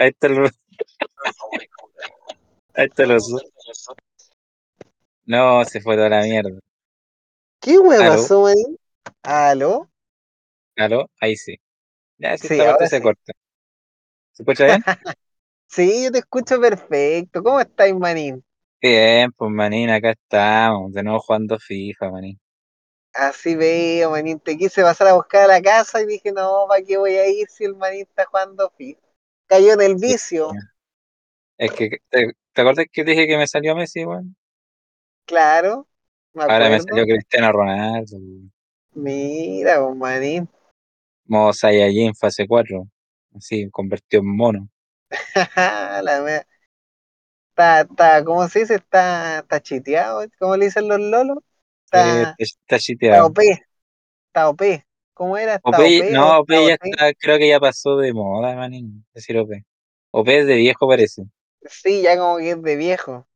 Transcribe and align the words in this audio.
Ahí 0.00 0.08
está 0.08 0.26
el. 0.28 0.50
Ahí 2.74 2.86
está 2.86 3.04
el 3.04 3.12
oso. 3.12 3.38
No, 5.24 5.64
se 5.64 5.80
fue 5.80 5.96
toda 5.96 6.10
la 6.10 6.20
mierda. 6.24 6.60
¿Qué 7.60 7.78
¿Aló? 7.96 8.28
pasó, 8.28 8.42
manín? 8.42 8.76
¿Aló? 9.22 9.90
¿Aló? 10.76 11.10
Ahí 11.20 11.36
sí. 11.36 11.56
Ya, 12.18 12.36
si 12.38 12.46
Sí, 12.46 12.48
esta 12.48 12.64
parte 12.66 12.86
se 12.88 13.02
corta. 13.02 13.32
¿Se 14.32 14.42
escucha 14.42 14.64
bien? 14.66 14.84
Sí, 15.68 16.04
yo 16.04 16.12
te 16.12 16.18
escucho 16.18 16.60
perfecto. 16.60 17.42
¿Cómo 17.42 17.60
estáis, 17.60 17.94
manín? 17.94 18.44
Bien, 18.82 19.30
pues 19.32 19.50
manín, 19.50 19.88
acá 19.90 20.10
estamos. 20.10 20.92
De 20.92 21.02
nuevo 21.02 21.20
jugando 21.20 21.58
FIFA, 21.58 22.10
manín. 22.10 22.38
Así 23.14 23.54
veo, 23.54 24.10
manín. 24.10 24.40
Te 24.40 24.56
quise 24.56 24.82
pasar 24.82 25.06
a 25.08 25.14
buscar 25.14 25.42
a 25.44 25.46
la 25.46 25.62
casa 25.62 26.00
y 26.00 26.06
dije, 26.06 26.32
no, 26.32 26.66
¿para 26.68 26.82
qué 26.84 26.96
voy 26.98 27.14
a 27.16 27.28
ir 27.28 27.48
si 27.48 27.64
el 27.64 27.76
manín 27.76 28.02
está 28.02 28.24
jugando 28.26 28.68
FIFA? 28.76 29.00
Cayó 29.50 29.72
en 29.72 29.80
el 29.80 29.96
vicio. 29.96 30.52
Es 31.58 31.72
que, 31.72 31.98
¿te, 32.08 32.32
te 32.52 32.60
acuerdas 32.60 32.86
que 32.92 33.02
dije 33.02 33.26
que 33.26 33.36
me 33.36 33.48
salió 33.48 33.74
Messi, 33.74 34.04
weón? 34.04 34.36
Claro, 35.26 35.88
me 36.32 36.44
Ahora 36.44 36.70
me 36.70 36.80
salió 36.80 37.02
Cristiano 37.02 37.50
Ronaldo. 37.50 38.16
Mira, 38.92 39.84
pues, 39.84 39.96
manín. 39.96 40.48
Modo 41.24 41.52
Saiyajin 41.52 42.14
fase 42.14 42.46
4. 42.46 42.86
Así, 43.36 43.68
convertido 43.70 44.22
en 44.22 44.36
mono. 44.36 44.68
la 45.56 46.22
mea. 46.24 46.46
Está, 47.48 47.80
está, 47.80 48.24
¿cómo 48.24 48.48
se 48.48 48.60
dice? 48.60 48.76
Está, 48.76 49.40
está 49.40 49.60
chiteado. 49.60 50.24
¿Cómo 50.38 50.56
le 50.56 50.66
dicen 50.66 50.86
los 50.86 51.00
lolos? 51.00 51.38
Eh, 51.38 51.42
Está, 51.86 52.20
está, 52.20 52.34
está 52.38 52.44
está 52.62 52.78
chiteado. 52.78 53.26
OP. 53.26 53.38
Está 53.40 54.48
OP. 54.48 54.62
¿Cómo 55.20 55.36
era? 55.36 55.56
¿Está 55.56 55.68
OP, 55.68 55.74
OP 55.76 56.08
o 56.08 56.12
no, 56.12 56.38
OP 56.38 56.54
está 56.54 56.66
ya 56.66 56.74
está, 56.82 57.12
creo 57.12 57.36
que 57.36 57.46
ya 57.46 57.60
pasó 57.60 57.98
de 57.98 58.14
moda, 58.14 58.56
manín. 58.56 59.04
Decir 59.12 59.36
OP. 59.36 59.52
OP 60.12 60.28
es 60.38 60.46
de 60.46 60.56
viejo, 60.56 60.88
parece. 60.88 61.24
Sí, 61.68 62.00
ya 62.00 62.16
como 62.16 62.38
que 62.38 62.52
es 62.52 62.62
de 62.62 62.76
viejo. 62.76 63.26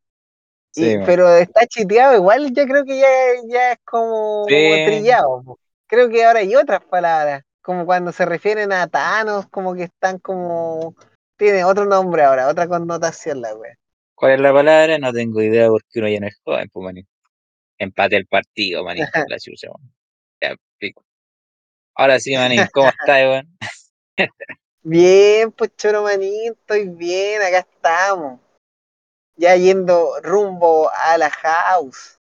Sí, 0.71 0.93
Y, 0.93 1.05
pero 1.05 1.37
está 1.37 1.67
chiteado, 1.67 2.15
igual 2.17 2.55
yo 2.55 2.65
creo 2.65 2.87
que 2.87 2.99
ya, 2.99 3.07
ya 3.47 3.73
es 3.73 3.79
como, 3.85 4.47
como 4.47 4.47
Sí. 4.47 4.85
trillado. 4.87 5.59
Creo 5.87 6.09
que 6.09 6.25
ahora 6.25 6.39
hay 6.39 6.57
otras 6.57 6.83
palabras, 6.87 7.43
como 7.61 7.85
cuando 7.85 8.13
se 8.13 8.25
refieren 8.25 8.73
a 8.73 8.87
Thanos, 8.87 9.47
como 9.51 9.75
que 9.75 9.83
están 9.83 10.19
como... 10.21 10.95
Tiene 11.37 11.65
otro 11.65 11.85
nombre 11.85 12.23
ahora, 12.23 12.49
otra 12.49 12.67
connotación 12.67 13.43
la 13.43 13.55
wea. 13.55 13.75
¿Cuál 14.15 14.33
es 14.33 14.41
la 14.41 14.55
palabra? 14.55 14.97
No 14.97 15.13
tengo 15.13 15.43
idea 15.43 15.69
porque 15.69 15.99
uno 15.99 16.09
ya 16.09 16.21
no 16.21 16.29
es 16.29 16.41
joven, 16.43 16.71
pues, 16.73 16.83
manín. 16.83 17.07
Empate 17.77 18.17
el 18.17 18.27
partido, 18.27 18.83
manín, 18.85 19.05
por 19.13 19.29
la 19.31 19.39
chucha. 19.39 19.69
Ya, 20.41 20.57
pico. 20.79 21.05
Ahora 21.97 22.19
sí, 22.19 22.37
manín, 22.37 22.67
¿cómo 22.73 22.89
estás, 22.89 23.23
weón? 23.23 23.59
Bien, 24.83 25.51
pues 25.53 25.71
choro 25.77 26.03
manín, 26.03 26.53
estoy 26.53 26.89
bien, 26.89 27.41
acá 27.43 27.61
estamos. 27.61 28.41
Ya 29.37 29.57
yendo 29.57 30.21
rumbo 30.23 30.91
a 30.91 31.19
la 31.19 31.31
house. 31.31 32.19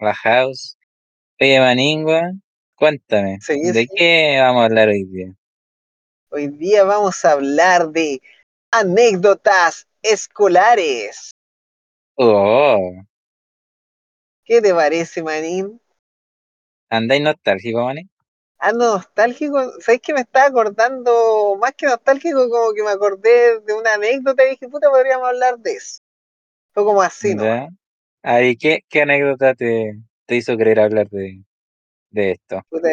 La 0.00 0.12
house. 0.14 0.76
Oye, 1.40 1.60
manín, 1.60 2.04
weón, 2.04 2.42
cuéntame, 2.76 3.38
Sí, 3.40 3.60
¿de 3.60 3.86
sí. 3.86 3.88
qué 3.94 4.38
vamos 4.40 4.62
a 4.62 4.64
hablar 4.66 4.88
hoy 4.88 5.04
día? 5.04 5.34
Hoy 6.30 6.48
día 6.48 6.84
vamos 6.84 7.24
a 7.24 7.32
hablar 7.32 7.88
de 7.90 8.20
anécdotas 8.70 9.86
escolares. 10.02 11.30
Oh, 12.18 12.92
¿Qué 14.44 14.60
te 14.60 14.74
parece, 14.74 15.22
manín? 15.22 15.80
¿andáis 16.90 17.22
nostálgico, 17.22 17.82
manín? 17.84 18.10
Ando 18.60 18.94
nostálgico, 18.94 19.58
¿sabes 19.80 20.00
que 20.00 20.12
me 20.14 20.20
estaba 20.20 20.46
acordando? 20.46 21.56
Más 21.60 21.72
que 21.74 21.86
nostálgico, 21.86 22.48
como 22.50 22.72
que 22.74 22.82
me 22.82 22.90
acordé 22.90 23.60
de 23.60 23.74
una 23.74 23.94
anécdota 23.94 24.44
y 24.44 24.50
dije, 24.50 24.68
puta, 24.68 24.90
podríamos 24.90 25.28
hablar 25.28 25.58
de 25.58 25.72
eso. 25.72 26.00
Fue 26.74 26.84
como 26.84 27.02
así. 27.02 27.36
¿Ya? 27.36 27.68
Ahí, 28.22 28.56
¿qué, 28.56 28.80
qué 28.88 29.02
anécdota 29.02 29.54
te, 29.54 29.98
te 30.26 30.36
hizo 30.36 30.56
querer 30.56 30.80
hablar 30.80 31.08
de, 31.10 31.42
de 32.10 32.32
esto? 32.32 32.62
Puta, 32.70 32.88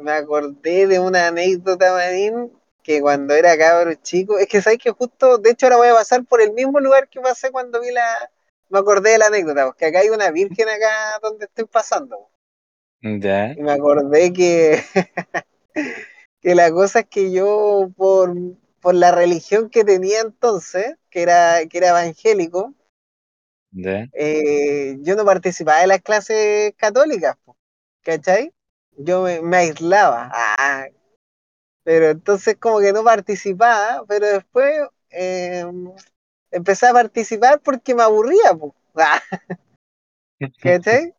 me 0.00 0.12
acordé 0.12 0.86
de 0.86 0.98
una 1.00 1.28
anécdota, 1.28 1.92
manín, 1.92 2.52
que 2.82 3.00
cuando 3.00 3.34
era 3.34 3.56
cabro 3.58 3.94
chico, 3.94 4.38
es 4.38 4.46
que 4.48 4.62
sabes 4.62 4.78
que 4.78 4.90
justo, 4.92 5.38
de 5.38 5.50
hecho 5.50 5.66
ahora 5.66 5.76
voy 5.76 5.88
a 5.88 5.94
pasar 5.94 6.24
por 6.24 6.40
el 6.40 6.52
mismo 6.52 6.80
lugar 6.80 7.08
que 7.08 7.20
pasé 7.20 7.50
cuando 7.50 7.80
vi 7.80 7.90
la, 7.92 8.06
me 8.68 8.78
acordé 8.78 9.10
de 9.10 9.18
la 9.18 9.26
anécdota, 9.26 9.66
porque 9.66 9.86
acá 9.86 10.00
hay 10.00 10.10
una 10.10 10.30
virgen 10.30 10.68
acá 10.68 11.18
donde 11.22 11.46
estoy 11.46 11.64
pasando. 11.66 12.28
¿Ya? 13.02 13.52
Y 13.52 13.62
me 13.62 13.72
acordé 13.72 14.32
que, 14.32 14.82
que 16.40 16.54
la 16.54 16.70
cosa 16.70 17.00
es 17.00 17.06
que 17.06 17.32
yo, 17.32 17.90
por, 17.96 18.34
por 18.80 18.94
la 18.94 19.12
religión 19.12 19.70
que 19.70 19.84
tenía 19.84 20.20
entonces, 20.20 20.96
que 21.10 21.22
era, 21.22 21.66
que 21.66 21.78
era 21.78 21.88
evangélico, 21.90 22.74
eh, 24.12 24.96
yo 25.00 25.14
no 25.16 25.24
participaba 25.24 25.80
de 25.80 25.86
las 25.86 26.02
clases 26.02 26.74
católicas, 26.76 27.36
¿cachai? 28.02 28.52
Yo 28.96 29.22
me, 29.22 29.40
me 29.40 29.56
aislaba. 29.58 30.30
Ah, 30.32 30.86
pero 31.84 32.10
entonces 32.10 32.56
como 32.58 32.80
que 32.80 32.92
no 32.92 33.04
participaba, 33.04 34.04
pero 34.06 34.26
después 34.26 34.88
eh, 35.10 35.64
empecé 36.50 36.86
a 36.86 36.92
participar 36.92 37.60
porque 37.60 37.94
me 37.94 38.02
aburría. 38.02 38.52
Ah, 39.00 39.22
¿cachai? 40.60 41.14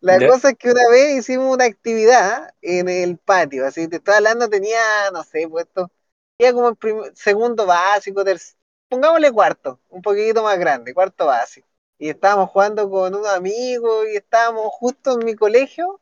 La 0.00 0.20
¿Ya? 0.20 0.22
cosa 0.22 0.50
es 0.50 0.56
que 0.58 0.70
una 0.70 0.88
vez 0.90 1.18
hicimos 1.18 1.54
una 1.54 1.64
actividad 1.64 2.54
en 2.62 2.88
el 2.88 3.18
patio, 3.18 3.66
así 3.66 3.88
te 3.88 3.96
estoy 3.96 4.14
hablando, 4.14 4.48
tenía, 4.48 4.78
no 5.12 5.24
sé, 5.24 5.48
puesto, 5.48 5.90
tenía 6.36 6.52
como 6.54 6.68
el 6.70 7.16
segundo 7.16 7.66
básico, 7.66 8.22
terc- 8.24 8.54
pongámosle 8.88 9.32
cuarto, 9.32 9.80
un 9.88 10.00
poquitito 10.02 10.42
más 10.44 10.58
grande, 10.58 10.94
cuarto 10.94 11.26
básico. 11.26 11.68
Y 11.98 12.08
estábamos 12.10 12.50
jugando 12.50 12.88
con 12.90 13.14
unos 13.14 13.26
amigos 13.28 14.06
y 14.12 14.16
estábamos 14.16 14.66
justo 14.72 15.14
en 15.18 15.24
mi 15.24 15.34
colegio, 15.34 16.00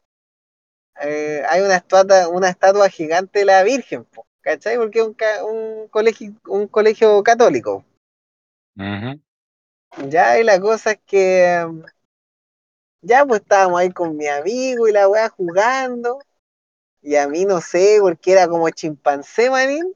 eh, 1.03 1.43
hay 1.49 1.63
una 1.63 1.77
estatua, 1.77 2.29
una 2.29 2.49
estatua 2.51 2.89
gigante 2.89 3.41
de 3.41 3.45
la 3.47 3.63
Virgen, 3.63 4.05
po, 4.05 4.27
¿cachai? 4.41 4.77
Porque 4.77 5.01
es 5.01 5.07
un, 5.07 5.15
ca- 5.15 5.45
un 5.45 5.89
colegio, 5.89 6.35
un 6.49 6.69
colegio 6.69 7.23
católico. 7.23 7.85
Ya, 10.11 10.39
y 10.39 10.45
la 10.45 10.61
cosa 10.61 10.93
es 10.93 11.01
que 11.07 11.67
ya 13.07 13.25
pues 13.25 13.41
estábamos 13.41 13.81
ahí 13.81 13.91
con 13.91 14.17
mi 14.17 14.27
amigo 14.27 14.89
y 14.89 14.93
la 14.93 15.09
weá 15.09 15.29
jugando. 15.29 16.19
Y 17.03 17.15
a 17.17 17.29
mí 17.29 17.45
no 17.45 17.61
sé, 17.61 17.99
porque 18.01 18.33
era 18.33 18.49
como 18.49 18.69
chimpancé, 18.71 19.49
manín. 19.49 19.95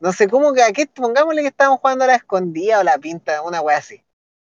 No 0.00 0.12
sé 0.12 0.28
cómo 0.28 0.54
que 0.54 0.62
aquí, 0.62 0.86
pongámosle 0.86 1.42
que 1.42 1.48
estábamos 1.48 1.80
jugando 1.80 2.04
a 2.04 2.08
la 2.08 2.14
escondida 2.16 2.80
o 2.80 2.82
la 2.82 2.96
pinta, 2.98 3.42
una 3.42 3.60
weá 3.60 3.76
así. 3.76 4.02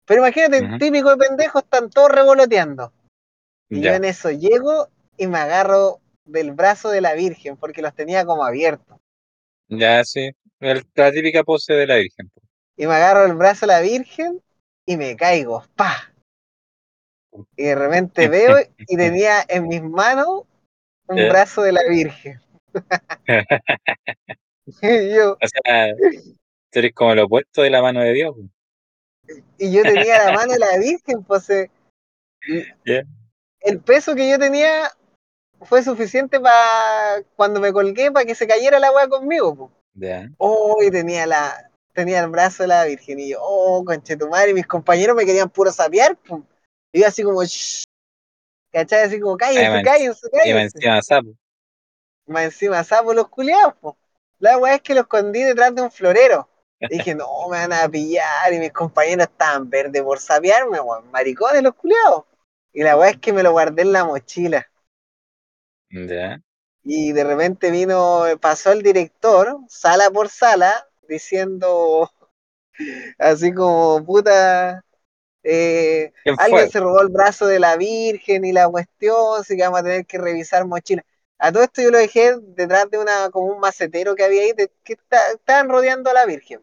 Pero 0.06 0.22
imagínate, 0.22 0.64
Ujú. 0.64 0.78
típico 0.80 1.12
de 1.12 1.18
pendejo, 1.28 1.60
están 1.60 1.90
todos 1.90 2.10
revoloteando. 2.10 2.92
Y 3.70 3.82
yo 3.82 3.92
Ya. 3.92 3.96
en 3.96 4.06
eso 4.06 4.32
llego 4.32 4.90
y 5.16 5.28
me 5.28 5.38
agarro 5.38 6.00
del 6.26 6.52
brazo 6.52 6.90
de 6.90 7.02
la 7.02 7.14
Virgen, 7.14 7.56
porque 7.56 7.82
los 7.82 7.94
tenía 7.94 8.26
como 8.26 8.44
abiertos. 8.44 8.98
Ya, 9.68 10.04
sí. 10.04 10.32
El- 10.60 10.86
la 10.96 11.12
típica 11.12 11.44
pose 11.44 11.74
de 11.74 11.88
la 11.88 11.96
Virgen. 11.98 12.32
Y 12.76 12.88
me 12.88 12.96
agarro 12.96 13.26
el 13.26 13.34
brazo 13.34 13.68
de 13.68 13.74
la 13.74 13.82
Virgen 13.82 14.42
y 14.86 14.98
me 14.98 15.16
caigo, 15.16 15.64
pa. 15.76 16.11
Y 17.56 17.64
de 17.64 17.76
repente 17.76 18.28
veo 18.28 18.58
y 18.78 18.98
tenía 18.98 19.44
en 19.48 19.68
mis 19.68 19.82
manos 19.82 20.44
un 21.08 21.30
brazo 21.30 21.62
de 21.62 21.72
la 21.72 21.82
Virgen. 21.90 22.40
Y 24.82 25.14
yo, 25.14 25.34
O 25.34 25.48
sea, 25.48 25.88
tú 26.72 26.80
eres 26.80 26.94
como 26.94 27.16
lo 27.16 27.26
opuesto 27.26 27.64
de 27.64 27.72
la 27.72 27.82
mano 27.82 28.00
de 28.00 28.14
Dios. 28.14 28.36
y 29.58 29.72
yo 29.72 29.82
tenía 29.82 30.24
la 30.24 30.34
mano 30.34 30.54
de 30.54 30.60
la 30.60 30.78
Virgen, 30.78 31.24
pues 31.24 31.50
eh, 31.50 31.70
el 33.62 33.80
peso 33.82 34.16
que 34.16 34.30
yo 34.30 34.40
tenía 34.40 34.90
fue 35.62 35.84
suficiente 35.84 36.40
para 36.40 37.24
cuando 37.36 37.60
me 37.60 37.74
colgué 37.74 38.12
para 38.12 38.26
que 38.26 38.36
se 38.36 38.48
cayera 38.48 38.80
la 38.80 38.92
weá 38.92 39.08
conmigo. 39.08 39.56
po. 39.56 39.72
Oh, 40.38 40.82
y 40.82 40.90
tenía 40.90 41.26
la 41.26 41.70
tenía 41.94 42.22
el 42.22 42.30
brazo 42.30 42.64
de 42.64 42.68
la 42.68 42.86
Virgen 42.86 43.20
y 43.20 43.30
yo, 43.30 43.40
oh, 43.42 43.84
conchetumare, 43.84 44.52
y 44.52 44.54
mis 44.54 44.68
compañeros 44.68 45.16
me 45.16 45.26
querían 45.26 45.50
puro 45.50 45.72
sapear, 45.72 46.16
po. 46.16 46.44
Y 46.92 47.02
yo 47.02 47.08
así 47.08 47.24
como, 47.24 47.44
shh, 47.44 47.84
¿cachai? 48.72 49.04
Así 49.04 49.20
como, 49.20 49.38
cállense, 49.38 49.70
más 49.70 49.84
cállense, 49.84 50.28
y 50.28 50.36
más 50.36 50.44
cállense. 50.44 50.78
encima 50.78 51.02
sapo. 51.02 51.36
Más 52.26 52.44
encima 52.44 52.84
sapo 52.84 53.14
los 53.14 53.28
culiados, 53.30 53.76
po. 53.76 53.98
La 54.40 54.58
weá 54.58 54.76
es 54.76 54.82
que 54.82 54.94
lo 54.94 55.02
escondí 55.02 55.42
detrás 55.44 55.74
de 55.76 55.82
un 55.82 55.92
florero. 55.92 56.48
Y 56.84 56.98
dije, 56.98 57.14
no, 57.14 57.48
me 57.48 57.60
van 57.60 57.74
a 57.74 57.88
pillar. 57.88 58.52
Y 58.52 58.58
mis 58.58 58.74
compañeros 58.74 59.28
estaban 59.28 59.70
verdes 59.70 60.02
por 60.02 60.20
sapearme, 60.20 60.80
weón. 60.80 61.12
Maricones 61.12 61.62
los 61.62 61.76
culiados. 61.76 62.24
Y 62.74 62.82
la 62.82 62.98
weá 62.98 63.12
es 63.12 63.18
que 63.18 63.32
me 63.32 63.44
lo 63.44 63.52
guardé 63.52 63.84
en 63.84 63.92
la 63.92 64.04
mochila. 64.04 64.68
Ya. 65.92 66.42
Y 66.84 67.12
de 67.12 67.24
repente 67.24 67.70
vino, 67.70 68.24
pasó 68.40 68.72
el 68.72 68.82
director, 68.82 69.60
sala 69.68 70.10
por 70.10 70.30
sala, 70.30 70.88
diciendo 71.08 72.10
así 73.20 73.54
como, 73.54 74.04
puta, 74.04 74.84
eh, 75.44 76.14
¿Quién 76.24 76.38
alguien 76.38 76.68
se 76.68 76.80
robó 76.80 77.02
el 77.02 77.10
brazo 77.10 77.48
de 77.48 77.60
la 77.60 77.78
Virgen 77.78 78.46
y 78.46 78.52
la 78.54 78.70
cuestión, 78.70 79.40
así 79.40 79.56
que 79.58 79.64
vamos 79.64 79.80
a 79.82 79.84
tener 79.84 80.06
que 80.06 80.18
revisar 80.18 80.66
mochila. 80.68 81.04
A 81.40 81.52
todo 81.52 81.64
esto 81.64 81.82
yo 81.82 81.92
lo 81.92 81.98
dejé 81.98 82.38
detrás 82.40 82.90
de 82.92 83.00
una, 83.00 83.30
como 83.32 83.48
un 83.48 83.60
macetero 83.60 84.16
que 84.16 84.24
había 84.24 84.44
ahí, 84.44 84.54
de- 84.54 84.72
que 84.84 84.94
está- 84.94 85.32
estaban 85.32 85.70
rodeando 85.70 86.10
a 86.12 86.14
la 86.14 86.26
Virgen. 86.26 86.62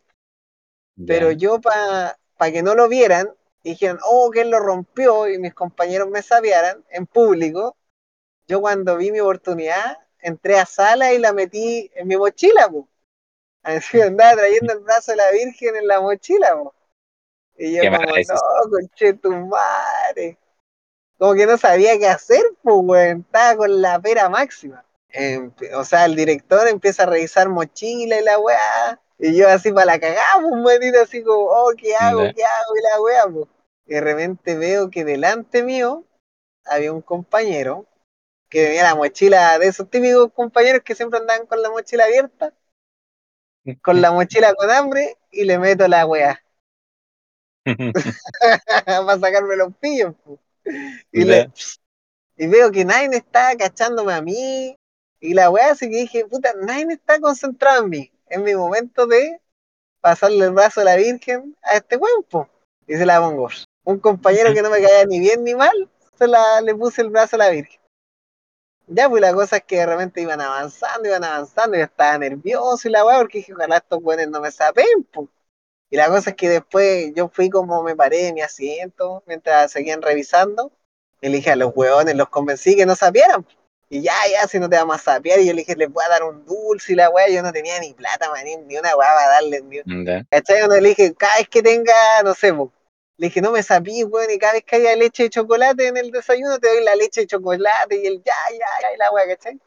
Pero 1.04 1.30
yo, 1.32 1.60
para 1.60 2.18
pa 2.38 2.50
que 2.52 2.62
no 2.62 2.74
lo 2.74 2.88
vieran, 2.88 3.34
dijeron, 3.64 3.98
oh, 4.04 4.30
que 4.30 4.42
él 4.42 4.50
lo 4.50 4.60
rompió 4.60 5.28
y 5.28 5.38
mis 5.38 5.54
compañeros 5.54 6.08
me 6.08 6.22
sabiaran 6.22 6.84
en 6.90 7.06
público, 7.06 7.76
yo 8.48 8.60
cuando 8.62 8.96
vi 8.98 9.12
mi 9.12 9.20
oportunidad, 9.20 9.98
entré 10.20 10.58
a 10.58 10.66
sala 10.66 11.12
y 11.14 11.18
la 11.18 11.32
metí 11.34 11.90
en 11.94 12.08
mi 12.08 12.16
mochila, 12.18 12.68
po. 12.70 12.88
Así 13.62 14.00
andaba 14.02 14.34
trayendo 14.36 14.72
el 14.74 14.80
brazo 14.80 15.12
de 15.12 15.18
la 15.18 15.30
Virgen 15.32 15.76
en 15.76 15.88
la 15.88 16.00
mochila, 16.02 16.56
po. 16.56 16.74
Y 17.58 17.74
yo 17.74 17.82
como, 17.90 17.98
no, 17.98 18.70
conche 18.70 19.14
tu 19.14 19.32
madre. 19.32 20.38
Como 21.18 21.34
que 21.34 21.46
no 21.46 21.58
sabía 21.58 21.98
qué 21.98 22.06
hacer, 22.06 22.42
pues, 22.62 22.76
weón. 22.80 23.20
Estaba 23.26 23.56
con 23.56 23.82
la 23.82 23.98
pera 23.98 24.28
máxima. 24.28 24.84
O 25.74 25.84
sea, 25.84 26.04
el 26.04 26.14
director 26.14 26.68
empieza 26.68 27.02
a 27.02 27.06
revisar 27.06 27.48
mochila 27.48 28.20
y 28.20 28.24
la 28.24 28.38
weá. 28.38 29.00
Y 29.18 29.36
yo 29.36 29.48
así 29.48 29.72
para 29.72 29.86
la 29.86 29.98
cagada, 29.98 30.40
pues, 30.40 30.62
manito, 30.62 31.00
así 31.02 31.24
como, 31.24 31.46
oh, 31.46 31.72
¿qué 31.76 31.96
hago? 31.96 32.20
¿Qué 32.20 32.44
hago? 32.44 32.76
Y 32.76 32.82
la 32.82 33.02
weá, 33.02 33.26
pues. 33.26 33.46
Y 33.86 33.94
de 33.94 34.00
repente 34.02 34.56
veo 34.56 34.90
que 34.90 35.04
delante 35.04 35.64
mío 35.64 36.04
había 36.64 36.92
un 36.92 37.02
compañero 37.02 37.86
que 38.48 38.66
tenía 38.66 38.84
la 38.84 38.94
mochila 38.94 39.58
de 39.58 39.66
esos 39.66 39.90
típicos 39.90 40.32
compañeros 40.32 40.82
que 40.84 40.94
siempre 40.94 41.18
andaban 41.18 41.46
con 41.46 41.60
la 41.60 41.70
mochila 41.70 42.04
abierta, 42.04 42.52
con 43.82 44.00
la 44.00 44.12
mochila 44.12 44.54
con 44.54 44.70
hambre, 44.70 45.16
y 45.30 45.44
le 45.44 45.58
meto 45.58 45.88
la 45.88 46.06
weá 46.06 46.42
para 48.86 49.18
sacarme 49.18 49.56
los 49.56 49.74
pillos. 49.76 50.14
pues. 50.24 50.38
Y, 51.12 51.24
le, 51.24 51.50
y 52.36 52.46
veo 52.46 52.70
que 52.70 52.84
nadie 52.84 53.16
está 53.16 53.56
cachándome 53.56 54.12
a 54.12 54.22
mí. 54.22 54.76
Y 55.20 55.34
la 55.34 55.50
weá 55.50 55.72
así 55.72 55.90
que 55.90 55.96
dije, 55.96 56.24
puta, 56.26 56.52
nadie 56.60 56.86
está 56.90 57.20
concentrado 57.20 57.84
en 57.84 57.90
mí. 57.90 58.12
En 58.28 58.44
mi 58.44 58.54
momento 58.54 59.06
de 59.06 59.40
pasarle 60.00 60.46
el 60.46 60.52
brazo 60.52 60.80
a 60.80 60.84
la 60.84 60.96
Virgen 60.96 61.56
a 61.62 61.76
este 61.76 61.96
weón, 61.96 62.22
po. 62.24 62.48
Y 62.86 62.96
se 62.96 63.04
la 63.04 63.20
pongo. 63.20 63.48
Un 63.84 63.98
compañero 63.98 64.54
que 64.54 64.62
no 64.62 64.70
me 64.70 64.80
caía 64.82 65.04
ni 65.06 65.20
bien 65.20 65.44
ni 65.44 65.54
mal, 65.54 65.90
se 66.16 66.26
la, 66.26 66.60
le 66.60 66.74
puse 66.74 67.02
el 67.02 67.10
brazo 67.10 67.36
a 67.36 67.40
la 67.40 67.50
Virgen. 67.50 67.80
Ya, 68.86 69.08
pues 69.08 69.20
la 69.20 69.34
cosa 69.34 69.58
es 69.58 69.64
que 69.64 69.76
de 69.76 69.86
repente 69.86 70.22
iban 70.22 70.40
avanzando, 70.40 71.08
iban 71.08 71.22
avanzando, 71.22 71.76
y 71.76 71.80
yo 71.80 71.84
estaba 71.84 72.16
nervioso 72.16 72.88
y 72.88 72.90
la 72.90 73.04
weá, 73.04 73.18
porque 73.18 73.38
dije, 73.38 73.52
ojalá 73.52 73.76
estos 73.76 74.00
weones 74.02 74.28
no 74.30 74.40
me 74.40 74.50
sapen, 74.50 75.04
po. 75.12 75.28
Y 75.90 75.96
la 75.96 76.08
cosa 76.08 76.30
es 76.30 76.36
que 76.36 76.48
después 76.48 77.12
yo 77.14 77.28
fui 77.28 77.48
como 77.48 77.82
me 77.82 77.96
paré 77.96 78.24
de 78.24 78.32
mi 78.32 78.42
asiento 78.42 79.22
mientras 79.26 79.72
seguían 79.72 80.02
revisando. 80.02 80.72
Y 81.20 81.28
le 81.28 81.36
dije 81.36 81.50
a 81.50 81.56
los 81.56 81.72
hueones, 81.74 82.14
los 82.14 82.28
convencí 82.28 82.76
que 82.76 82.86
no 82.86 82.94
sapieran. 82.94 83.46
Y 83.90 84.02
ya, 84.02 84.14
ya, 84.30 84.46
si 84.46 84.58
no 84.58 84.68
te 84.68 84.76
vamos 84.76 84.96
a 84.96 84.98
sapear. 84.98 85.40
Y 85.40 85.46
yo 85.46 85.52
le 85.52 85.60
dije, 85.60 85.74
les 85.74 85.90
voy 85.90 86.04
a 86.04 86.10
dar 86.10 86.22
un 86.22 86.44
dulce 86.44 86.92
y 86.92 86.96
la 86.96 87.08
weá. 87.08 87.28
Yo 87.28 87.42
no 87.42 87.52
tenía 87.52 87.80
ni 87.80 87.94
plata, 87.94 88.30
manín, 88.30 88.66
ni 88.66 88.76
una 88.76 88.94
weá 88.94 89.08
para 89.08 89.28
darles. 89.28 89.64
Ni... 89.64 89.80
¿Cachai? 90.30 90.58
Cuando 90.58 90.78
le 90.80 90.90
dije, 90.90 91.14
cada 91.14 91.36
vez 91.38 91.48
que 91.48 91.62
tenga, 91.62 91.94
no 92.22 92.34
sé, 92.34 92.52
po, 92.52 92.70
le 93.16 93.28
dije, 93.28 93.40
no 93.40 93.50
me 93.50 93.62
sapí, 93.62 94.04
weón. 94.04 94.30
Y 94.30 94.38
cada 94.38 94.52
vez 94.54 94.64
que 94.64 94.76
haya 94.76 94.94
leche 94.94 95.24
de 95.24 95.30
chocolate 95.30 95.86
en 95.86 95.96
el 95.96 96.10
desayuno, 96.10 96.58
te 96.58 96.68
doy 96.68 96.84
la 96.84 96.96
leche 96.96 97.22
de 97.22 97.26
chocolate. 97.28 97.96
Y 97.96 98.06
el 98.06 98.22
ya, 98.22 98.34
ya, 98.52 98.66
ya, 98.82 98.94
y 98.94 98.98
la 98.98 99.10
weá, 99.10 99.26
¿cachai? 99.26 99.58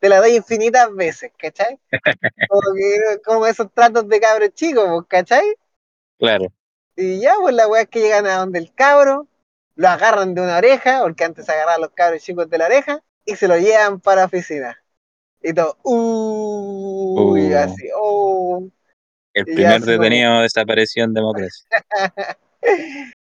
Te 0.00 0.08
la 0.08 0.18
doy 0.20 0.36
infinitas 0.36 0.94
veces, 0.94 1.32
¿cachai? 1.36 1.78
Como, 2.48 2.74
que, 2.76 3.20
como 3.24 3.46
esos 3.46 3.72
tratos 3.72 4.08
de 4.08 4.20
cabros 4.20 4.50
chicos, 4.54 4.84
pues, 4.88 5.06
¿cachai? 5.08 5.44
Claro. 6.18 6.46
Y 6.96 7.20
ya, 7.20 7.34
pues 7.40 7.54
la 7.54 7.66
weá 7.68 7.82
es 7.82 7.88
que 7.88 8.00
llegan 8.00 8.26
a 8.26 8.36
donde 8.38 8.58
el 8.58 8.72
cabro, 8.74 9.26
lo 9.76 9.88
agarran 9.88 10.34
de 10.34 10.40
una 10.40 10.58
oreja, 10.58 11.00
porque 11.02 11.24
antes 11.24 11.46
se 11.46 11.52
agarraban 11.52 11.80
los 11.82 11.90
cabros 11.92 12.22
chicos 12.22 12.48
de 12.50 12.58
la 12.58 12.66
oreja, 12.66 13.02
y 13.24 13.36
se 13.36 13.46
lo 13.48 13.56
llevan 13.58 14.00
para 14.00 14.22
la 14.22 14.26
oficina. 14.26 14.82
Y 15.42 15.52
todo, 15.52 15.76
uy, 15.84 17.52
Uh. 17.54 17.58
así, 17.58 17.88
oh. 17.94 18.68
El 19.34 19.44
primer 19.44 19.66
así 19.66 19.80
como- 19.80 19.92
detenido 19.92 20.40
desapareció 20.40 21.04
en 21.04 21.14
democracia. 21.14 21.64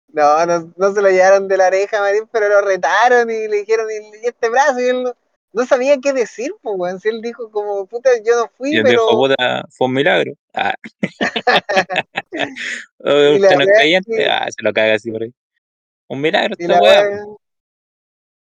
no, 0.07 0.45
no, 0.45 0.73
no 0.75 0.93
se 0.93 1.01
lo 1.01 1.09
llevaron 1.09 1.47
de 1.47 1.57
la 1.57 1.67
oreja, 1.67 1.99
Marín, 2.01 2.27
pero 2.31 2.49
lo 2.49 2.61
retaron 2.61 3.29
y 3.29 3.47
le 3.47 3.57
dijeron, 3.57 3.87
y, 3.91 4.17
y 4.23 4.27
este 4.27 4.49
brazo, 4.49 4.79
y 4.79 4.85
él 4.89 5.13
no, 5.53 5.65
sabía 5.65 5.97
qué 6.01 6.13
decir, 6.13 6.51
pues, 6.61 6.75
weón. 6.77 6.99
Si 6.99 7.09
él 7.09 7.21
dijo 7.21 7.49
como, 7.51 7.85
puta, 7.85 8.09
yo 8.23 8.35
no 8.35 8.51
fui, 8.57 8.77
Y 8.77 8.81
pero... 8.81 8.89
dijo, 8.89 9.11
puta, 9.11 9.65
fue 9.69 9.87
un 9.87 9.93
milagro. 9.93 10.33
Ah. 10.53 10.73
¿Usted 12.99 13.39
no 13.55 13.61
es 13.61 13.67
es 13.67 13.77
creyente? 13.77 14.17
que- 14.17 14.25
Ah, 14.29 14.47
se 14.49 14.63
lo 14.63 14.73
caga 14.73 14.95
así 14.95 15.11
por 15.11 15.23
ahí. 15.23 15.33
Un 16.07 16.21
milagro 16.21 16.55
Y 16.57 16.63
esta 16.63 16.81
weá. 16.81 17.25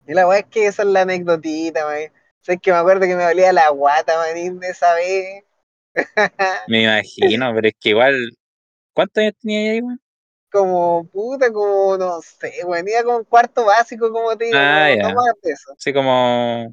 y 0.06 0.14
la 0.14 0.26
weá 0.28 0.38
es 0.40 0.46
que 0.46 0.66
esa 0.66 0.82
es 0.82 0.88
la 0.88 1.02
anecdotita, 1.02 1.84
man. 1.84 2.12
Sé 2.40 2.58
que 2.58 2.72
me 2.72 2.78
acuerdo 2.78 3.06
que 3.06 3.16
me 3.16 3.24
dolía 3.24 3.52
la 3.52 3.68
guata, 3.70 4.18
manín, 4.18 4.60
de 4.60 4.68
esa 4.68 4.94
vez. 4.94 5.44
Me 6.68 6.82
imagino, 6.82 7.52
pero 7.54 7.68
es 7.68 7.74
que 7.80 7.90
igual. 7.90 8.16
¿Cuántos 8.92 9.22
años 9.22 9.34
tenía 9.40 9.72
ahí, 9.72 9.80
weón? 9.80 10.00
como 10.54 11.04
puta, 11.08 11.52
como 11.52 11.96
no 11.98 12.22
sé, 12.22 12.60
weón, 12.64 12.86
iba 12.86 13.02
como 13.02 13.24
cuarto 13.24 13.64
básico, 13.64 14.12
como 14.12 14.36
te 14.36 14.44
digo, 14.44 14.56
Ah, 14.56 14.90
no, 14.96 15.08
no 15.08 15.14
más 15.16 15.34
de 15.42 15.50
eso. 15.50 15.72
Así 15.76 15.92
como. 15.92 16.72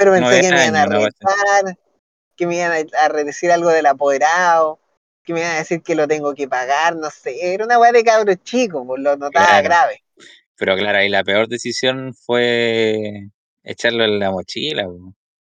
Pero 0.00 0.12
pensé 0.12 0.40
que 0.40 0.50
me 0.50 0.66
iban 0.66 0.76
a 0.76 0.86
retar, 0.86 1.78
que 2.34 2.46
me 2.46 2.56
iban 2.56 2.72
a, 2.72 3.08
decir 3.22 3.52
algo 3.52 3.68
del 3.68 3.84
apoderado, 3.84 4.80
que 5.22 5.34
me 5.34 5.40
iban 5.40 5.52
a 5.52 5.58
decir 5.58 5.82
que 5.82 5.94
lo 5.94 6.08
tengo 6.08 6.34
que 6.34 6.48
pagar, 6.48 6.96
no 6.96 7.10
sé, 7.10 7.52
era 7.52 7.66
una 7.66 7.78
weá 7.78 7.92
de 7.92 8.02
cabros 8.02 8.42
chicos, 8.42 8.82
pues 8.86 9.02
lo 9.02 9.18
notaba 9.18 9.46
Claro. 9.46 9.62
grave. 9.62 10.02
Pero 10.56 10.74
claro, 10.76 10.96
ahí 10.96 11.10
la 11.10 11.22
peor 11.22 11.48
decisión 11.48 12.14
fue 12.14 13.28
echarlo 13.62 14.04
en 14.04 14.18
la 14.18 14.30
mochila, 14.30 14.88
weón. 14.88 15.14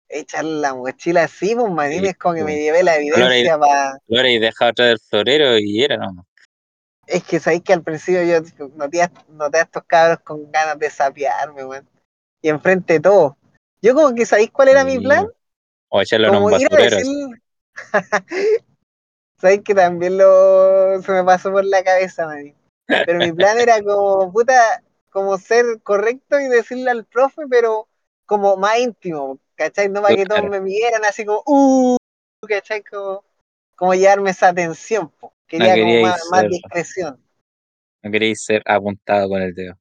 Echarle 0.09 0.61
la 0.61 0.75
mochila 0.75 1.23
así, 1.23 1.55
pues 1.55 1.71
manín, 1.71 2.01
Sí, 2.01 2.09
es 2.09 2.17
como 2.17 2.35
que 2.35 2.43
me 2.43 2.57
llevé 2.57 2.83
la 2.83 2.97
evidencia 2.97 3.57
para. 3.57 3.97
Lo 4.09 4.19
habréis 4.19 4.41
dejado 4.41 4.73
atrás 4.73 4.89
del 4.89 4.99
florero 5.09 5.57
y 5.57 5.85
era, 5.85 5.99
¿no? 5.99 6.27
Es 7.07 7.23
que 7.23 7.39
sabéis 7.39 7.63
que 7.63 7.75
al 7.75 7.85
principio 7.85 8.25
yo 8.25 8.41
noté 8.75 9.03
a, 9.03 9.13
noté 9.29 9.59
a 9.59 9.63
estos 9.63 9.85
cabros 9.85 10.19
con 10.25 10.51
ganas 10.51 10.81
de 10.81 10.91
sapearme, 10.91 11.65
weón. 11.65 11.89
Y 12.41 12.49
enfrente 12.49 12.95
de 12.95 13.01
todo. 13.01 13.37
Yo 13.83 13.95
como 13.95 14.15
que 14.15 14.25
sabéis 14.25 14.51
cuál 14.51 14.69
era 14.69 14.85
mi 14.85 14.99
plan. 14.99 15.29
O 15.89 16.01
echarlo 16.01 16.29
en 16.29 16.35
un 16.37 16.43
como 16.45 16.59
ir 16.59 16.67
a 16.67 16.77
basurero. 16.77 16.97
decir. 16.97 17.43
sabéis 19.43 19.63
que 19.65 19.75
también 19.75 20.19
lo 20.19 21.03
se 21.03 21.11
me 21.11 21.25
pasó 21.25 21.51
por 21.51 21.65
la 21.65 21.83
cabeza, 21.83 22.27
man. 22.27 22.55
Pero 22.87 23.19
mi 23.19 23.33
plan 23.33 23.59
era 23.59 23.83
como, 23.83 24.33
puta, 24.33 24.83
como 25.11 25.37
ser 25.37 25.83
correcto 25.83 26.39
y 26.39 26.47
decirle 26.47 26.91
al 26.91 27.05
profe, 27.05 27.43
pero 27.51 27.89
como 28.25 28.57
más 28.57 28.79
íntimo, 28.79 29.39
¿cachai? 29.57 29.89
No 29.89 30.01
para 30.01 30.15
que 30.15 30.27
todos 30.27 30.49
me 30.49 30.61
vieran 30.61 31.05
así 31.05 31.25
como, 31.25 31.43
uh, 31.47 31.97
¿cachai? 32.47 32.85
Como, 32.85 33.25
como 33.75 33.95
llevarme 33.95 34.31
esa 34.31 34.49
atención, 34.49 35.11
po. 35.11 35.33
Quería 35.47 35.75
como 35.75 36.03
más, 36.03 36.23
más 36.31 36.49
discreción. 36.49 37.21
No 38.03 38.11
queréis 38.11 38.45
ser 38.45 38.63
apuntado 38.65 39.29
con 39.29 39.43
el 39.43 39.55
dedo. 39.55 39.77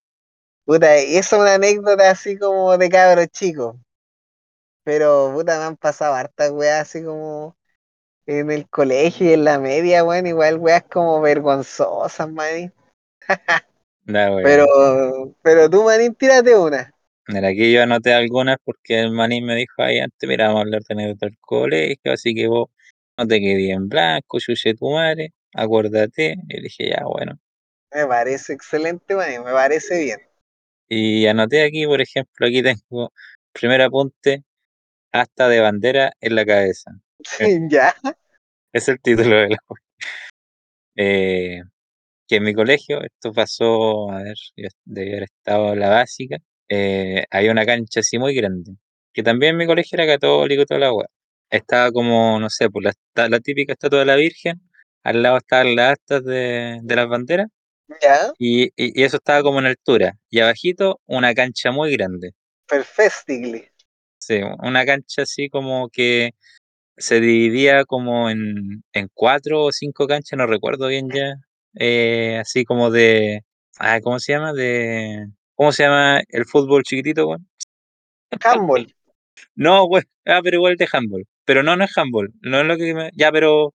Puta, 0.65 1.01
y 1.01 1.17
eso 1.17 1.35
es 1.35 1.41
una 1.41 1.55
anécdota 1.55 2.09
así 2.09 2.37
como 2.37 2.77
de 2.77 2.89
cabros 2.89 3.27
chicos. 3.27 3.75
Pero, 4.83 5.31
puta, 5.33 5.57
me 5.59 5.65
han 5.65 5.77
pasado 5.77 6.15
hartas 6.15 6.51
weas 6.51 6.81
así 6.81 7.03
como 7.03 7.55
en 8.25 8.51
el 8.51 8.67
colegio 8.69 9.29
y 9.29 9.33
en 9.33 9.43
la 9.43 9.59
media, 9.59 10.03
weón. 10.03 10.27
Igual 10.27 10.57
weas 10.57 10.83
como 10.83 11.21
vergonzosas, 11.21 12.29
manín. 12.31 12.73
Pero, 14.05 14.65
pero 15.41 15.69
tú, 15.69 15.83
manín, 15.83 16.15
tírate 16.15 16.55
una. 16.55 16.93
Mira, 17.27 17.49
aquí 17.49 17.71
yo 17.71 17.83
anoté 17.83 18.13
algunas 18.13 18.57
porque 18.63 18.99
el 18.99 19.11
manín 19.11 19.45
me 19.45 19.55
dijo 19.55 19.81
ahí 19.83 19.99
antes, 19.99 20.27
mira, 20.27 20.47
vamos 20.47 20.59
a 20.59 20.63
hablar 20.63 20.81
de 20.81 20.93
anécdotas 20.93 21.29
del 21.29 21.39
colegio, 21.39 22.11
así 22.11 22.33
que 22.33 22.47
vos 22.47 22.69
no 23.17 23.27
te 23.27 23.39
quedé 23.39 23.71
en 23.71 23.87
blanco, 23.87 24.39
chuche 24.39 24.73
tu 24.73 24.89
madre, 24.89 25.33
acuérdate. 25.53 26.35
Y 26.49 26.61
dije, 26.61 26.89
ya, 26.89 27.05
bueno. 27.05 27.37
Me 27.93 28.05
parece 28.07 28.53
excelente, 28.53 29.15
manín, 29.15 29.43
me 29.43 29.51
parece 29.51 29.99
bien. 29.99 30.19
Y 30.89 31.25
anoté 31.27 31.63
aquí, 31.63 31.85
por 31.85 32.01
ejemplo, 32.01 32.47
aquí 32.47 32.61
tengo 32.61 33.13
primer 33.53 33.81
apunte, 33.81 34.43
hasta 35.11 35.47
de 35.49 35.61
bandera 35.61 36.13
en 36.21 36.35
la 36.35 36.45
cabeza. 36.45 36.91
ya, 37.71 37.93
Es 38.73 38.89
el 38.89 38.99
título 38.99 39.37
de 39.37 39.49
la 39.49 39.57
eh, 40.95 41.61
que 42.27 42.37
en 42.37 42.43
mi 42.43 42.53
colegio, 42.53 43.01
esto 43.03 43.33
pasó, 43.33 44.11
a 44.11 44.23
ver, 44.23 44.35
yo 44.57 44.69
debía 44.85 45.13
haber 45.13 45.23
estado 45.25 45.73
en 45.73 45.79
la 45.81 45.89
básica, 45.89 46.37
eh, 46.69 47.25
había 47.31 47.51
una 47.53 47.65
cancha 47.67 48.01
así 48.01 48.19
muy 48.19 48.35
grande, 48.35 48.73
que 49.13 49.23
también 49.23 49.57
mi 49.57 49.67
colegio 49.67 49.97
era 49.97 50.07
católico 50.07 50.63
y 50.63 50.65
toda 50.65 50.79
la 50.81 50.93
weá. 50.93 51.07
Estaba 51.49 51.91
como, 51.91 52.39
no 52.39 52.49
sé, 52.49 52.69
pues 52.69 52.95
la, 53.15 53.29
la 53.29 53.39
típica 53.41 53.73
estatua 53.73 53.99
de 54.01 54.05
la 54.05 54.15
Virgen, 54.17 54.61
al 55.03 55.23
lado 55.23 55.37
estaban 55.37 55.75
las 55.75 55.93
astas 55.93 56.23
de, 56.25 56.79
de 56.83 56.97
las 56.97 57.07
banderas, 57.09 57.47
ya, 58.01 58.31
y, 58.39 58.65
y- 58.77 59.01
y 59.01 59.03
eso 59.03 59.17
estaba 59.17 59.43
como 59.43 59.59
en 59.59 59.67
altura, 59.67 60.13
y 60.29 60.39
abajito 60.41 61.01
una 61.07 61.33
cancha 61.35 61.71
muy 61.71 61.91
grande. 61.93 62.31
perfectly. 62.67 63.70
Sí, 64.31 64.39
una 64.63 64.85
cancha 64.85 65.23
así 65.23 65.49
como 65.49 65.89
que 65.89 66.31
se 66.95 67.19
dividía 67.19 67.83
como 67.83 68.29
en, 68.29 68.81
en 68.93 69.09
cuatro 69.13 69.65
o 69.65 69.71
cinco 69.73 70.07
canchas, 70.07 70.37
no 70.37 70.47
recuerdo 70.47 70.87
bien 70.87 71.09
ya. 71.13 71.35
eh, 71.75 72.37
así 72.39 72.63
como 72.63 72.91
de. 72.91 73.43
Ah, 73.77 73.99
¿cómo 74.01 74.19
se 74.19 74.31
llama? 74.31 74.53
De. 74.53 75.27
¿Cómo 75.55 75.73
se 75.73 75.83
llama 75.83 76.21
el 76.29 76.45
fútbol 76.45 76.83
chiquitito, 76.83 77.27
weón? 77.27 77.49
Handball, 78.41 78.87
No, 79.55 79.83
weón. 79.83 80.05
Ah, 80.25 80.39
pero 80.41 80.55
igual 80.57 80.77
de 80.77 80.87
handball. 80.89 81.25
Pero 81.43 81.61
no, 81.61 81.75
no 81.75 81.83
es 81.83 81.97
handball. 81.97 82.31
No 82.41 82.61
es 82.61 82.67
lo 82.67 82.77
que 82.77 82.93
me. 82.93 83.11
Ya, 83.15 83.33
pero. 83.33 83.73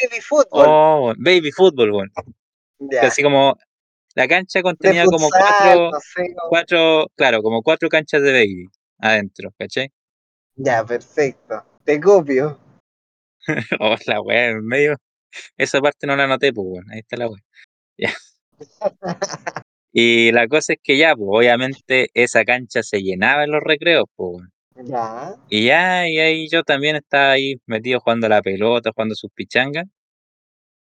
baby 0.00 0.20
fútbol. 0.20 0.66
Oh, 0.68 1.14
baby 1.18 1.50
fútbol, 1.50 1.90
weón. 1.90 2.12
Ya. 2.78 3.08
Así 3.08 3.24
como 3.24 3.56
la 4.14 4.28
cancha 4.28 4.62
contenía 4.62 5.04
como 5.04 5.28
cuatro, 5.30 5.90
no 5.90 6.00
sé. 6.00 6.34
como- 6.36 6.48
cuatro, 6.48 7.06
claro, 7.16 7.42
como 7.42 7.62
cuatro 7.62 7.88
canchas 7.88 8.22
de 8.22 8.32
baby 8.32 8.66
adentro, 8.98 9.50
¿cachai? 9.58 9.90
Ya, 10.56 10.84
perfecto. 10.84 11.64
Te 11.84 12.00
copio. 12.00 12.58
Oh, 13.80 13.94
la 14.06 14.20
weá, 14.20 14.50
en 14.50 14.66
medio. 14.66 14.96
Esa 15.56 15.80
parte 15.80 16.06
no 16.06 16.16
la 16.16 16.24
anoté, 16.24 16.52
pues, 16.52 16.66
weón. 16.68 16.90
Ahí 16.92 17.00
está 17.00 17.16
la 17.16 17.28
weá. 17.28 17.40
Ya. 17.98 18.12
Y 19.92 20.30
la 20.32 20.46
cosa 20.46 20.74
es 20.74 20.78
que 20.82 20.98
ya, 20.98 21.16
pues, 21.16 21.26
obviamente 21.30 22.08
esa 22.14 22.44
cancha 22.44 22.82
se 22.82 23.02
llenaba 23.02 23.44
en 23.44 23.52
los 23.52 23.62
recreos, 23.62 24.04
pues. 24.16 24.46
Ya. 24.84 25.34
Y 25.48 25.66
ya, 25.66 26.06
y 26.08 26.18
ahí 26.18 26.48
yo 26.50 26.62
también 26.64 26.96
estaba 26.96 27.32
ahí 27.32 27.56
metido 27.66 28.00
jugando 28.00 28.28
la 28.28 28.42
pelota, 28.42 28.90
jugando 28.94 29.14
sus 29.14 29.30
pichangas. 29.32 29.86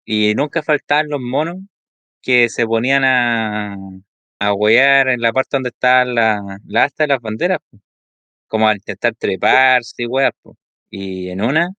Y 0.06 0.34
nunca 0.36 0.64
faltaban 0.64 1.10
los 1.10 1.22
monos 1.22 1.58
que 2.22 2.50
se 2.50 2.66
ponían 2.66 3.04
a, 3.06 3.76
a 4.40 4.54
huear 4.54 5.10
en 5.10 5.22
la 5.22 5.34
parte 5.34 5.58
donde 5.58 5.70
estaban 5.70 6.16
la- 6.16 6.60
las 6.66 6.86
astas 6.88 7.08
de 7.08 7.14
las 7.14 7.22
banderas, 7.22 7.60
po, 7.70 7.80
como 8.48 8.68
a 8.68 8.74
intentar 8.76 9.16
treparse 9.16 10.04
y 10.04 10.08
po. 10.42 10.58
Y 10.90 11.30
en 11.30 11.42
una, 11.42 11.70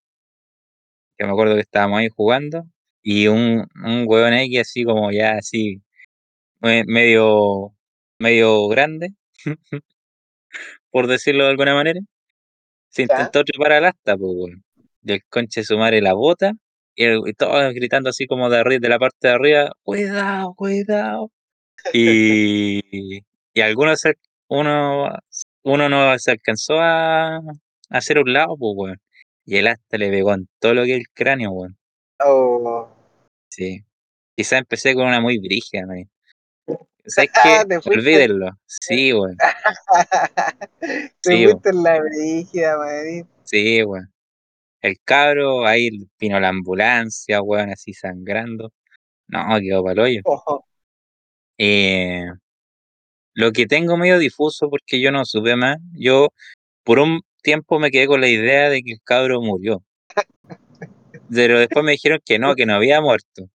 que 1.16 1.25
me 1.25 1.30
acuerdo 1.33 1.54
que 1.54 1.61
estábamos 1.61 2.00
ahí 2.00 2.09
jugando, 2.09 2.64
y 3.02 3.28
un, 3.28 3.66
un 3.85 4.04
hueón 4.06 4.35
X 4.35 4.61
así 4.61 4.85
como 4.85 5.11
ya 5.12 5.33
así, 5.38 5.83
me- 6.61 6.85
medio, 6.87 7.75
medio 8.18 8.68
grande, 8.68 9.14
por 10.90 11.06
decirlo 11.06 11.44
de 11.44 11.50
alguna 11.50 11.75
manera, 11.75 12.00
se 12.90 13.06
Ya. 13.06 13.18
intentó 13.18 13.44
trepar 13.44 13.73
al 13.73 13.85
asta, 13.87 14.16
pues, 14.16 14.33
weón. 14.35 14.64
Y 15.04 15.12
el 15.12 15.25
conche 15.28 15.61
de 15.61 15.66
su 15.66 15.78
madre 15.78 16.00
la 16.00 16.14
bota, 16.14 16.52
y, 16.94 17.04
el- 17.04 17.23
y 17.26 17.35
todos 17.35 17.75
gritando 17.75 18.11
así 18.11 18.26
como 18.26 18.50
de 18.50 18.59
arriba, 18.59 18.80
de 18.80 18.88
la 18.88 18.99
parte 18.99 19.28
de 19.28 19.35
arriba, 19.35 19.73
cuidado, 19.83 20.54
cuidado. 20.54 21.30
Y, 21.92 23.21
y 23.52 23.61
algunos 23.61 24.02
uno, 24.49 25.11
uno 25.64 25.88
no 25.88 26.18
se 26.18 26.30
alcanzó 26.30 26.75
a, 26.78 27.37
a 27.37 27.42
hacer 27.90 28.18
un 28.18 28.33
lado, 28.33 28.56
pues, 28.56 28.73
weón. 28.76 29.00
Y 29.44 29.56
el 29.56 29.66
asta 29.66 29.99
le 29.99 30.11
pegó 30.11 30.33
en 30.33 30.49
todo 30.59 30.75
lo 30.75 30.85
que 30.85 30.92
es 30.92 30.99
el 31.00 31.09
cráneo, 31.12 31.50
weón. 31.50 31.76
Oh. 32.25 32.88
Sí. 33.50 33.85
Quizá 34.37 34.59
empecé 34.59 34.94
con 34.94 35.06
una 35.06 35.21
muy 35.21 35.38
brígida, 35.38 35.87
man. 35.87 36.09
¿Sabes 37.06 37.30
qué? 37.42 37.64
Te 37.68 37.80
fuiste, 37.80 38.00
Olvídenlo. 38.00 38.50
Sí, 38.66 39.12
weón. 39.12 39.37
te 40.80 41.11
Sí, 41.23 41.44
fuiste 41.44 41.68
en 41.71 41.83
la 41.83 42.00
brígida, 42.00 42.78
man. 42.78 43.28
Sí, 43.44 43.83
weón. 43.83 44.11
El 44.83 44.99
cabro, 45.02 45.66
ahí 45.66 45.88
vino 46.18 46.38
la 46.40 46.49
ambulancia, 46.49 47.40
weón, 47.40 47.71
así 47.71 47.94
sangrando. 47.94 48.71
No, 49.28 49.59
quedó 49.61 49.83
pa'l 49.83 49.99
hoyo. 49.99 50.21
Ojo. 50.25 50.66
Eh, 51.56 52.26
lo 53.35 53.53
que 53.53 53.67
tengo 53.67 53.97
medio 53.97 54.19
difuso 54.19 54.71
porque 54.71 55.00
yo 55.00 55.11
no 55.12 55.25
supe 55.25 55.57
más, 55.57 55.79
yo 55.93 56.29
por 56.85 56.99
un 56.99 57.21
tiempo 57.43 57.79
me 57.79 57.91
quedé 57.91 58.07
con 58.07 58.21
la 58.21 58.29
idea 58.29 58.71
de 58.71 58.83
que 58.83 58.93
el 58.93 59.00
cabro 59.03 59.41
murió. 59.41 59.83
Pero 61.31 61.59
después 61.59 61.85
me 61.85 61.93
dijeron 61.93 62.21
que 62.25 62.38
no, 62.38 62.55
que 62.55 62.67
no 62.67 62.75
había 62.75 63.00
muerto. 63.00 63.49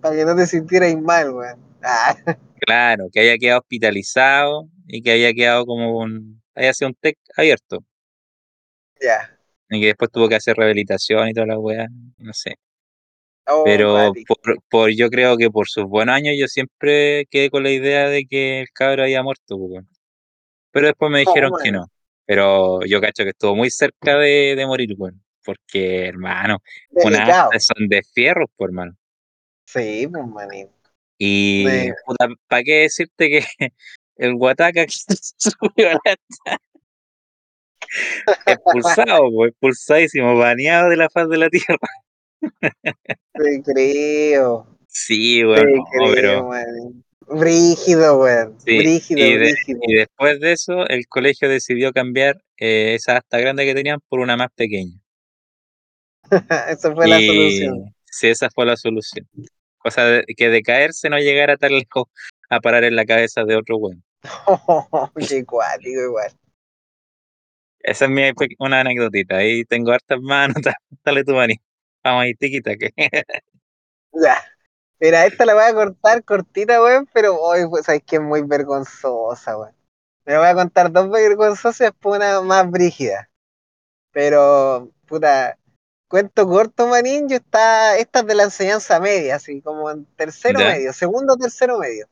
Para 0.00 0.16
que 0.16 0.24
no 0.24 0.36
te 0.36 0.46
sintieras 0.46 0.94
mal, 1.00 1.30
weón. 1.32 1.58
Ah, 1.82 2.16
Claro, 2.60 3.08
que 3.10 3.20
había 3.20 3.38
quedado 3.38 3.60
hospitalizado 3.60 4.68
y 4.86 5.02
que 5.02 5.12
había 5.12 5.32
quedado 5.32 5.64
como 5.64 5.98
un... 5.98 6.42
había 6.54 6.74
sido 6.74 6.88
un 6.88 6.94
TEC 6.94 7.18
abierto. 7.36 7.82
ya. 9.00 9.36
Y 9.70 9.80
que 9.80 9.86
después 9.86 10.10
tuvo 10.10 10.28
que 10.28 10.34
hacer 10.34 10.56
rehabilitación 10.56 11.28
y 11.28 11.32
toda 11.32 11.46
la 11.46 11.58
weá, 11.58 11.88
no 12.18 12.32
sé. 12.34 12.56
Oh, 13.50 13.64
Pero 13.64 14.12
por, 14.26 14.62
por- 14.68 14.90
yo 14.94 15.08
creo 15.10 15.36
que 15.36 15.50
por 15.50 15.68
sus 15.68 15.84
buenos 15.84 16.14
años 16.14 16.34
yo 16.38 16.46
siempre 16.46 17.26
quedé 17.30 17.50
con 17.50 17.62
la 17.62 17.70
idea 17.70 18.08
de 18.08 18.24
que 18.26 18.60
el 18.60 18.68
cabro 18.72 19.02
había 19.02 19.22
muerto, 19.22 19.58
pues. 19.58 19.84
Pero 20.72 20.86
después 20.88 21.10
me 21.10 21.18
No, 21.18 21.24
dijeron 21.26 21.52
que 21.62 21.72
no. 21.72 21.86
Pero 22.26 22.80
yo 22.84 23.00
cacho 23.00 23.24
que 23.24 23.30
estuvo 23.30 23.56
muy 23.56 23.70
cerca 23.70 24.16
de, 24.16 24.54
de 24.56 24.66
morir, 24.66 24.94
weón. 24.96 25.20
Porque, 25.44 26.06
hermano, 26.06 26.58
unas 26.90 27.34
son 27.58 27.88
de 27.88 28.02
fierro, 28.14 28.46
pues, 28.56 28.68
hermano. 28.68 28.96
Sí, 29.66 30.06
pues, 30.06 30.26
manín. 30.26 30.68
Y, 31.18 31.90
puta, 32.06 32.28
¿para 32.48 32.62
qué 32.62 32.74
decirte 32.82 33.28
que 33.28 33.44
el 34.16 34.34
Guataca 34.36 34.86
que 34.86 34.92
subió 35.38 35.90
a 35.90 35.92
la 36.04 36.16
expulsado, 38.46 39.30
pues, 39.32 39.50
expulsadísimo, 39.50 40.36
baneado 40.36 40.88
de 40.88 40.96
la 40.96 41.10
faz 41.10 41.28
de 41.28 41.38
la 41.38 41.48
tierra? 41.50 41.78
Te 43.32 43.62
creo. 43.64 44.66
Sí, 44.88 45.40
Te 45.40 45.46
weón, 45.46 45.72
no, 45.74 45.84
pero. 46.14 46.50
Brígido, 47.28 48.18
weón. 48.18 48.56
sí. 48.58 48.76
Brígido, 48.78 49.20
Y, 49.20 49.32
de- 49.32 49.38
brígido. 49.38 49.80
y 49.86 49.94
después 49.94 50.40
de 50.40 50.52
eso, 50.52 50.86
el 50.88 51.06
colegio 51.06 51.48
decidió 51.48 51.92
cambiar 51.92 52.42
eh, 52.58 52.94
esa 52.94 53.18
asta 53.18 53.38
grande 53.38 53.64
que 53.64 53.74
tenían 53.74 54.00
por 54.08 54.20
una 54.20 54.36
más 54.36 54.48
pequeña. 54.54 54.98
Esa 56.68 56.94
fue 56.94 57.08
la 57.08 57.20
solución. 57.20 57.94
sí, 58.04 58.28
esa 58.28 58.48
fue 58.50 58.66
la 58.66 58.76
solución. 58.76 59.28
Cosa 59.78 60.04
de, 60.04 60.24
que 60.36 60.48
de 60.48 60.62
caerse 60.62 61.08
no 61.08 61.18
llegara 61.18 61.56
tan 61.56 61.72
lejos 61.72 62.04
a 62.48 62.60
parar 62.60 62.84
en 62.84 62.94
la 62.96 63.04
cabeza 63.04 63.44
de 63.44 63.56
otro. 63.56 63.78
Qué 65.28 65.44
cuático, 65.44 66.00
igual. 66.02 66.30
Esa 67.80 68.04
es 68.04 68.10
mi, 68.10 68.22
una 68.58 68.80
anécdotita. 68.80 69.38
Ahí 69.38 69.64
tengo 69.64 69.92
hartas 69.92 70.18
anotadas. 70.30 70.76
Dale 71.04 71.24
tu 71.24 71.32
maní. 71.34 71.54
Vamos 72.04 72.22
ahí, 72.24 72.34
tiquita, 72.34 72.76
que 72.76 72.92
Ya. 74.12 74.42
Mira, 75.00 75.26
esta 75.26 75.46
la 75.46 75.54
voy 75.54 75.64
a 75.64 75.74
cortar 75.74 76.24
cortita, 76.24 76.82
weón, 76.82 77.08
pero 77.12 77.36
hoy, 77.40 77.68
pues, 77.68 77.86
sabes 77.86 78.02
que 78.04 78.16
es 78.16 78.22
muy 78.22 78.42
vergonzosa, 78.42 79.58
weón. 79.58 79.74
Me 80.26 80.38
voy 80.38 80.46
a 80.48 80.54
contar 80.54 80.92
dos 80.92 81.10
vergonzosas 81.10 81.80
y 81.80 81.84
después 81.84 82.18
una 82.20 82.40
más 82.42 82.70
brígida. 82.70 83.30
Pero, 84.12 84.90
puta, 85.06 85.58
cuento 86.08 86.46
corto, 86.48 86.88
manín, 86.88 87.28
yo 87.28 87.36
estaba, 87.36 87.96
esta 87.98 88.20
es 88.20 88.26
de 88.26 88.36
la 88.36 88.44
enseñanza 88.44 89.00
media, 89.00 89.36
así 89.36 89.62
como 89.62 89.90
en 89.90 90.06
tercero 90.16 90.62
¿Ya? 90.62 90.64
medio, 90.64 90.92
segundo, 90.94 91.36
tercero 91.36 91.78
medio. 91.78 92.08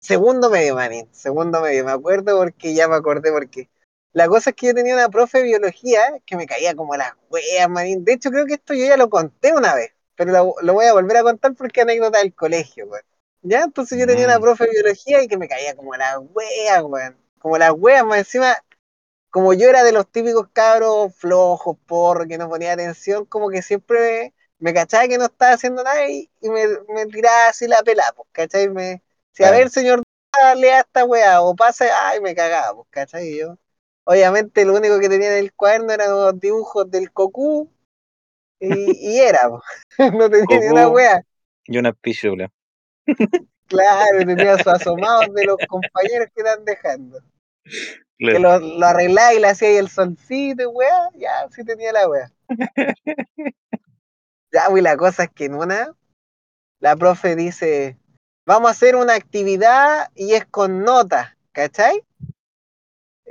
Segundo 0.00 0.50
medio, 0.50 0.76
manín, 0.76 1.08
segundo 1.14 1.60
medio, 1.62 1.84
me 1.84 1.92
acuerdo 1.92 2.38
porque 2.38 2.74
ya 2.74 2.88
me 2.88 2.96
acordé 2.96 3.32
porque. 3.32 3.70
La 4.14 4.28
cosa 4.28 4.50
es 4.50 4.56
que 4.56 4.68
yo 4.68 4.74
tenía 4.74 4.94
una 4.94 5.10
profe 5.10 5.38
de 5.40 5.44
biología 5.44 6.00
que 6.26 6.36
me 6.38 6.46
caía 6.46 6.74
como 6.76 6.96
las 6.96 7.14
weas, 7.30 7.68
manín. 7.70 8.04
De 8.04 8.14
hecho, 8.14 8.30
creo 8.30 8.46
que 8.46 8.54
esto 8.54 8.74
yo 8.74 8.86
ya 8.86 8.96
lo 8.98 9.10
conté 9.10 9.52
una 9.54 9.74
vez, 9.76 9.92
pero 10.16 10.32
lo, 10.32 10.54
lo 10.62 10.74
voy 10.74 10.86
a 10.86 10.94
volver 10.94 11.18
a 11.18 11.24
contar 11.24 11.54
porque 11.54 11.80
es 11.82 11.84
anécdota 11.84 12.18
del 12.20 12.34
colegio, 12.34 12.86
weón. 12.88 13.04
Ya, 13.42 13.62
entonces 13.64 13.98
yo 14.00 14.06
tenía 14.06 14.26
una 14.26 14.38
Mm, 14.38 14.40
profe 14.40 14.64
de 14.66 14.70
biología 14.72 15.22
y 15.22 15.28
que 15.28 15.38
me 15.38 15.48
caía 15.48 15.76
como 15.76 15.94
las 15.96 16.18
weas, 16.34 16.82
weón. 16.84 17.18
Como 17.40 17.58
las 17.58 17.72
weas, 17.72 18.04
más 18.06 18.18
encima, 18.20 18.56
como 19.30 19.52
yo 19.54 19.68
era 19.68 19.82
de 19.84 19.92
los 19.92 20.10
típicos 20.10 20.48
cabros 20.52 21.14
flojos, 21.16 21.76
porros, 21.86 22.26
que 22.28 22.38
no 22.38 22.48
ponía 22.48 22.72
atención, 22.74 23.24
como 23.26 23.50
que 23.50 23.62
siempre 23.62 24.34
me 24.58 24.72
cachaba 24.74 25.08
que 25.08 25.18
no 25.18 25.26
estaba 25.26 25.54
haciendo 25.54 25.82
nada 25.84 26.08
y, 26.08 26.30
y 26.40 26.50
me, 26.50 26.66
me 26.88 27.06
tiraba 27.06 27.48
así 27.48 27.66
la 27.68 27.82
pelada, 27.82 28.12
pues, 28.14 28.28
¿cachai? 28.32 28.68
Me 28.70 29.02
decía, 29.32 29.48
a 29.48 29.50
ver, 29.52 29.70
señor, 29.70 30.02
lea 30.56 30.80
esta 30.80 31.04
wea, 31.04 31.42
o 31.42 31.54
pase, 31.56 31.90
ay, 31.90 32.20
me 32.20 32.34
cagaba, 32.34 32.74
pues, 32.76 32.88
¿cachai? 32.90 33.28
Y 33.28 33.38
yo, 33.40 33.58
obviamente, 34.04 34.64
lo 34.64 34.74
único 34.74 34.98
que 34.98 35.08
tenía 35.08 35.36
en 35.36 35.44
el 35.44 35.52
cuaderno 35.52 35.92
eran 35.92 36.10
los 36.10 36.38
dibujos 36.38 36.90
del 36.90 37.10
cocú 37.12 37.70
y, 38.60 39.12
y 39.12 39.18
era, 39.18 39.48
no 40.14 40.30
tenía 40.30 40.60
ni 40.60 40.66
una 40.68 40.88
wea. 40.88 41.22
y 41.64 41.78
una 41.78 41.92
pichula. 41.92 42.50
Claro, 43.66 44.18
tenía 44.18 44.56
sus 44.58 44.66
asomados 44.72 45.32
de 45.34 45.44
los 45.44 45.56
compañeros 45.68 46.28
que 46.34 46.42
están 46.42 46.64
dejando. 46.64 47.20
Que 48.18 48.38
lo, 48.38 48.58
lo 48.58 48.86
arreglaba 48.86 49.34
y 49.34 49.40
le 49.40 49.48
hacía 49.48 49.68
ahí 49.68 49.76
el 49.76 49.88
solcito 49.88 50.70
weá, 50.70 51.10
ya, 51.14 51.48
sí 51.50 51.64
tenía 51.64 51.92
la 51.92 52.08
wea. 52.08 52.32
Ya, 54.52 54.66
pues 54.68 54.84
la 54.84 54.96
cosa 54.96 55.24
es 55.24 55.30
que 55.30 55.46
en 55.46 55.56
una, 55.56 55.96
la 56.78 56.94
profe 56.94 57.34
dice, 57.34 57.98
vamos 58.46 58.68
a 58.68 58.70
hacer 58.70 58.94
una 58.94 59.14
actividad 59.14 60.12
y 60.14 60.34
es 60.34 60.46
con 60.46 60.84
notas, 60.84 61.36
¿cachai? 61.50 62.04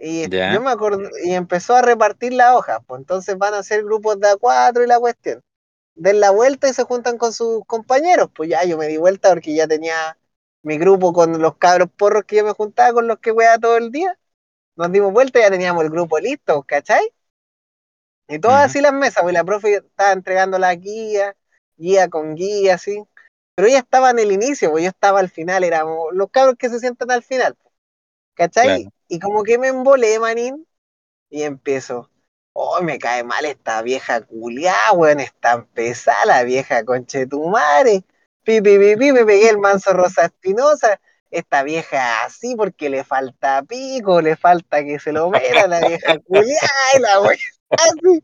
Y 0.06 0.28
yo 0.30 0.60
me 0.60 0.70
acuerdo, 0.70 1.10
y 1.24 1.32
empezó 1.32 1.76
a 1.76 1.82
repartir 1.82 2.34
las 2.34 2.54
hojas, 2.56 2.80
pues 2.86 3.00
entonces 3.00 3.38
van 3.38 3.54
a 3.54 3.60
hacer 3.60 3.86
grupos 3.86 4.20
de 4.20 4.28
a 4.28 4.36
cuatro 4.36 4.84
y 4.84 4.88
la 4.88 5.00
cuestión. 5.00 5.42
Den 5.96 6.20
la 6.20 6.32
vuelta 6.32 6.68
y 6.68 6.74
se 6.74 6.84
juntan 6.84 7.18
con 7.18 7.32
sus 7.32 7.64
compañeros, 7.66 8.30
pues 8.36 8.50
ya 8.50 8.66
yo 8.66 8.78
me 8.78 8.88
di 8.88 8.98
vuelta 8.98 9.30
porque 9.30 9.56
ya 9.56 9.66
tenía 9.66 10.18
mi 10.62 10.78
grupo 10.78 11.14
con 11.14 11.42
los 11.42 11.56
cabros 11.56 11.90
porros 11.96 12.26
que 12.26 12.36
yo 12.36 12.44
me 12.44 12.52
juntaba 12.52 12.92
con 12.92 13.08
los 13.08 13.20
que 13.20 13.32
weá 13.32 13.58
todo 13.58 13.78
el 13.78 13.92
día. 13.92 14.20
Nos 14.76 14.92
dimos 14.92 15.14
vuelta 15.14 15.40
y 15.40 15.44
ya 15.44 15.52
teníamos 15.52 15.86
el 15.86 15.90
grupo 15.90 16.20
listo, 16.20 16.64
¿cachai? 16.64 17.10
Y 18.28 18.40
todas 18.40 18.66
así 18.66 18.82
las 18.82 18.92
mesas, 18.92 19.24
pues 19.24 19.34
la 19.34 19.46
profe 19.46 19.76
estaba 19.76 20.12
entregando 20.12 20.60
la 20.60 20.76
guía, 20.76 21.34
guía 21.78 22.10
con 22.10 22.36
guía, 22.36 22.76
así. 22.76 23.02
Pero 23.56 23.70
ella 23.70 23.80
estaba 23.80 24.10
en 24.10 24.20
el 24.20 24.34
inicio, 24.34 24.70
pues 24.72 24.84
yo 24.84 24.90
estaba 24.90 25.22
al 25.22 25.30
final, 25.30 25.64
éramos 25.64 26.08
los 26.12 26.30
cabros 26.30 26.56
que 26.58 26.70
se 26.70 26.80
sientan 26.80 27.10
al 27.12 27.24
final, 27.24 27.56
¿cachai? 28.36 28.66
claro. 28.66 28.94
Y 29.08 29.20
como 29.20 29.44
que 29.44 29.58
me 29.58 29.68
embolé, 29.68 30.20
manín, 30.20 30.68
y 31.30 31.44
empiezo. 31.44 32.10
oh, 32.54 32.82
me 32.82 33.00
cae 33.00 33.24
mal 33.24 33.46
esta 33.46 33.82
vieja 33.82 34.22
culiá, 34.22 34.76
weón, 34.94 35.20
está 35.20 35.66
pesada 35.74 36.26
la 36.26 36.44
vieja 36.44 36.84
conchetumare. 36.86 38.04
Pi, 38.44 38.62
pi, 38.62 38.78
pi, 38.78 38.96
pi, 38.98 39.12
me 39.12 39.26
pegué 39.26 39.50
el 39.50 39.58
manso 39.58 39.94
Rosa 39.94 40.26
Espinosa. 40.26 41.00
Esta 41.32 41.64
vieja 41.64 42.24
así 42.24 42.56
porque 42.56 42.90
le 42.90 43.04
falta 43.04 43.64
pico, 43.64 44.22
le 44.22 44.36
falta 44.36 44.84
que 44.84 45.00
se 45.00 45.12
lo 45.12 45.30
meta 45.32 45.68
la 45.68 45.80
vieja 45.88 46.20
culiá 46.28 46.70
y 46.96 47.00
la 47.00 47.22
weón 47.22 47.38
así. 47.70 48.24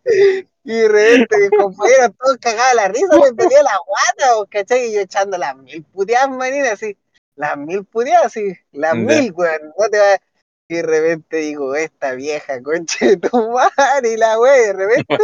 Y 0.64 0.74
de 0.74 0.88
repente 0.88 1.38
mis 1.40 1.50
compañeros 1.52 2.12
todos 2.20 2.38
cagados 2.38 2.76
la 2.76 2.88
risa, 2.90 3.18
me 3.18 3.34
pedía 3.34 3.64
la 3.64 3.78
guata, 3.88 4.50
¿cachai? 4.52 4.90
Y 4.90 4.94
yo 4.94 5.02
echando 5.02 5.38
las 5.38 5.56
mil 5.58 5.84
puteadas, 5.84 6.30
manina, 6.30 6.74
así. 6.74 6.96
Las 7.40 7.58
mil 7.58 7.86
puteadas, 7.86 8.26
así. 8.26 8.54
Las 8.74 8.96
mil, 8.96 9.32
weón. 9.32 9.74
No 9.78 9.90
te 9.90 9.98
va... 9.98 10.20
Y 10.68 10.76
de 10.76 10.82
repente 10.82 11.38
digo, 11.38 11.74
esta 11.74 12.12
vieja, 12.12 12.62
conche 12.62 13.16
de 13.16 13.18
tu 13.18 13.30
madre, 13.54 14.12
y 14.12 14.18
la 14.18 14.38
wey, 14.38 14.68
de 14.68 14.74
repente, 14.74 15.18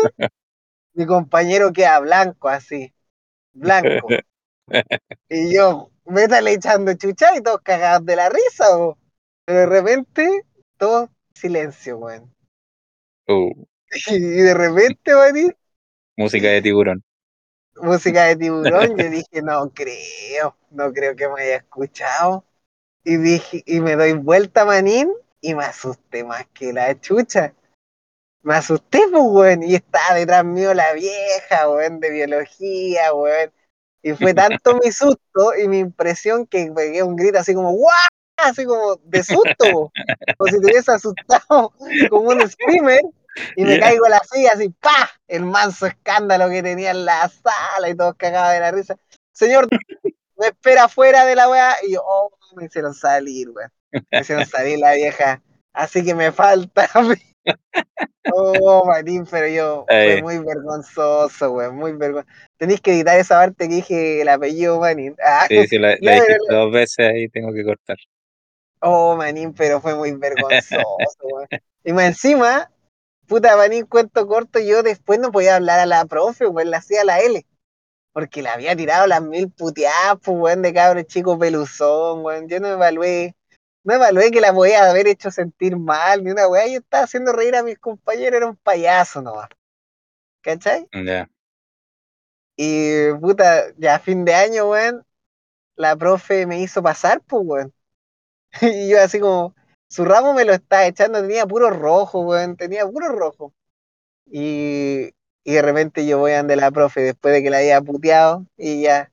mi 0.94 1.06
compañero 1.06 1.74
queda 1.74 2.00
blanco, 2.00 2.48
así. 2.48 2.94
Blanco. 3.54 4.08
Y 5.30 5.54
yo, 5.54 5.92
métale 6.06 6.54
echando 6.54 6.92
chucha 6.94 7.36
y 7.36 7.42
todos 7.42 7.62
cagados 7.62 8.06
de 8.06 8.16
la 8.16 8.30
risa, 8.30 8.78
o. 8.78 8.98
Pero 9.44 9.60
de 9.60 9.66
repente, 9.66 10.46
todo 10.78 11.10
silencio, 11.34 11.98
weón. 11.98 12.34
Uh, 13.28 13.52
Y 14.08 14.20
de 14.20 14.54
repente, 14.54 15.16
weón, 15.16 15.54
música 16.16 16.48
de 16.48 16.62
tiburón. 16.62 17.04
Música 17.76 18.26
de 18.26 18.36
tiburón, 18.36 18.98
yo 18.98 19.10
dije, 19.10 19.42
no 19.42 19.70
creo, 19.74 20.56
no 20.72 20.92
creo 20.94 21.16
que 21.16 21.28
me 21.30 21.42
haya 21.42 21.56
escuchado. 21.58 22.46
Y 23.04 23.18
dije, 23.18 23.64
y 23.66 23.80
me 23.82 23.96
doy 23.96 24.14
vuelta, 24.14 24.66
manín, 24.66 25.12
y 25.42 25.54
me 25.54 25.64
asusté 25.64 26.24
más 26.24 26.46
que 26.54 26.74
la 26.74 27.00
chucha. 27.00 27.54
Me 28.42 28.56
asusté, 28.56 29.02
pues, 29.12 29.24
weón, 29.24 29.64
y 29.64 29.76
estaba 29.76 30.16
detrás 30.16 30.44
mío 30.44 30.74
la 30.74 30.94
vieja, 30.94 31.70
weón, 31.70 32.00
de 32.00 32.12
biología, 32.12 33.14
weón. 33.14 33.52
Y 34.02 34.14
fue 34.14 34.34
tanto 34.34 34.76
mi 34.84 34.92
susto 34.92 35.56
y 35.60 35.68
mi 35.68 35.80
impresión 35.80 36.46
que 36.46 36.72
pegué 36.76 37.02
un 37.02 37.16
grito 37.16 37.40
así 37.40 37.54
como, 37.54 37.72
¡guau! 37.72 37.92
Así 38.38 38.66
como 38.66 38.98
de 39.04 39.24
susto, 39.24 39.92
como 40.38 40.52
si 40.52 40.60
te 40.60 40.66
hubiese 40.66 40.92
asustado, 40.92 41.74
como 42.10 42.30
un 42.30 42.48
screamer, 42.50 43.02
y 43.56 43.64
me 43.64 43.80
caigo 43.80 44.06
en 44.06 44.12
la 44.12 44.22
silla 44.32 44.52
así, 44.54 44.70
¡pa! 44.70 45.10
El 45.28 45.46
manso 45.46 45.86
escándalo 45.86 46.50
que 46.50 46.64
tenía 46.64 46.92
en 46.92 47.06
la 47.06 47.30
sala 47.30 47.90
y 47.90 47.96
todos 47.96 48.16
cagados 48.16 48.54
de 48.54 48.60
la 48.60 48.72
risa. 48.72 48.96
Señor, 49.32 49.68
me 50.38 50.48
espera 50.48 50.86
afuera 50.86 51.26
de 51.26 51.36
la 51.36 51.50
weá, 51.50 51.76
y 51.84 51.94
yo, 51.94 52.02
oh, 52.06 52.32
me 52.56 52.66
hicieron 52.66 52.94
salir, 52.94 53.50
weón. 53.50 53.72
Me 54.12 54.20
hicieron 54.20 54.46
salir 54.46 54.80
la 54.80 54.94
vieja. 54.94 55.42
Así 55.74 56.04
que 56.04 56.16
me 56.16 56.32
falta. 56.32 56.90
Oh, 58.34 58.84
Marín, 58.86 59.24
pero 59.30 59.48
yo 59.48 59.86
fue 59.88 60.20
muy 60.24 60.40
vergonzoso, 60.40 61.52
weón, 61.52 61.76
muy 61.76 61.94
vergonzoso. 61.94 62.36
Tenéis 62.58 62.82
que 62.82 62.92
editar 62.94 63.20
esa 63.20 63.36
parte 63.36 63.70
que 63.70 63.76
dije 63.76 64.22
el 64.22 64.30
apellido 64.30 64.80
Manín. 64.80 65.16
Ah, 65.24 65.46
Sí, 65.48 65.68
sí, 65.68 65.78
la, 65.78 65.96
la 66.00 66.12
dijiste 66.14 66.38
dos 66.50 66.72
veces 66.72 67.08
ahí, 67.08 67.30
tengo 67.30 67.54
que 67.54 67.64
cortar. 67.64 67.98
oh, 68.80 69.16
Manín, 69.16 69.54
pero 69.54 69.80
fue 69.80 69.94
muy 69.94 70.12
vergonzoso, 70.14 70.82
weón. 71.22 71.48
Y 71.84 71.94
más 71.94 72.06
encima, 72.06 72.72
puta 73.28 73.56
Manín, 73.58 73.86
cuento 73.86 74.28
corto, 74.28 74.60
yo 74.60 74.84
después 74.84 75.20
no 75.20 75.32
podía 75.32 75.56
hablar 75.56 75.80
a 75.80 75.86
la 75.86 76.06
profe, 76.06 76.48
weón, 76.48 76.72
la 76.72 76.78
hacía 76.78 77.04
la 77.04 77.20
L. 77.20 77.46
Porque 78.14 78.42
le 78.42 78.50
había 78.50 78.76
tirado 78.76 79.08
las 79.08 79.22
mil 79.22 79.52
puteadas, 79.52 80.18
pues, 80.24 80.38
weón, 80.38 80.62
de 80.62 80.74
cabro 80.74 81.02
chico 81.04 81.38
peluzón, 81.38 82.24
weón. 82.24 82.48
Yo 82.48 82.60
no 82.60 82.70
evalué, 82.70 83.36
no 83.84 83.96
evalué 83.96 84.32
que 84.32 84.42
la 84.42 84.54
podía 84.54 84.90
haber 84.90 85.08
hecho 85.08 85.32
sentir 85.32 85.78
mal, 85.78 86.24
ni 86.24 86.32
una 86.32 86.48
weá. 86.48 86.68
Yo 86.68 86.80
estaba 86.80 87.04
haciendo 87.04 87.34
reír 87.34 87.56
a 87.56 87.64
mis 87.64 87.78
compañeros, 87.78 88.38
era 88.38 88.48
un 88.48 88.56
payaso 88.56 89.22
nomás. 89.22 89.50
¿Cachai? 90.42 90.88
Ya. 90.94 91.30
Y 92.56 93.12
puta, 93.20 93.66
ya 93.78 93.96
a 93.96 94.00
fin 94.00 94.24
de 94.24 94.34
año, 94.34 94.70
weón, 94.70 95.06
la 95.76 95.96
profe 95.96 96.46
me 96.46 96.62
hizo 96.62 96.82
pasar, 96.82 97.22
pues, 97.22 97.44
weón. 97.46 97.74
Y 98.62 98.90
yo 98.90 99.02
así 99.02 99.20
como, 99.20 99.54
su 99.88 100.06
ramo 100.06 100.34
me 100.34 100.46
lo 100.46 100.54
estaba 100.54 100.86
echando, 100.88 101.22
tenía 101.22 101.46
puro 101.46 101.70
rojo, 101.70 102.22
weón, 102.22 102.58
tenía 102.58 102.88
puro 102.88 103.10
rojo. 103.10 103.54
Y, 104.28 105.12
y 105.44 105.54
de 105.54 105.62
repente 105.62 106.06
yo 106.08 106.20
voy 106.20 106.34
a 106.34 106.38
donde 106.40 106.56
la 106.58 106.72
profe 106.72 107.02
después 107.02 107.34
de 107.34 107.44
que 107.44 107.50
la 107.50 107.60
había 107.60 107.82
puteado 107.82 108.46
y 108.58 108.84
ya 108.84 109.12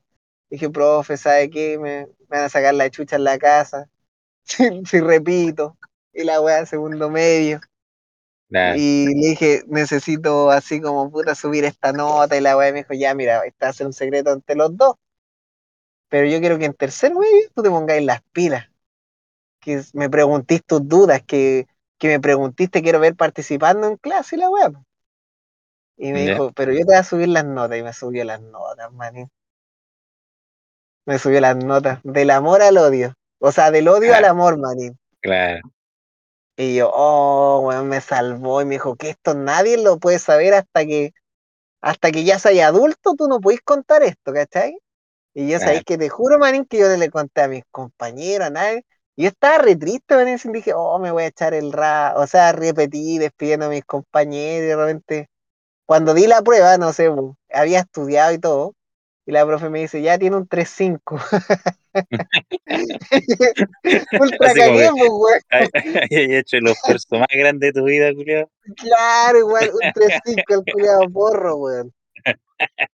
dije, 0.49 0.69
profe, 0.69 1.17
¿sabe 1.17 1.49
qué? 1.49 1.77
Me, 1.79 2.07
me 2.07 2.27
van 2.29 2.45
a 2.45 2.49
sacar 2.49 2.73
la 2.75 2.89
chucha 2.89 3.15
en 3.17 3.23
la 3.25 3.37
casa. 3.39 3.89
Si, 4.45 4.63
si 4.85 4.99
repito. 5.01 5.77
Y 6.13 6.23
la 6.25 6.41
weá 6.41 6.65
segundo 6.65 7.09
medio. 7.09 7.61
Y 8.71 9.05
le 9.07 9.29
dije, 9.29 9.63
necesito 9.67 10.49
así 10.51 10.81
como 10.81 11.09
puta 11.11 11.35
subir 11.35 11.65
esta 11.65 11.93
nota. 11.93 12.35
Y 12.37 12.41
la 12.41 12.57
weá 12.57 12.71
me 12.73 12.79
dijo, 12.79 12.93
ya, 12.93 13.13
mira, 13.15 13.45
está 13.45 13.67
a 13.67 13.69
hacer 13.69 13.87
un 13.87 13.93
secreto 13.93 14.31
entre 14.33 14.55
los 14.55 14.75
dos. 14.77 14.95
Pero 16.09 16.27
yo 16.27 16.39
quiero 16.39 16.57
que 16.59 16.65
en 16.65 16.73
tercer 16.73 17.13
medio 17.13 17.49
tú 17.53 17.61
te 17.63 17.69
pongáis 17.69 18.05
las 18.05 18.21
pilas. 18.31 18.69
Que 19.63 19.81
me 19.93 20.09
preguntís 20.09 20.63
tus 20.65 20.87
dudas, 20.87 21.21
que, 21.25 21.67
que 21.97 22.07
me 22.09 22.19
preguntiste, 22.19 22.81
quiero 22.81 22.99
ver 22.99 23.15
participando 23.15 23.87
en 23.87 23.97
clase 23.97 24.35
y 24.35 24.39
la 24.39 24.49
po. 24.49 24.85
Y 25.97 26.11
me 26.11 26.27
dijo, 26.27 26.51
pero 26.53 26.71
yo 26.73 26.79
te 26.79 26.85
voy 26.85 26.95
a 26.95 27.03
subir 27.03 27.29
las 27.29 27.45
notas. 27.45 27.77
Y 27.77 27.83
me 27.83 27.93
subió 27.93 28.23
las 28.25 28.41
notas, 28.41 28.91
manín. 28.91 29.29
Me 31.05 31.19
subió 31.19 31.39
las 31.41 31.55
notas. 31.57 31.99
Del 32.03 32.29
amor 32.29 32.61
al 32.61 32.77
odio. 32.77 33.13
O 33.39 33.51
sea, 33.51 33.71
del 33.71 33.87
odio 33.87 34.13
Ah. 34.13 34.17
al 34.17 34.25
amor, 34.25 34.57
manín. 34.57 34.97
Claro. 35.21 35.61
Y 36.55 36.75
yo, 36.75 36.91
oh, 36.93 37.61
weón, 37.65 37.87
me 37.89 38.01
salvó. 38.01 38.61
Y 38.61 38.65
me 38.65 38.75
dijo 38.75 38.95
que 38.95 39.09
esto 39.09 39.33
nadie 39.33 39.77
lo 39.77 39.97
puede 39.99 40.19
saber 40.19 40.53
hasta 40.53 40.85
que, 40.85 41.13
hasta 41.81 42.11
que 42.11 42.23
ya 42.23 42.39
seas 42.39 42.69
adulto, 42.69 43.15
tú 43.15 43.27
no 43.27 43.39
podés 43.39 43.61
contar 43.61 44.03
esto, 44.03 44.33
¿cachai? 44.33 44.77
Y 45.33 45.43
yo 45.49 45.57
Claro. 45.57 45.65
sabéis 45.65 45.83
que 45.85 45.97
te 45.97 46.09
juro, 46.09 46.39
manín, 46.39 46.65
que 46.65 46.77
yo 46.77 46.87
no 46.89 46.97
le 46.97 47.09
conté 47.09 47.41
a 47.41 47.47
mis 47.47 47.63
compañeros, 47.71 48.47
a 48.47 48.51
nadie. 48.51 48.85
Y 49.15 49.23
yo 49.23 49.29
estaba 49.29 49.59
re 49.59 49.75
triste, 49.75 50.15
manín, 50.15 50.39
y 50.43 50.51
dije, 50.51 50.73
oh, 50.73 50.97
me 50.99 51.11
voy 51.11 51.23
a 51.23 51.27
echar 51.27 51.53
el 51.53 51.71
ra, 51.71 52.13
o 52.17 52.25
sea, 52.25 52.51
repetí 52.51 53.19
despidiendo 53.19 53.67
a 53.67 53.69
mis 53.69 53.85
compañeros, 53.85 54.63
y 54.63 54.67
de 54.67 54.75
repente, 54.75 55.29
cuando 55.85 56.13
di 56.13 56.25
la 56.25 56.41
prueba, 56.41 56.77
no 56.77 56.93
sé, 56.93 57.09
había 57.51 57.81
estudiado 57.81 58.33
y 58.33 58.39
todo, 58.39 58.73
y 59.25 59.31
la 59.31 59.45
profe 59.45 59.69
me 59.69 59.81
dice, 59.81 60.01
ya 60.01 60.17
tiene 60.17 60.37
un 60.37 60.47
3.5. 60.47 61.19
Ultra 64.19 64.53
cagué, 64.53 64.81
que- 64.81 64.89
pues, 64.91 65.11
weón. 65.11 65.41
Ay, 65.49 65.67
ay, 66.09 66.35
hecho 66.35 66.57
el 66.57 66.67
esfuerzo 66.67 67.17
más 67.17 67.27
grande 67.29 67.67
de 67.67 67.73
tu 67.73 67.83
vida, 67.83 68.11
Julio. 68.15 68.49
Claro, 68.75 69.39
igual, 69.39 69.69
un 69.73 69.91
3-5 69.93 70.53
el 70.55 70.63
culiado 70.65 71.09
porro, 71.11 71.55
weón. 71.57 71.93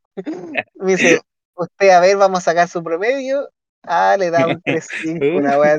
Me 0.74 0.92
dice, 0.92 1.20
usted, 1.54 1.90
a 1.90 2.00
ver, 2.00 2.16
vamos 2.16 2.38
a 2.40 2.42
sacar 2.42 2.68
su 2.68 2.82
promedio. 2.82 3.48
Ah, 3.86 4.16
le 4.18 4.30
da 4.30 4.48
un 4.48 4.60
3-5, 4.64 5.36
una 5.38 5.58
weá. 5.58 5.78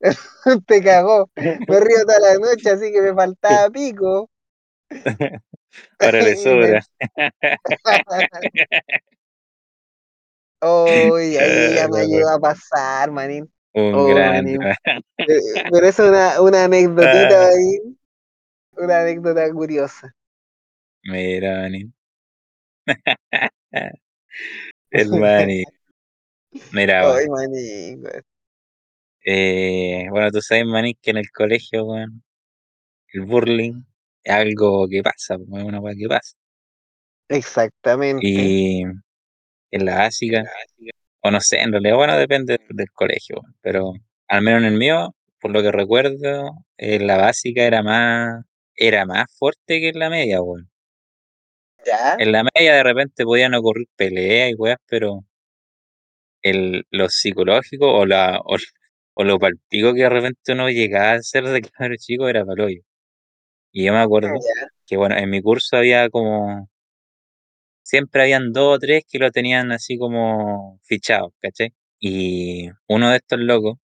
Te 0.66 0.82
cagó. 0.82 1.30
Me 1.36 1.80
río 1.80 2.04
toda 2.06 2.18
la 2.20 2.34
noche, 2.38 2.70
así 2.70 2.92
que 2.92 3.00
me 3.02 3.14
faltaba 3.14 3.70
pico. 3.70 4.30
Ahora 5.98 6.22
le 6.22 6.36
sobra. 6.36 6.80
Oh, 10.62 11.18
y 11.18 11.36
ahí 11.36 11.74
ya 11.74 11.88
me 11.88 12.00
ayudó 12.00 12.28
a 12.30 12.38
pasar, 12.38 13.10
manín. 13.10 13.50
Un 13.72 13.94
Oh, 13.94 14.06
grande. 14.06 14.58
manín. 14.58 14.72
Eh, 15.18 15.40
Pero 15.70 15.86
eso 15.86 16.04
es 16.04 16.10
una, 16.10 16.40
una 16.42 16.64
anécdotita 16.64 17.46
Ah. 17.46 17.48
ahí. 17.48 17.96
Una 18.76 19.00
anécdota 19.02 19.50
curiosa. 19.52 20.12
Mira, 21.04 21.60
manín. 21.62 21.92
El 24.90 25.10
manín. 25.10 25.64
Mira, 26.72 27.00
Ay, 27.00 27.26
weón. 27.26 27.30
manín, 27.30 28.02
weón. 28.04 28.22
Eh, 29.24 30.06
bueno, 30.10 30.30
tú 30.30 30.40
sabes, 30.40 30.64
manín, 30.64 30.96
que 31.00 31.10
en 31.10 31.18
el 31.18 31.30
colegio, 31.30 31.84
weón, 31.84 32.22
el 33.12 33.22
burling 33.22 33.84
es 34.24 34.32
algo 34.32 34.88
que 34.88 35.02
pasa, 35.02 35.34
es 35.34 35.40
una 35.48 35.80
weá 35.80 35.94
que 35.96 36.08
pasa. 36.08 36.36
Exactamente. 37.28 38.26
Y 38.26 38.82
en 39.70 39.84
la 39.84 39.98
básica, 39.98 40.44
o 41.22 41.30
no 41.30 41.40
sé, 41.40 41.60
en 41.60 41.72
realidad, 41.72 41.96
bueno, 41.96 42.16
depende 42.16 42.58
del 42.70 42.90
colegio, 42.92 43.36
weón, 43.42 43.56
pero 43.60 43.92
al 44.28 44.42
menos 44.42 44.62
en 44.62 44.66
el 44.72 44.78
mío, 44.78 45.14
por 45.40 45.52
lo 45.52 45.62
que 45.62 45.72
recuerdo, 45.72 46.52
en 46.76 47.06
la 47.06 47.16
básica 47.16 47.64
era 47.64 47.82
más, 47.82 48.44
era 48.74 49.06
más 49.06 49.26
fuerte 49.38 49.80
que 49.80 49.88
en 49.90 49.98
la 49.98 50.10
media, 50.10 50.42
weón. 50.42 50.70
¿Ya? 51.84 52.16
En 52.18 52.32
la 52.32 52.44
media 52.54 52.74
de 52.74 52.82
repente 52.82 53.24
podían 53.24 53.54
ocurrir 53.54 53.86
peleas 53.96 54.50
y 54.50 54.54
weas, 54.54 54.78
pero 54.86 55.24
el, 56.42 56.86
lo 56.90 57.08
psicológico 57.08 57.92
o 57.92 58.06
la 58.06 58.40
o, 58.44 58.56
o 59.14 59.24
lo 59.24 59.38
palpico 59.38 59.94
que 59.94 60.02
de 60.02 60.08
repente 60.10 60.52
uno 60.52 60.68
llegaba 60.70 61.12
a 61.14 61.22
ser 61.22 61.44
de 61.44 61.62
cabro 61.72 61.96
chico 61.98 62.28
era 62.28 62.44
paloyo. 62.44 62.82
Y 63.72 63.84
yo 63.86 63.92
me 63.92 64.00
acuerdo 64.00 64.30
Ya. 64.30 64.68
que 64.86 64.96
bueno, 64.96 65.16
en 65.18 65.30
mi 65.30 65.42
curso 65.42 65.76
había 65.78 66.08
como 66.10 66.68
siempre 67.82 68.22
habían 68.22 68.52
dos 68.52 68.76
o 68.76 68.78
tres 68.78 69.04
que 69.10 69.18
lo 69.18 69.30
tenían 69.30 69.72
así 69.72 69.98
como 69.98 70.80
fichado, 70.84 71.34
¿cachai? 71.40 71.72
Y 71.98 72.68
uno 72.88 73.10
de 73.10 73.16
estos 73.16 73.38
locos, 73.40 73.78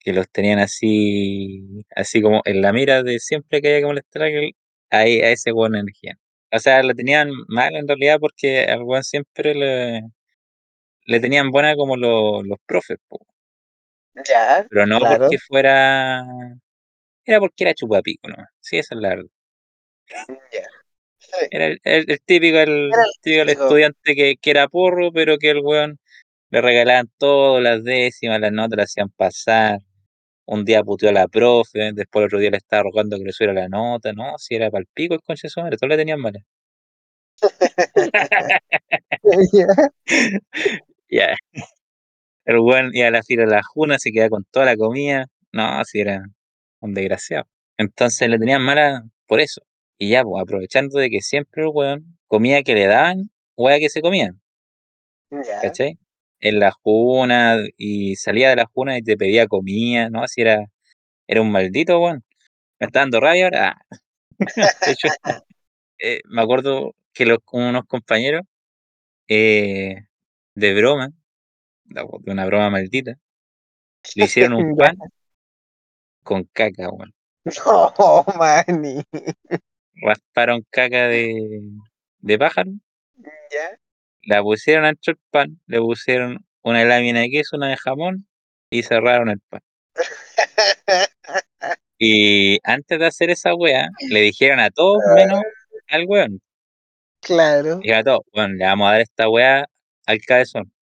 que 0.00 0.12
los 0.12 0.28
tenían 0.30 0.58
así, 0.58 1.84
así 1.94 2.22
como 2.22 2.42
en 2.44 2.62
la 2.62 2.72
mira 2.72 3.02
de 3.02 3.18
siempre 3.20 3.60
que 3.60 3.68
haya 3.68 3.80
que 3.80 3.86
molestar 3.86 4.22
a 4.22 4.26
a 4.90 5.04
ese 5.06 5.52
weón 5.52 5.76
energía. 5.76 6.18
O 6.52 6.58
sea, 6.58 6.82
lo 6.82 6.94
tenían 6.94 7.30
mal 7.48 7.74
en 7.76 7.86
realidad 7.88 8.18
porque 8.20 8.64
al 8.64 8.82
weón 8.82 9.04
siempre 9.04 9.54
le, 9.54 10.02
le 11.08 11.20
tenían 11.20 11.50
buena 11.50 11.76
como 11.76 11.96
los, 11.96 12.46
los 12.46 12.58
profes, 12.66 12.98
po. 13.08 13.18
Ya, 14.28 14.68
pero 14.68 14.86
no 14.86 14.98
claro. 14.98 15.06
porque 15.06 15.38
fuera, 15.38 16.24
era 17.24 17.38
porque 17.38 17.62
era 17.64 17.74
chupapico, 17.74 18.28
¿no? 18.28 18.36
Sí, 18.60 18.78
esa 18.78 18.96
es 18.96 19.00
la 19.00 19.08
verdad. 19.10 19.30
Ya. 20.52 20.66
Sí, 21.18 21.46
Era 21.50 21.66
el, 21.66 21.80
el- 21.84 22.10
el 22.10 22.20
típico, 22.24 22.58
Era 22.90 23.04
el 23.04 23.12
típico 23.20 23.42
el 23.42 23.48
típico. 23.48 23.48
estudiante 23.50 24.14
que, 24.14 24.36
que 24.40 24.50
era 24.50 24.68
porro, 24.68 25.12
pero 25.12 25.38
que 25.38 25.50
el 25.50 25.60
weón 25.60 25.98
le 26.50 26.62
regalaban 26.62 27.10
todo, 27.18 27.60
las 27.60 27.84
décimas, 27.84 28.40
las 28.40 28.52
notas, 28.52 28.76
le 28.78 28.82
hacían 28.84 29.10
pasar. 29.10 29.80
Un 30.46 30.64
día 30.66 30.82
puteó 30.84 31.10
a 31.10 31.12
la 31.12 31.28
profe, 31.28 31.92
después 31.94 32.22
el 32.22 32.26
otro 32.28 32.38
día 32.40 32.50
le 32.52 32.58
estaba 32.58 32.84
rogando 32.84 33.18
que 33.18 33.24
le 33.24 33.32
subiera 33.32 33.54
la 33.54 33.68
nota, 33.68 34.12
no, 34.14 34.38
si 34.38 34.56
era 34.56 34.70
para 34.70 34.82
el 34.82 34.88
pico 34.94 35.14
el 35.14 35.22
conche 35.22 35.48
de 35.48 35.50
su 35.50 35.60
madre, 35.62 35.76
todos 35.78 35.90
le 35.90 35.96
tenían 35.98 36.20
mala. 36.20 36.40
Ya. 41.10 41.36
El 42.44 42.58
weón 42.60 42.90
iba 42.94 43.08
a 43.08 43.10
la 43.10 43.22
fila 43.22 43.44
de 43.44 43.50
la 43.50 43.62
juna, 43.62 43.98
se 43.98 44.10
quedaba 44.10 44.30
con 44.30 44.44
toda 44.50 44.66
la 44.66 44.76
comida, 44.76 45.26
no, 45.52 45.84
si 45.84 46.00
era 46.00 46.24
un 46.80 46.94
desgraciado. 46.94 47.46
Entonces 47.76 48.28
le 48.28 48.38
tenían 48.38 48.62
mala 48.62 49.04
por 49.26 49.40
eso. 49.40 49.62
Y 49.98 50.10
ya, 50.10 50.22
pues 50.24 50.42
aprovechando 50.42 50.98
de 50.98 51.10
que 51.10 51.20
siempre 51.20 51.62
el 51.62 51.70
weón 51.72 52.18
comía 52.26 52.62
que 52.62 52.74
le 52.74 52.86
daban, 52.86 53.30
weá 53.56 53.78
que 53.78 53.90
se 53.90 54.02
comían. 54.02 54.40
Ya. 55.30 55.60
¿cachai? 55.60 55.98
En 56.40 56.60
la 56.60 56.72
juna 56.72 57.58
y 57.76 58.16
salía 58.16 58.50
de 58.50 58.56
la 58.56 58.66
juna 58.66 58.98
y 58.98 59.02
te 59.02 59.16
pedía 59.16 59.46
comida, 59.46 60.08
¿no? 60.10 60.22
Así 60.22 60.40
era, 60.42 60.66
era 61.26 61.42
un 61.42 61.50
maldito, 61.52 62.00
weón. 62.00 62.24
Me 62.80 62.86
está 62.86 63.00
dando 63.00 63.20
rabia 63.20 63.44
ahora. 63.46 63.76
Ah, 63.90 63.98
De 64.86 64.92
hecho, 64.92 65.08
eh, 65.98 66.20
me 66.26 66.42
acuerdo 66.42 66.94
que 67.12 67.26
los, 67.26 67.38
unos 67.52 67.84
compañeros, 67.86 68.42
eh, 69.28 70.07
de 70.58 70.74
broma, 70.74 71.10
de 71.84 72.32
una 72.32 72.44
broma 72.46 72.68
maldita, 72.70 73.14
le 74.16 74.24
hicieron 74.24 74.54
un 74.54 74.76
pan 74.76 74.96
con 76.22 76.44
caca, 76.52 76.88
weón. 76.90 77.14
No, 77.64 78.24
mani. 78.36 79.02
Rasparon 80.02 80.64
caca 80.70 81.06
de, 81.08 81.60
de 82.18 82.38
pájaro, 82.38 82.72
Ya. 83.16 83.78
la 84.22 84.42
pusieron 84.42 84.84
dentro 84.84 85.14
del 85.14 85.20
pan, 85.30 85.60
le 85.66 85.78
pusieron 85.80 86.44
una 86.62 86.84
lámina 86.84 87.20
de 87.20 87.30
queso, 87.30 87.56
una 87.56 87.68
de 87.68 87.76
jamón 87.76 88.26
y 88.70 88.82
cerraron 88.82 89.30
el 89.30 89.40
pan. 89.48 89.60
Y 92.00 92.60
antes 92.62 93.00
de 93.00 93.06
hacer 93.06 93.28
esa 93.30 93.56
weá, 93.56 93.88
le 94.08 94.20
dijeron 94.20 94.60
a 94.60 94.70
todos 94.70 95.02
menos 95.16 95.42
al 95.88 96.04
weón. 96.06 96.40
Claro. 97.20 97.78
Dijeron 97.78 98.00
a 98.00 98.04
todos, 98.04 98.20
bueno, 98.32 98.54
le 98.54 98.64
vamos 98.64 98.86
a 98.88 98.92
dar 98.92 99.00
esta 99.00 99.28
weá 99.28 99.66
al 100.08 100.20
cabezón. 100.22 100.72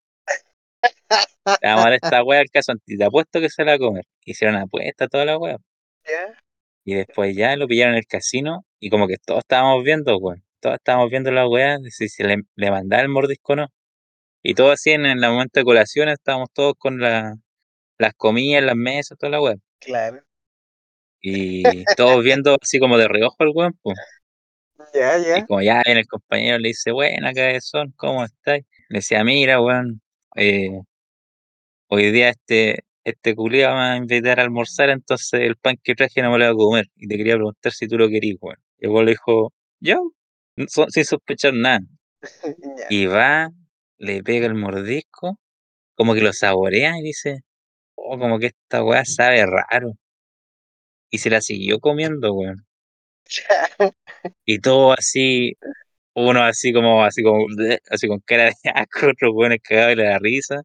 Le 0.83 0.89
vamos 1.62 1.87
a 1.87 1.95
esta 1.95 2.23
weá 2.23 2.41
al 2.41 2.51
cabezón. 2.51 2.81
Y 2.87 2.97
te 2.97 3.05
apuesto 3.05 3.41
que 3.41 3.51
se 3.51 3.65
la 3.65 3.73
va 3.73 3.77
a 3.77 3.79
comer. 3.79 4.05
Hicieron 4.25 4.57
apuesta 4.57 5.09
toda 5.09 5.25
la 5.25 5.37
weá. 5.37 5.57
Ya. 6.05 6.39
Y 6.85 6.95
después 6.95 7.37
ya 7.37 7.57
lo 7.57 7.67
pillaron 7.67 7.95
en 7.95 7.99
el 7.99 8.07
casino. 8.07 8.65
Y 8.79 8.89
como 8.91 9.09
que 9.09 9.17
todos 9.19 9.41
estábamos 9.41 9.83
viendo, 9.85 10.17
weón. 10.19 10.45
Todos 10.61 10.77
estábamos 10.77 11.11
viendo 11.11 11.31
la 11.33 11.45
de 11.45 11.91
Si 11.91 12.09
se 12.09 12.25
le, 12.25 12.43
le 12.55 12.71
mandaba 12.71 13.03
el 13.03 13.09
mordisco 13.09 13.55
o 13.55 13.57
no. 13.57 13.67
Y 14.43 14.55
todo 14.55 14.71
así 14.71 14.93
en 14.93 15.07
el 15.07 15.19
momento 15.19 15.59
de 15.59 15.65
colación 15.65 16.09
estábamos 16.09 16.51
todos 16.53 16.75
con 16.79 17.01
la, 17.01 17.35
las 17.99 18.15
comidas, 18.15 18.62
las 18.62 18.77
mesas, 18.77 19.19
toda 19.19 19.31
la 19.31 19.43
weá. 19.43 19.57
Claro. 19.81 20.23
Y 21.21 21.65
todos 21.97 22.23
viendo 22.23 22.57
así 22.62 22.79
como 22.79 22.97
de 22.97 23.09
reojo 23.09 23.37
al 23.41 23.51
weón, 23.53 23.79
pues. 23.83 23.99
Ya, 25.29 25.39
Y 25.39 25.43
como 25.45 25.62
ya 25.62 25.83
viene 25.85 26.01
el 26.01 26.07
compañero, 26.07 26.59
le 26.59 26.69
dice, 26.69 26.93
buena 26.93 27.33
cabezón, 27.33 27.93
¿cómo 27.97 28.25
estáis? 28.25 28.65
Le 28.89 28.99
decía, 28.99 29.25
mira, 29.25 29.61
weón, 29.61 30.01
eh, 30.37 30.71
hoy 31.89 32.11
día 32.12 32.31
este, 32.31 32.85
este 33.05 33.35
culiao 33.35 33.75
me 33.75 33.81
va 33.81 33.93
a 33.93 33.97
invitar 33.97 34.41
a 34.41 34.43
almorzar, 34.43 34.91
entonces 34.91 35.41
el 35.41 35.57
pan 35.57 35.77
que 35.83 35.95
traje 35.95 36.23
no 36.23 36.31
me 36.33 36.39
lo 36.39 36.55
voy 36.55 36.65
a 36.65 36.83
comer. 36.83 36.87
Y 36.97 37.09
te 37.09 37.17
quería 37.17 37.35
preguntar 37.35 37.73
si 37.73 37.89
tú 37.89 37.99
lo 37.99 38.09
querías, 38.09 38.39
weón. 38.41 38.59
Y 38.79 38.87
el 38.87 38.91
weón 38.93 39.07
le 39.07 39.12
dijo, 39.12 39.53
yo, 39.81 40.12
so- 40.69 40.87
sin 40.91 41.05
sospechar 41.05 41.55
nada. 41.55 41.81
Ya. 42.79 42.87
Y 42.91 43.07
va, 43.07 43.51
le 43.99 44.23
pega 44.23 44.47
el 44.47 44.55
mordisco, 44.55 45.39
como 45.95 46.15
que 46.15 46.21
lo 46.23 46.33
saborea 46.33 46.99
y 46.99 47.03
dice, 47.03 47.43
oh, 47.97 48.19
como 48.19 48.39
que 48.39 48.47
esta 48.49 48.85
weá 48.85 49.05
sabe 49.05 49.45
raro. 49.47 49.95
Y 51.11 51.19
se 51.19 51.31
la 51.31 51.41
siguió 51.41 51.81
comiendo, 51.81 52.33
weón. 52.35 52.65
Y 54.45 54.61
todo 54.61 54.93
así, 54.93 55.57
uno 56.15 56.43
así 56.45 56.73
como, 56.73 57.05
así 57.05 57.23
como, 57.23 57.47
así 57.91 58.09
con 58.09 58.21
cara 58.21 58.45
de 58.45 58.55
asco, 58.75 59.09
otro 59.09 59.33
weón 59.33 59.57
cagado 59.62 59.89
de 59.89 59.97
la 59.97 60.19
risa. 60.19 60.62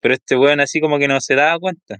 Pero 0.00 0.14
este 0.14 0.36
weón 0.36 0.60
así 0.60 0.80
como 0.80 0.98
que 0.98 1.08
no 1.08 1.20
se 1.20 1.34
daba 1.34 1.58
cuenta. 1.58 1.98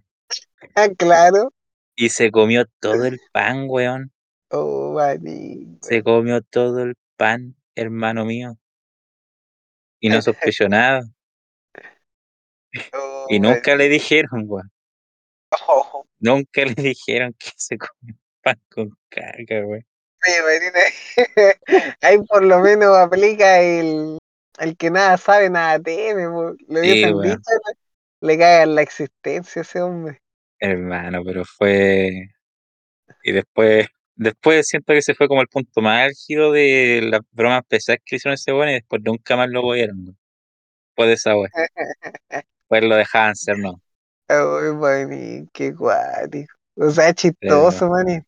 Ah, 0.75 0.89
claro. 0.97 1.53
Y 1.97 2.11
se 2.11 2.31
comió 2.31 2.65
todo 2.81 3.07
el 3.07 3.21
pan, 3.33 3.67
weón. 3.69 4.13
Oh, 4.51 4.93
mani. 4.95 5.79
Se 5.81 6.03
comió 6.03 6.43
todo 6.43 6.83
el 6.83 6.95
pan, 7.17 7.57
hermano 7.75 8.25
mío. 8.25 8.57
Y 10.01 10.09
no 10.09 10.21
sospechó 10.23 10.69
nada. 10.69 11.03
Y 13.29 13.39
Oh, 13.39 13.39
nunca 13.39 13.75
le 13.77 13.89
dijeron, 13.89 14.45
weón. 14.47 14.71
Oh. 15.69 16.05
Nunca 16.19 16.65
le 16.65 16.75
dijeron 16.75 17.35
que 17.39 17.51
se 17.57 17.79
comió 17.79 18.17
pan 18.47 18.61
con 18.71 18.97
caca, 19.09 19.67
weón. 19.67 19.85
Oye, 20.25 20.43
Marina, 20.43 20.81
ahí 22.01 22.19
por 22.29 22.45
lo 22.45 22.61
menos 22.61 22.97
aplica 22.97 23.61
el, 23.61 24.19
el 24.61 24.77
que 24.77 24.91
nada 24.91 25.17
sabe, 25.17 25.51
nada 25.51 25.81
teme. 25.81 26.29
po. 26.29 26.55
Le 26.69 26.83
Sí, 26.83 27.05
dicho, 27.07 27.41
le 28.21 28.39
cagan 28.39 28.77
la 28.77 28.83
existencia 28.83 29.61
a 29.61 29.65
ese 29.65 29.83
hombre. 29.83 30.21
Hermano, 30.61 31.23
pero 31.25 31.45
fue. 31.45 32.31
Y 33.25 33.33
después. 33.33 33.89
Después 34.19 34.67
siento 34.67 34.95
que 34.95 35.03
se 35.03 35.15
fue 35.15 35.29
como 35.29 35.43
el 35.43 35.49
punto 35.49 35.83
más 35.83 36.07
álgido 36.07 36.51
de 36.51 37.03
las 37.03 37.21
bromas 37.33 37.61
pesadas 37.69 37.99
que 38.03 38.15
le 38.15 38.17
hicieron 38.17 38.35
ese 38.35 38.51
weón 38.51 38.71
y 38.71 38.75
después 38.75 39.03
nunca 39.05 39.37
más 39.37 39.51
lo 39.51 39.67
weón. 39.67 40.17
Después 40.87 41.09
de 41.09 41.13
esa 41.13 41.37
weón. 41.37 41.51
Pues 42.69 42.83
lo 42.83 42.97
dejaban 42.97 43.37
ser, 43.37 43.59
no. 43.59 43.81
Ay, 44.27 44.73
mani, 44.75 45.47
qué 45.53 45.71
guático. 45.71 46.53
O 46.75 46.91
sea, 46.91 47.13
chistoso, 47.15 47.89
mani. 47.89 48.21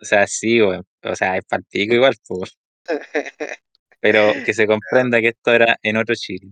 O 0.00 0.04
sea, 0.04 0.26
sí, 0.26 0.60
weón. 0.60 0.84
O 1.02 1.14
sea, 1.14 1.36
es 1.36 1.44
partido 1.44 1.94
igual, 1.94 2.14
pues. 2.26 2.56
Pero 4.00 4.32
que 4.44 4.52
se 4.52 4.66
comprenda 4.66 5.20
que 5.20 5.28
esto 5.28 5.52
era 5.52 5.78
en 5.82 5.96
otro 5.96 6.14
Chile. 6.14 6.50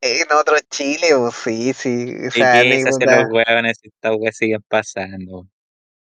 En 0.00 0.30
otro 0.32 0.56
Chile, 0.68 1.14
o 1.14 1.30
sí, 1.30 1.72
sí, 1.72 2.16
Y 2.18 2.26
esa 2.26 2.62
que 2.62 2.82
se 2.82 2.88
hacen 2.88 3.10
los 3.10 3.30
weones 3.30 3.78
y 3.82 3.88
estas 3.88 4.16
weas 4.16 4.36
siguen 4.36 4.62
pasando. 4.68 5.46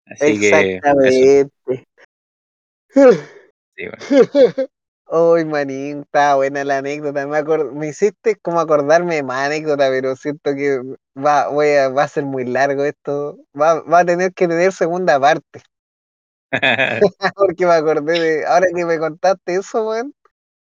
Así 0.05 0.39
que, 0.39 0.75
Exactamente. 0.75 1.49
sí, 3.75 3.87
weón. 3.87 3.99
Uy, 5.15 5.45
manín, 5.45 6.01
estaba 6.01 6.37
buena 6.37 6.63
la 6.63 6.79
anécdota. 6.79 7.27
Me, 7.27 7.43
me 7.73 7.87
hiciste 7.89 8.35
como 8.37 8.59
acordarme 8.59 9.15
de 9.15 9.23
más 9.23 9.45
anécdota, 9.45 9.89
pero 9.89 10.15
siento 10.15 10.55
que 10.55 10.79
va, 11.15 11.49
voy 11.49 11.69
a, 11.73 11.89
va 11.89 12.03
a 12.03 12.07
ser 12.07 12.23
muy 12.23 12.45
largo 12.45 12.83
esto. 12.83 13.37
Va, 13.55 13.81
va 13.81 13.99
a 13.99 14.05
tener 14.05 14.33
que 14.33 14.47
tener 14.47 14.71
segunda 14.71 15.19
parte. 15.19 15.61
Porque 17.35 17.65
me 17.65 17.73
acordé 17.73 18.19
de. 18.19 18.45
Ahora 18.45 18.67
que 18.75 18.85
me 18.85 18.99
contaste 18.99 19.55
eso, 19.55 19.89
weón, 19.89 20.13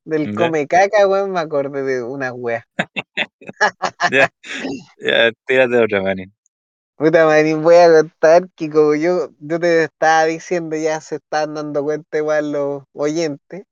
del 0.05 0.35
come 0.35 0.67
caca, 0.67 1.07
weón, 1.07 1.31
me 1.31 1.39
acordé 1.39 1.83
de 1.83 2.03
una 2.03 2.33
wea. 2.33 2.65
Ya, 4.11 4.29
ya, 4.99 5.31
tírate 5.45 5.77
otra, 5.77 6.01
manín. 6.01 6.33
Puta 6.97 7.25
manín, 7.25 7.61
voy 7.61 7.75
a 7.75 7.91
contar 7.91 8.49
que 8.55 8.69
como 8.69 8.95
yo, 8.95 9.29
yo 9.39 9.59
te 9.59 9.83
estaba 9.83 10.25
diciendo, 10.25 10.75
ya 10.77 11.01
se 11.01 11.15
están 11.15 11.53
dando 11.55 11.83
cuenta 11.83 12.17
igual 12.17 12.51
los 12.51 12.83
oyentes. 12.93 13.63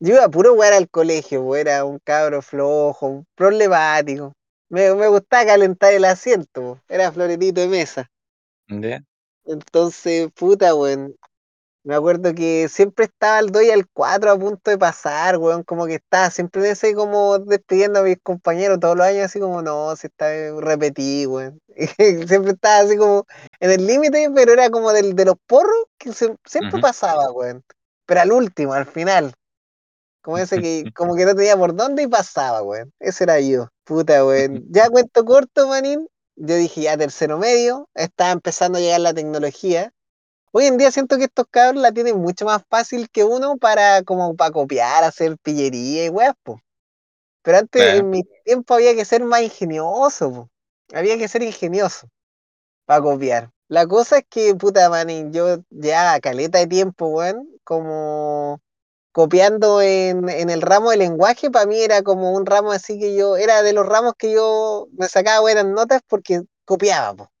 Yo 0.00 0.14
iba 0.14 0.24
a 0.24 0.28
puro 0.28 0.52
jugar 0.54 0.72
al 0.72 0.88
colegio, 0.88 1.44
pues, 1.44 1.62
era 1.62 1.84
un 1.84 1.98
cabro 2.04 2.42
flojo, 2.42 3.06
un 3.06 3.26
problemático. 3.34 4.32
Me, 4.70 4.94
me 4.94 5.08
gustaba 5.08 5.46
calentar 5.46 5.92
el 5.94 6.04
asiento, 6.04 6.62
pues, 6.62 6.82
era 6.88 7.12
floretito 7.12 7.60
de 7.60 7.68
mesa. 7.68 8.10
¿Ya? 8.68 9.02
Entonces, 9.46 10.30
puta, 10.34 10.74
weón. 10.74 11.14
Me 11.84 11.94
acuerdo 11.94 12.34
que 12.34 12.68
siempre 12.70 13.04
estaba 13.04 13.36
al 13.38 13.50
2 13.50 13.62
y 13.64 13.70
al 13.70 13.86
4 13.92 14.30
a 14.32 14.38
punto 14.38 14.70
de 14.70 14.78
pasar, 14.78 15.36
weón. 15.36 15.62
Como 15.64 15.84
que 15.86 15.96
estaba 15.96 16.30
siempre 16.30 16.62
de 16.62 16.70
ese 16.70 16.94
como 16.94 17.38
despidiendo 17.38 18.00
a 18.00 18.02
mis 18.02 18.16
compañeros 18.22 18.80
todos 18.80 18.96
los 18.96 19.06
años, 19.06 19.24
así 19.26 19.38
como, 19.38 19.60
no, 19.60 19.94
si 19.96 20.06
está 20.06 20.26
repetí, 20.60 21.26
weón. 21.26 21.60
Y 21.98 22.26
siempre 22.26 22.52
estaba 22.52 22.78
así 22.86 22.96
como 22.96 23.26
en 23.60 23.70
el 23.70 23.86
límite, 23.86 24.30
pero 24.34 24.52
era 24.54 24.70
como 24.70 24.92
del, 24.92 25.14
de 25.14 25.26
los 25.26 25.34
porros 25.46 25.76
que 25.98 26.12
se- 26.14 26.36
siempre 26.46 26.80
pasaba, 26.80 27.30
weón. 27.32 27.62
Pero 28.06 28.20
al 28.22 28.32
último, 28.32 28.72
al 28.72 28.86
final. 28.86 29.34
Como 30.22 30.38
ese 30.38 30.60
que, 30.60 30.84
como 30.96 31.14
que 31.16 31.24
no 31.26 31.34
tenía 31.34 31.56
por 31.56 31.74
dónde 31.74 32.02
y 32.04 32.06
pasaba, 32.08 32.62
weón. 32.62 32.92
Ese 32.98 33.24
era 33.24 33.40
yo. 33.40 33.68
Puta, 33.84 34.24
weón. 34.24 34.64
Ya 34.70 34.88
cuento 34.88 35.24
corto, 35.24 35.68
manín. 35.68 36.08
yo 36.36 36.56
dije 36.56 36.82
ya 36.82 36.96
tercero 36.96 37.38
medio, 37.38 37.88
estaba 37.94 38.30
empezando 38.32 38.78
a 38.78 38.80
llegar 38.80 39.00
la 39.00 39.12
tecnología. 39.14 39.92
Hoy 40.56 40.66
en 40.66 40.76
día 40.76 40.92
siento 40.92 41.18
que 41.18 41.24
estos 41.24 41.46
cabros 41.50 41.82
la 41.82 41.90
tienen 41.90 42.16
mucho 42.16 42.44
más 42.44 42.62
fácil 42.70 43.10
que 43.10 43.24
uno 43.24 43.56
para 43.58 44.04
como 44.04 44.36
para 44.36 44.52
copiar, 44.52 45.02
hacer 45.02 45.36
pillería 45.38 46.04
y 46.06 46.10
weas, 46.10 46.34
po. 46.44 46.60
Pero 47.42 47.58
antes, 47.58 47.98
en 47.98 48.08
mi 48.08 48.22
tiempo, 48.44 48.74
había 48.74 48.94
que 48.94 49.04
ser 49.04 49.24
más 49.24 49.42
ingenioso, 49.42 50.30
po. 50.30 50.50
Había 50.94 51.18
que 51.18 51.26
ser 51.26 51.42
ingenioso 51.42 52.06
para 52.86 53.02
copiar. 53.02 53.50
La 53.66 53.88
cosa 53.88 54.18
es 54.18 54.26
que, 54.30 54.54
puta, 54.54 54.88
manín, 54.88 55.32
yo 55.32 55.58
ya 55.70 56.20
caleta 56.20 56.58
de 56.58 56.68
tiempo, 56.68 57.08
weón, 57.08 57.48
como 57.64 58.60
copiando 59.10 59.82
en, 59.82 60.28
en 60.28 60.50
el 60.50 60.62
ramo 60.62 60.92
de 60.92 60.98
lenguaje, 60.98 61.50
para 61.50 61.66
mí 61.66 61.80
era 61.80 62.02
como 62.02 62.30
un 62.30 62.46
ramo 62.46 62.70
así 62.70 63.00
que 63.00 63.16
yo, 63.16 63.36
era 63.36 63.62
de 63.62 63.72
los 63.72 63.86
ramos 63.86 64.12
que 64.16 64.32
yo 64.32 64.86
me 64.92 65.08
sacaba 65.08 65.40
buenas 65.40 65.66
notas 65.66 66.00
porque 66.06 66.42
copiaba, 66.64 67.12
po. 67.16 67.33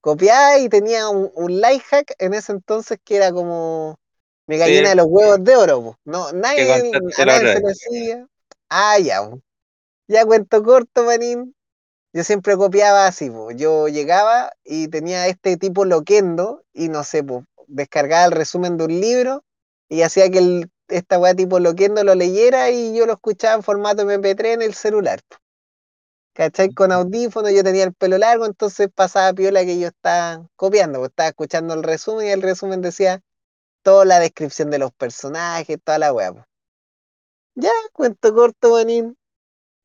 Copiaba 0.00 0.58
y 0.58 0.68
tenía 0.68 1.08
un, 1.08 1.30
un 1.34 1.60
life 1.60 1.84
hack 1.90 2.14
en 2.18 2.34
ese 2.34 2.52
entonces 2.52 2.98
que 3.04 3.16
era 3.16 3.32
como 3.32 3.98
mi 4.46 4.56
gallina 4.56 4.84
Sí, 4.84 4.88
de 4.90 4.94
los 4.94 5.06
huevos 5.08 5.44
de 5.44 5.56
oro, 5.56 5.82
po. 5.82 5.98
No, 6.04 6.32
nadie, 6.32 6.72
a 7.18 7.24
nadie 7.24 7.52
se 7.52 7.60
le 7.60 7.70
hacía. 7.70 8.26
Ah, 8.68 8.98
ya, 8.98 9.22
po. 9.22 9.40
Ya 10.08 10.24
cuento 10.24 10.62
corto, 10.62 11.04
manín. 11.04 11.54
Yo 12.14 12.24
siempre 12.24 12.56
copiaba 12.56 13.06
así, 13.06 13.28
po. 13.28 13.50
Yo 13.50 13.88
llegaba 13.88 14.52
y 14.64 14.88
tenía 14.88 15.26
este 15.26 15.56
tipo 15.56 15.84
loquendo 15.84 16.64
y 16.72 16.88
no 16.88 17.04
sé, 17.04 17.22
po, 17.22 17.44
descargaba 17.66 18.24
el 18.24 18.32
resumen 18.32 18.76
de 18.78 18.84
un 18.84 19.00
libro 19.00 19.44
y 19.88 20.02
hacía 20.02 20.30
que 20.30 20.38
el, 20.38 20.70
esta 20.88 21.18
weá 21.18 21.34
tipo 21.34 21.58
loquendo 21.58 22.02
lo 22.04 22.14
leyera 22.14 22.70
y 22.70 22.96
yo 22.96 23.04
lo 23.04 23.12
escuchaba 23.14 23.54
en 23.54 23.62
formato 23.62 24.02
MP3 24.02 24.54
en 24.54 24.62
el 24.62 24.74
celular. 24.74 25.20
po. 25.28 25.36
¿Cachai? 26.38 26.72
Con 26.72 26.92
audífonos, 26.92 27.50
yo 27.52 27.64
tenía 27.64 27.82
el 27.82 27.92
pelo 27.92 28.16
largo, 28.16 28.46
entonces 28.46 28.88
pasaba 28.94 29.32
piola 29.32 29.64
que 29.64 29.80
yo 29.80 29.88
estaba 29.88 30.46
copiando, 30.54 31.00
pues 31.00 31.10
estaba 31.10 31.30
escuchando 31.30 31.74
el 31.74 31.82
resumen 31.82 32.28
y 32.28 32.30
el 32.30 32.42
resumen 32.42 32.80
decía 32.80 33.20
toda 33.82 34.04
la 34.04 34.20
descripción 34.20 34.70
de 34.70 34.78
los 34.78 34.92
personajes, 34.92 35.78
toda 35.82 35.98
la 35.98 36.12
weá. 36.12 36.32
po. 36.32 36.44
Ya, 37.56 37.72
cuento 37.92 38.32
corto, 38.32 38.70
manín. 38.70 39.16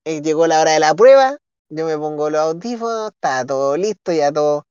eh, 0.06 0.22
llegó 0.22 0.48
la 0.48 0.62
hora 0.62 0.74
de 0.74 0.80
la 0.80 0.94
prueba, 0.96 1.38
yo 1.70 1.88
me 1.88 1.98
pongo 1.98 2.30
los 2.30 2.42
audífonos, 2.42 3.13
estaba 3.13 3.46
todo 3.46 3.76
listo, 3.76 4.12
ya 4.12 4.32
todo, 4.32 4.68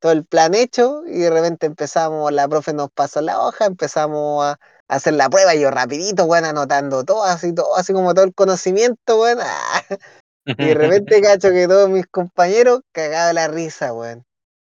todo 0.00 0.12
el 0.12 0.24
plan 0.26 0.54
hecho, 0.54 1.02
y 1.06 1.18
de 1.18 1.30
repente 1.30 1.66
empezamos, 1.66 2.32
la 2.32 2.48
profe 2.48 2.74
nos 2.74 2.90
pasó 2.92 3.22
la 3.22 3.40
hoja, 3.40 3.66
empezamos 3.66 4.44
a, 4.44 4.58
hacer 4.88 5.14
la 5.14 5.28
prueba, 5.30 5.54
yo 5.56 5.70
rapidito, 5.72 6.26
bueno, 6.26 6.48
anotando 6.48 7.04
todo, 7.04 7.24
así, 7.24 7.52
todo, 7.54 7.76
así 7.76 7.92
como 7.92 8.14
todo 8.14 8.24
el 8.24 8.34
conocimiento, 8.34 9.16
bueno, 9.16 9.42
y 10.44 10.54
de 10.66 10.74
repente 10.74 11.20
cacho 11.22 11.50
que 11.50 11.66
todos 11.66 11.88
mis 11.88 12.06
compañeros 12.06 12.80
cagados 12.92 13.28
de 13.28 13.34
la 13.34 13.48
risa, 13.48 13.92
weón. 13.92 14.24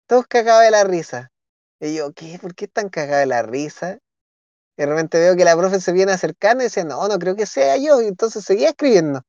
Todos 0.07 0.27
cagados 0.27 0.63
de 0.63 0.71
la 0.71 0.83
risa. 0.83 1.31
Y 1.79 1.95
yo, 1.95 2.13
¿qué? 2.13 2.39
¿Por 2.41 2.55
qué 2.55 2.65
están 2.65 2.89
cagados 2.89 3.21
de 3.21 3.25
la 3.27 3.43
risa? 3.43 3.99
Y 4.77 4.83
de 4.83 4.85
repente 4.85 5.19
veo 5.19 5.35
que 5.35 5.45
la 5.45 5.57
profe 5.57 5.79
se 5.81 5.91
viene 5.91 6.11
acercando 6.11 6.63
y 6.63 6.67
dice, 6.67 6.85
no, 6.85 7.07
no 7.07 7.19
creo 7.19 7.35
que 7.35 7.45
sea 7.45 7.77
yo, 7.77 8.01
y 8.01 8.07
entonces 8.07 8.45
seguía 8.45 8.69
escribiendo. 8.69 9.21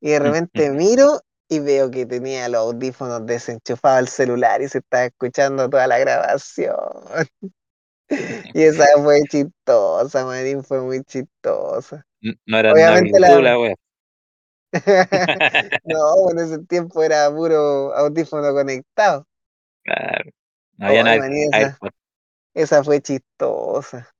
Y 0.00 0.10
de 0.10 0.18
repente 0.18 0.70
miro 0.70 1.20
y 1.48 1.60
veo 1.60 1.90
que 1.90 2.06
tenía 2.06 2.48
los 2.48 2.60
audífonos 2.60 3.26
desenchufados 3.26 3.98
al 3.98 4.08
celular 4.08 4.62
y 4.62 4.68
se 4.68 4.78
estaba 4.78 5.04
escuchando 5.04 5.68
toda 5.68 5.86
la 5.86 5.98
grabación. 5.98 6.76
Y 8.54 8.62
esa 8.62 8.86
fue 9.02 9.22
chistosa, 9.28 10.26
Marín, 10.26 10.62
fue 10.62 10.80
muy 10.82 11.02
chistosa. 11.04 12.04
No 12.20 12.34
nada 12.46 12.72
Obviamente 12.72 13.18
Bluetooth 13.18 13.42
la... 13.42 13.74
no, 15.84 16.30
en 16.30 16.38
ese 16.38 16.58
tiempo 16.66 17.02
era 17.02 17.30
puro 17.30 17.94
audífono 17.94 18.52
conectado. 18.52 19.26
Claro. 19.84 20.30
No 20.76 20.86
había 20.86 21.00
Ay, 21.00 21.04
nada 21.04 21.18
Marín, 21.18 21.50
esa, 22.54 22.84
fue 22.84 23.00
chistosa. 23.00 24.12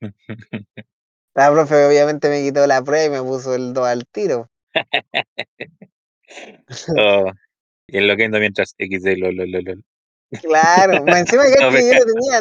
La 1.34 1.50
profe 1.50 1.86
obviamente 1.86 2.28
me 2.28 2.42
quitó 2.42 2.66
la 2.66 2.82
prueba 2.82 3.06
y 3.06 3.10
me 3.20 3.26
puso 3.26 3.54
el 3.54 3.72
2 3.72 3.86
al 3.86 4.06
tiro. 4.06 4.50
Oh, 6.96 7.30
y 7.86 7.98
enloquendo 7.98 8.38
mientras 8.38 8.74
XD, 8.78 9.18
lol, 9.18 9.36
lol, 9.36 9.50
lol. 9.50 9.84
Claro, 10.40 11.04
más 11.04 11.20
encima 11.20 11.44
que, 11.44 11.60
No, 11.60 11.70
que 11.70 11.86
yo 11.86 11.92
lo 11.92 12.06
tenía, 12.06 12.40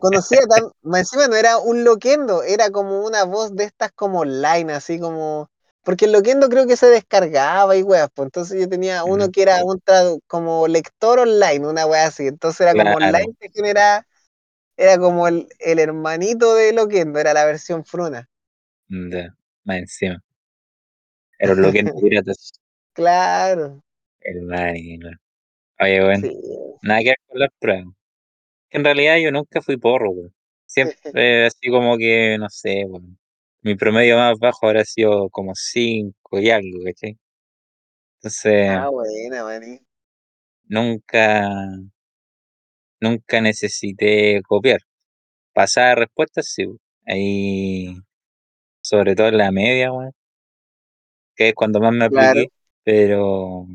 conocía 0.00 0.40
tan, 0.48 0.64
más 0.82 1.02
encima 1.02 1.28
no 1.28 1.36
era 1.36 1.58
un 1.58 1.84
loquendo, 1.84 2.42
era 2.42 2.70
como 2.70 3.04
una 3.04 3.22
voz 3.22 3.54
de 3.54 3.62
estas 3.62 3.92
como 3.92 4.20
online, 4.20 4.72
así 4.72 4.98
como, 4.98 5.51
porque 5.82 6.06
el 6.06 6.12
loquendo 6.12 6.48
creo 6.48 6.66
que 6.66 6.76
se 6.76 6.86
descargaba 6.88 7.76
y 7.76 7.82
weas, 7.82 8.08
pues 8.14 8.26
entonces 8.26 8.60
yo 8.60 8.68
tenía 8.68 9.04
uno 9.04 9.30
que 9.30 9.42
era 9.42 9.64
un 9.64 9.80
como 10.26 10.68
lector 10.68 11.18
online, 11.20 11.66
una 11.66 11.86
wea 11.86 12.06
así, 12.06 12.26
entonces 12.28 12.60
era 12.62 12.76
como 12.76 12.96
Claro, 12.96 12.96
online 12.96 13.34
que 13.40 13.50
generaba, 13.50 14.06
era 14.76 14.98
como 14.98 15.28
el, 15.28 15.48
el 15.60 15.78
hermanito 15.80 16.54
de 16.56 16.72
loquendo, 16.74 17.18
era 17.20 17.34
la 17.34 17.44
versión 17.46 17.84
fruna. 17.84 18.28
ya, 18.88 19.34
más 19.64 19.78
encima. 19.78 20.22
Era 21.38 21.52
un 21.52 21.60
loquendo 21.60 21.92
piratas. 22.00 22.52
Claro, 22.94 23.82
Hermano. 24.20 25.10
Oye, 25.80 26.04
bueno, 26.04 26.28
sí. 26.28 26.30
nada 26.82 27.00
que 27.00 27.06
ver 27.10 27.18
con 27.28 27.40
las 27.40 27.50
pruebas. 27.60 27.94
En 28.70 28.84
realidad 28.84 29.16
yo 29.22 29.32
nunca 29.32 29.62
fui 29.62 29.76
porro, 29.78 30.10
weón. 30.12 30.34
Siempre 30.66 31.46
así 31.46 31.70
como 31.70 31.98
que, 31.98 32.38
no 32.38 32.48
sé, 32.50 32.84
weón. 32.86 33.18
Mi 33.62 33.74
promedio 33.74 34.16
más 34.18 34.38
bajo 34.38 34.66
habrá 34.68 34.84
sido 34.84 35.28
como 35.30 35.52
5 35.56 36.38
y 36.38 36.50
algo, 36.50 36.78
¿cachai? 36.84 37.18
Entonces, 38.18 38.68
Ah, 38.68 38.88
buena, 38.90 39.44
nunca, 40.68 41.46
nunca 43.00 43.40
necesité 43.40 44.40
copiar. 44.46 44.80
Pasar 45.54 45.98
respuestas, 46.00 46.48
sí. 46.48 46.66
Ahí, 47.06 47.96
sobre 48.82 49.16
todo 49.16 49.28
en 49.28 49.38
la 49.38 49.52
media, 49.52 49.92
weón, 49.92 50.12
que 51.36 51.48
es 51.50 51.54
cuando 51.54 51.80
más 51.80 51.92
me 51.92 52.04
Claro. 52.08 52.40
apliqué, 52.40 52.48
pero 52.84 53.66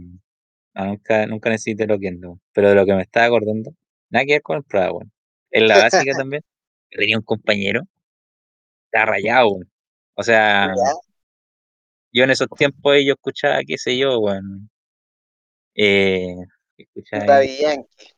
no, 0.74 0.86
nunca, 0.86 1.26
nunca 1.28 1.50
necesité 1.50 1.88
lo 1.88 2.00
que 2.00 2.10
ando. 2.10 2.40
Pero 2.54 2.70
de 2.70 2.76
lo 2.76 2.86
que 2.86 2.96
me 2.96 3.02
estaba 3.04 3.28
acordando, 3.28 3.72
nada 4.10 4.26
que 4.26 4.34
ver 4.34 4.42
con 4.42 4.58
el 4.58 4.64
prueba, 4.64 4.92
weón. 4.94 5.12
En 5.52 5.68
la 5.68 5.78
básica 5.80 6.14
también, 6.16 6.44
tenía 6.92 7.18
un 7.18 7.24
compañero, 7.24 7.84
estaba 8.86 9.06
rayado, 9.12 9.50
weón. 9.50 9.70
O 10.18 10.24
sea, 10.24 10.74
yo 12.12 12.24
en 12.24 12.32
esos 12.32 12.48
tiempos 12.58 12.96
yo 13.06 13.14
escuchaba, 13.14 13.60
qué 13.66 13.78
sé 13.78 13.98
yo, 13.98 14.20
weón. 14.20 14.70
Eh, 15.76 16.36
escuchaba 16.78 17.44
Yankee. 17.46 18.14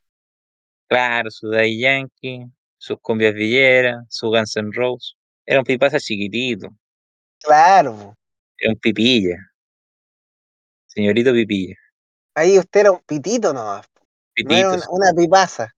claro, 0.88 1.30
su 1.32 1.50
Daddy 1.50 1.80
Yankee, 1.80 2.46
sus 2.78 2.98
cumbias 3.02 3.34
villeras, 3.34 4.06
su 4.10 4.30
Guns 4.30 4.56
N' 4.58 4.72
Roses. 4.74 5.16
Era 5.46 5.60
un 5.60 5.66
pipaza 5.66 6.00
chiquitito, 6.00 6.70
Claro. 7.42 8.16
era 8.58 8.72
un 8.72 8.80
pipilla, 8.80 9.38
señorito 10.88 11.32
pipilla. 11.34 11.76
Ahí 12.36 12.58
usted 12.60 12.82
era 12.82 12.92
un 12.92 13.02
pitito 13.06 13.54
nomás. 13.54 13.86
No 14.44 14.56
era 14.56 14.70
una, 14.70 14.78
Pititos, 14.78 14.88
una 14.90 15.14
pipaza. 15.14 15.74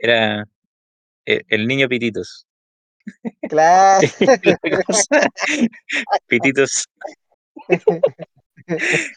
era 0.00 0.44
e- 1.26 1.42
el 1.48 1.68
niño 1.68 1.88
Pititos. 1.88 2.47
Claro. 3.48 4.06
Pititos. 6.26 6.84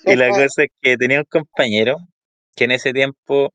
Y 0.05 0.15
la 0.15 0.29
cosa 0.29 0.63
es 0.63 0.69
que 0.81 0.97
tenía 0.97 1.19
un 1.19 1.25
compañero 1.25 1.97
que 2.55 2.65
en 2.65 2.71
ese 2.71 2.93
tiempo 2.93 3.53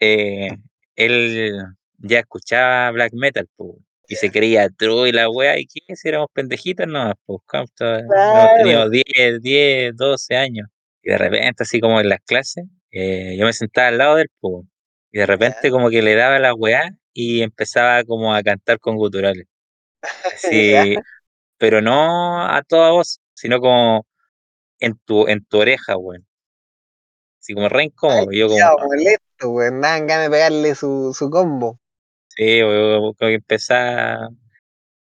eh, 0.00 0.50
él 0.94 1.52
ya 1.98 2.20
escuchaba 2.20 2.90
black 2.90 3.12
metal, 3.14 3.48
po, 3.56 3.78
y 4.08 4.16
se 4.16 4.30
creía 4.30 4.68
true 4.68 5.08
y 5.08 5.12
la 5.12 5.28
wea, 5.30 5.58
y 5.58 5.66
que 5.66 5.96
si 5.96 6.08
éramos 6.08 6.28
pendejitos, 6.32 6.86
no, 6.86 7.12
pues 7.24 7.40
Claro. 7.46 8.52
teníamos 8.56 8.90
10 8.90 9.42
10 9.42 9.96
12 9.96 10.36
años. 10.36 10.68
Y 11.02 11.10
de 11.10 11.18
repente, 11.18 11.62
así 11.62 11.80
como 11.80 12.00
en 12.00 12.08
las 12.08 12.20
clases, 12.20 12.64
eh, 12.90 13.36
yo 13.38 13.46
me 13.46 13.52
sentaba 13.52 13.88
al 13.88 13.98
lado 13.98 14.16
del 14.16 14.28
po, 14.40 14.64
y 15.12 15.18
de 15.18 15.26
repente 15.26 15.70
como 15.70 15.88
que 15.90 16.02
le 16.02 16.14
daba 16.14 16.38
la 16.38 16.54
weá 16.54 16.90
y 17.16 17.42
empezaba 17.42 18.04
como 18.04 18.34
a 18.34 18.42
cantar 18.42 18.78
con 18.80 18.96
guturales. 18.96 19.46
Así, 20.34 21.00
pero 21.58 21.82
no 21.82 22.42
a 22.46 22.62
toda 22.64 22.92
voz, 22.92 23.20
sino 23.34 23.60
como 23.60 24.06
en 24.80 24.98
tu, 25.06 25.28
en 25.28 25.44
tu 25.46 25.58
oreja, 25.60 25.96
weón. 25.98 26.26
Así 27.40 27.54
como 27.54 27.68
re 27.70 27.84
incómodo. 27.84 28.30
Yo 28.32 28.48
como, 28.48 28.76
molesto, 28.78 29.50
weón. 29.50 29.80
Daban 29.80 30.06
ganas 30.06 30.24
de 30.26 30.30
pegarle 30.30 30.74
su, 30.74 31.14
su 31.16 31.30
combo. 31.30 31.78
sí, 32.28 32.62
weón, 32.62 33.00
como 33.00 33.14
que 33.18 33.34
empezaba. 33.34 34.28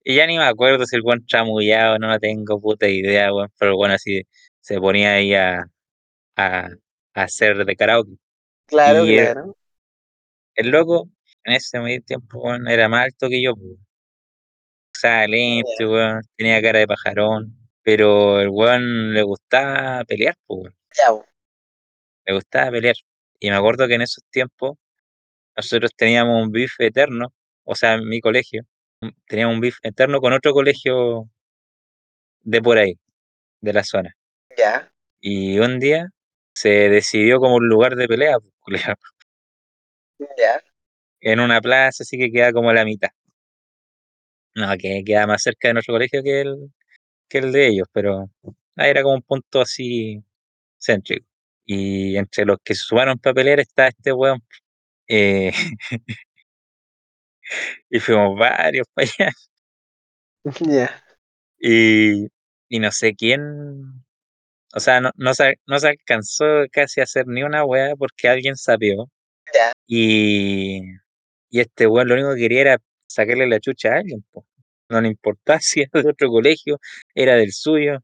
Y 0.03 0.15
ya 0.17 0.27
ni 0.27 0.37
me 0.37 0.45
acuerdo 0.45 0.85
si 0.85 0.95
el 0.97 1.03
weón 1.03 1.25
chamullado, 1.27 1.99
no, 1.99 2.07
no 2.09 2.19
tengo 2.19 2.61
puta 2.61 2.87
idea, 2.89 3.33
weón. 3.33 3.51
Pero 3.59 3.75
bueno, 3.77 3.95
así 3.95 4.23
se 4.61 4.79
ponía 4.79 5.13
ahí 5.15 5.33
a, 5.35 5.65
a, 6.37 6.67
a 7.15 7.23
hacer 7.23 7.65
de 7.65 7.75
karaoke. 7.75 8.17
Claro, 8.65 9.05
Y 9.05 9.15
el, 9.17 9.31
claro. 9.33 9.55
el 10.55 10.69
loco, 10.71 11.09
en 11.47 11.53
ese 11.53 11.79
medio 11.79 12.01
tiempo, 12.01 12.39
weón, 12.39 12.67
era 12.67 12.89
más 12.89 13.05
alto 13.05 13.29
que 13.29 13.41
yo, 13.41 13.55
pues. 13.55 13.79
Usaba 14.93 15.27
lentes, 15.27 15.79
weón, 15.79 16.21
tenía 16.36 16.62
cara 16.62 16.79
de 16.79 16.88
pajarón. 16.88 17.57
Pero 17.83 18.41
el 18.41 18.49
weón 18.49 19.13
le 19.13 19.23
gustaba 19.23 20.03
pelear, 20.03 20.36
pues. 20.45 20.73
Le 22.25 22.33
gustaba 22.33 22.71
pelear. 22.71 22.95
Y 23.39 23.49
me 23.49 23.55
acuerdo 23.55 23.88
que 23.88 23.93
en 23.95 24.01
esos 24.01 24.23
tiempos 24.29 24.77
nosotros 25.55 25.91
teníamos 25.95 26.43
un 26.43 26.51
beef 26.51 26.73
eterno, 26.79 27.33
o 27.63 27.75
sea, 27.75 27.93
en 27.93 28.10
mi 28.10 28.19
colegio, 28.19 28.63
teníamos 29.27 29.55
un 29.55 29.62
beef 29.62 29.77
eterno 29.83 30.19
con 30.19 30.33
otro 30.33 30.51
colegio 30.51 31.29
de 32.41 32.62
por 32.62 32.77
ahí, 32.77 32.99
de 33.62 33.73
la 33.73 33.83
zona. 33.83 34.15
Ya, 34.57 34.91
Y 35.21 35.60
un 35.60 35.79
día 35.79 36.10
se 36.53 36.89
decidió 36.89 37.39
como 37.39 37.55
un 37.55 37.69
lugar 37.69 37.95
de 37.95 38.07
pelea, 38.07 38.38
pues, 38.65 38.83
ya, 40.38 40.62
en 41.21 41.39
una 41.39 41.62
plaza, 41.62 42.03
así 42.03 42.17
que 42.17 42.32
queda 42.32 42.51
como 42.53 42.69
a 42.69 42.73
la 42.73 42.86
mitad. 42.86 43.10
No, 44.56 44.75
que 44.77 45.03
queda 45.06 45.27
más 45.27 45.43
cerca 45.43 45.67
de 45.67 45.75
nuestro 45.75 45.93
colegio 45.93 46.23
que 46.23 46.41
el, 46.41 46.71
que 47.30 47.39
el 47.39 47.51
de 47.53 47.67
ellos, 47.69 47.88
pero 47.93 48.30
era 48.77 49.03
como 49.03 49.15
un 49.15 49.23
punto 49.23 49.62
así 49.62 50.23
céntrico. 50.80 51.27
Y 51.65 52.17
entre 52.17 52.45
los 52.45 52.58
que 52.63 52.75
se 52.75 52.84
sumaron 52.84 53.19
para 53.19 53.36
pelear 53.36 53.60
está 53.62 53.88
este 53.89 54.13
weón. 54.13 54.41
eh, 55.08 55.53
y 57.89 57.99
fuimos 57.99 58.38
varios 58.38 58.88
para 58.93 59.08
allá. 59.08 59.32
ya, 60.62 61.03
Y, 61.60 62.27
y 62.69 62.80
no 62.80 62.91
sé 62.91 63.15
quién, 63.15 63.41
o 64.75 64.80
sea, 64.80 65.01
no, 65.01 65.12
no, 65.15 65.34
se, 65.34 65.60
no 65.67 65.80
se 65.80 65.89
alcanzó 65.89 66.45
casi 66.71 67.01
a 67.01 67.03
hacer 67.06 67.27
ni 67.27 67.43
una 67.43 67.65
weá 67.65 67.95
porque 67.95 68.30
alguien 68.30 68.56
sapeó. 68.58 69.10
ya. 69.53 69.73
Y, 69.88 70.82
y 71.49 71.60
este 71.62 71.88
weón 71.88 72.07
lo 72.10 72.15
único 72.15 72.33
que 72.36 72.41
quería 72.41 72.62
era 72.62 72.77
sacarle 73.07 73.47
la 73.47 73.60
chucha 73.60 73.89
a 73.93 73.99
alguien, 73.99 74.23
po. 74.31 74.45
No 74.89 75.01
le 75.01 75.10
importaba 75.10 75.60
si 75.62 75.81
era 75.81 76.01
de 76.03 76.10
otro 76.12 76.29
colegio, 76.29 76.79
era 77.15 77.36
del 77.36 77.51
suyo, 77.53 77.99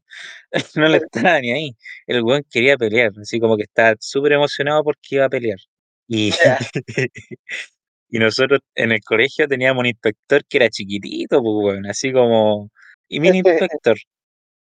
no 0.76 0.88
le 0.88 0.98
estaba 0.98 1.40
ni 1.40 1.52
ahí. 1.52 1.76
El 2.06 2.22
weón 2.22 2.44
quería 2.50 2.76
pelear, 2.76 3.12
así 3.20 3.40
como 3.40 3.56
que 3.56 3.64
estaba 3.64 3.96
súper 4.00 4.32
emocionado 4.32 4.84
porque 4.84 5.16
iba 5.16 5.26
a 5.26 5.28
pelear. 5.30 5.58
Y, 6.08 6.32
y 8.10 8.18
nosotros 8.18 8.60
en 8.74 8.92
el 8.92 9.00
colegio 9.02 9.48
teníamos 9.48 9.80
un 9.80 9.86
inspector 9.86 10.44
que 10.46 10.58
era 10.58 10.70
chiquitito, 10.70 11.42
pues 11.42 11.54
weón, 11.74 11.86
así 11.86 12.12
como, 12.12 12.70
y 13.08 13.20
mini 13.20 13.38
inspector. 13.38 13.96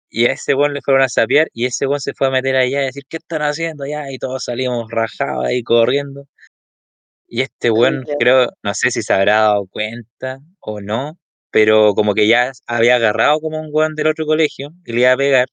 Y 0.10 0.26
a 0.28 0.34
ese 0.34 0.54
weón 0.56 0.74
le 0.74 0.82
fueron 0.82 1.04
a 1.04 1.10
sapear 1.10 1.50
y 1.54 1.66
ese 1.66 1.88
weón 1.88 2.02
se 2.02 2.14
fue 2.14 2.28
a 2.28 2.32
meter 2.32 2.56
allá 2.56 2.82
y 2.82 2.84
a 2.84 2.88
decir, 2.88 3.04
¿qué 3.10 3.18
están 3.18 3.42
haciendo 3.42 3.84
allá? 3.86 4.12
Y 4.12 4.18
todos 4.20 4.46
salimos 4.46 4.90
rajados 4.92 5.46
ahí 5.46 5.64
corriendo. 5.64 6.28
Y 7.28 7.42
este 7.42 7.72
weón, 7.72 8.06
creo, 8.20 8.50
no 8.64 8.74
sé 8.74 8.90
si 8.92 9.02
se 9.04 9.14
habrá 9.14 9.42
dado 9.42 9.68
cuenta 9.68 10.40
o 10.60 10.80
no, 10.82 11.18
pero 11.52 11.94
como 11.94 12.14
que 12.14 12.28
ya 12.28 12.52
había 12.68 12.96
agarrado 12.96 13.40
como 13.42 13.60
un 13.60 13.70
weón 13.72 13.96
del 13.96 14.08
otro 14.08 14.26
colegio 14.26 14.72
y 14.86 14.94
le 14.94 15.02
iba 15.02 15.12
a 15.14 15.18
pegar. 15.18 15.48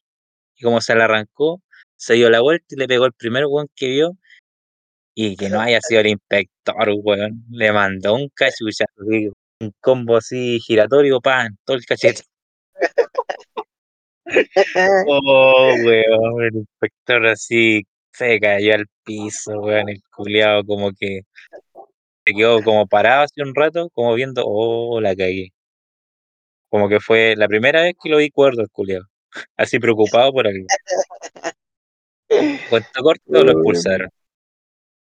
Y 0.56 0.62
como 0.64 0.80
se 0.80 0.94
le 0.94 1.02
arrancó, 1.02 1.62
se 1.96 2.14
dio 2.14 2.30
la 2.30 2.40
vuelta 2.40 2.66
y 2.70 2.76
le 2.76 2.88
pegó 2.88 3.06
el 3.06 3.12
primer 3.14 3.46
weón 3.46 3.68
que 3.76 3.88
vio. 3.88 4.12
Y 5.16 5.36
que 5.36 5.48
no 5.48 5.60
haya 5.60 5.80
sido 5.80 6.00
el 6.00 6.08
inspector, 6.08 6.88
weón. 7.02 7.44
Le 7.50 7.72
mandó 7.72 8.14
un 8.14 8.28
cachuchazo, 8.34 8.92
así, 9.08 9.30
un 9.60 9.72
combo 9.80 10.16
así 10.16 10.60
giratorio, 10.60 11.20
pan, 11.20 11.56
todo 11.64 11.76
el 11.76 11.86
cachete. 11.86 12.22
Oh, 15.06 15.74
weón, 15.84 16.42
el 16.44 16.56
inspector 16.56 17.26
así 17.26 17.82
se 18.12 18.40
cayó 18.40 18.74
al 18.74 18.86
piso, 19.04 19.60
weón, 19.60 19.88
el 19.90 20.02
culiao 20.10 20.64
como 20.64 20.92
que 20.98 21.22
se 22.26 22.34
quedó 22.34 22.62
como 22.62 22.86
parado 22.86 23.24
hace 23.24 23.42
un 23.42 23.54
rato, 23.54 23.90
como 23.90 24.14
viendo, 24.14 24.42
oh, 24.46 25.00
la 25.00 25.14
cagué. 25.14 25.52
Como 26.68 26.88
que 26.88 26.98
fue 27.00 27.34
la 27.36 27.46
primera 27.46 27.82
vez 27.82 27.94
que 28.02 28.08
lo 28.08 28.16
vi 28.16 28.30
cuerdo 28.30 28.62
el 28.62 28.70
culiao, 28.70 29.04
así 29.56 29.78
preocupado 29.78 30.32
por 30.32 30.46
algo. 30.46 30.66
Cuento 32.70 33.02
corto, 33.02 33.22
lo 33.44 33.52
expulsaron. 33.52 34.10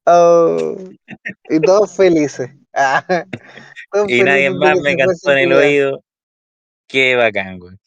Oh, 0.06 0.76
y 1.50 1.60
todos 1.62 1.96
felices. 1.96 2.50
Ah, 2.74 3.06
todos 3.92 4.10
Y 4.12 4.22
nadie 4.22 4.50
felices 4.52 4.60
más 4.60 4.80
me 4.82 4.98
cantó 4.98 5.32
en 5.32 5.38
el 5.38 5.54
oído, 5.54 6.04
qué 6.88 7.16
bacán, 7.16 7.60
weón. 7.62 7.80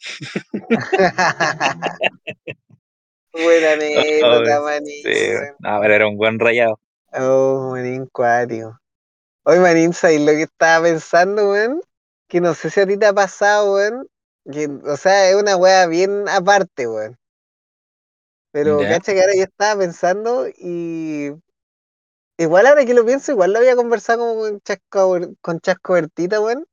Buena 3.32 3.68
Oh, 3.68 3.74
anécdota, 3.74 4.62
sí, 4.84 5.02
weón. 5.04 5.42
weón. 5.42 5.56
No, 5.58 5.80
pero 5.82 5.94
era 5.94 6.08
un 6.08 6.16
buen 6.16 6.38
rayado. 6.38 6.80
Oh, 7.12 7.72
manín 7.72 8.06
cuático. 8.06 8.80
Oye, 9.46 9.60
manín, 9.60 9.94
¿sabes 9.94 10.20
lo 10.20 10.32
que 10.32 10.42
estaba 10.42 10.84
pensando, 10.84 11.50
weón? 11.50 11.80
Que 12.28 12.40
no 12.42 12.52
sé 12.54 12.68
si 12.68 12.80
a 12.80 12.86
ti 12.86 12.98
te 12.98 13.06
ha 13.06 13.14
pasado, 13.14 13.74
weón. 13.74 14.06
Que, 14.52 14.68
o 14.84 14.96
sea, 14.98 15.30
es 15.30 15.36
una 15.36 15.56
weá 15.56 15.86
bien 15.86 16.28
aparte, 16.28 16.86
weón. 16.86 17.16
Pero 18.52 18.78
Ya, 18.80 18.88
cacha 18.88 19.12
que 19.14 19.20
ahora 19.20 19.34
yo 19.36 19.44
estaba 19.44 19.80
pensando 19.80 20.48
y 20.48 21.30
igual 22.38 22.66
ahora 22.66 22.84
que 22.86 22.94
lo 22.94 23.04
pienso, 23.04 23.32
igual 23.32 23.52
lo 23.52 23.58
había 23.58 23.76
conversado 23.76 24.20
como 24.20 24.40
con 24.40 24.60
Chasco, 24.60 25.18
con 25.42 25.60
Chasco 25.60 25.92
Bertita, 25.94 26.40
weón. 26.40 26.64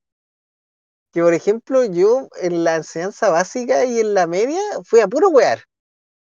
Que 1.14 1.22
por 1.22 1.34
ejemplo, 1.34 1.86
yo 1.86 2.28
en 2.42 2.64
la 2.66 2.76
enseñanza 2.76 3.30
básica 3.30 3.86
y 3.86 4.00
en 4.00 4.14
la 4.14 4.28
media 4.28 4.60
fui 4.84 5.00
a 5.00 5.08
puro 5.08 5.30
wear. 5.30 5.64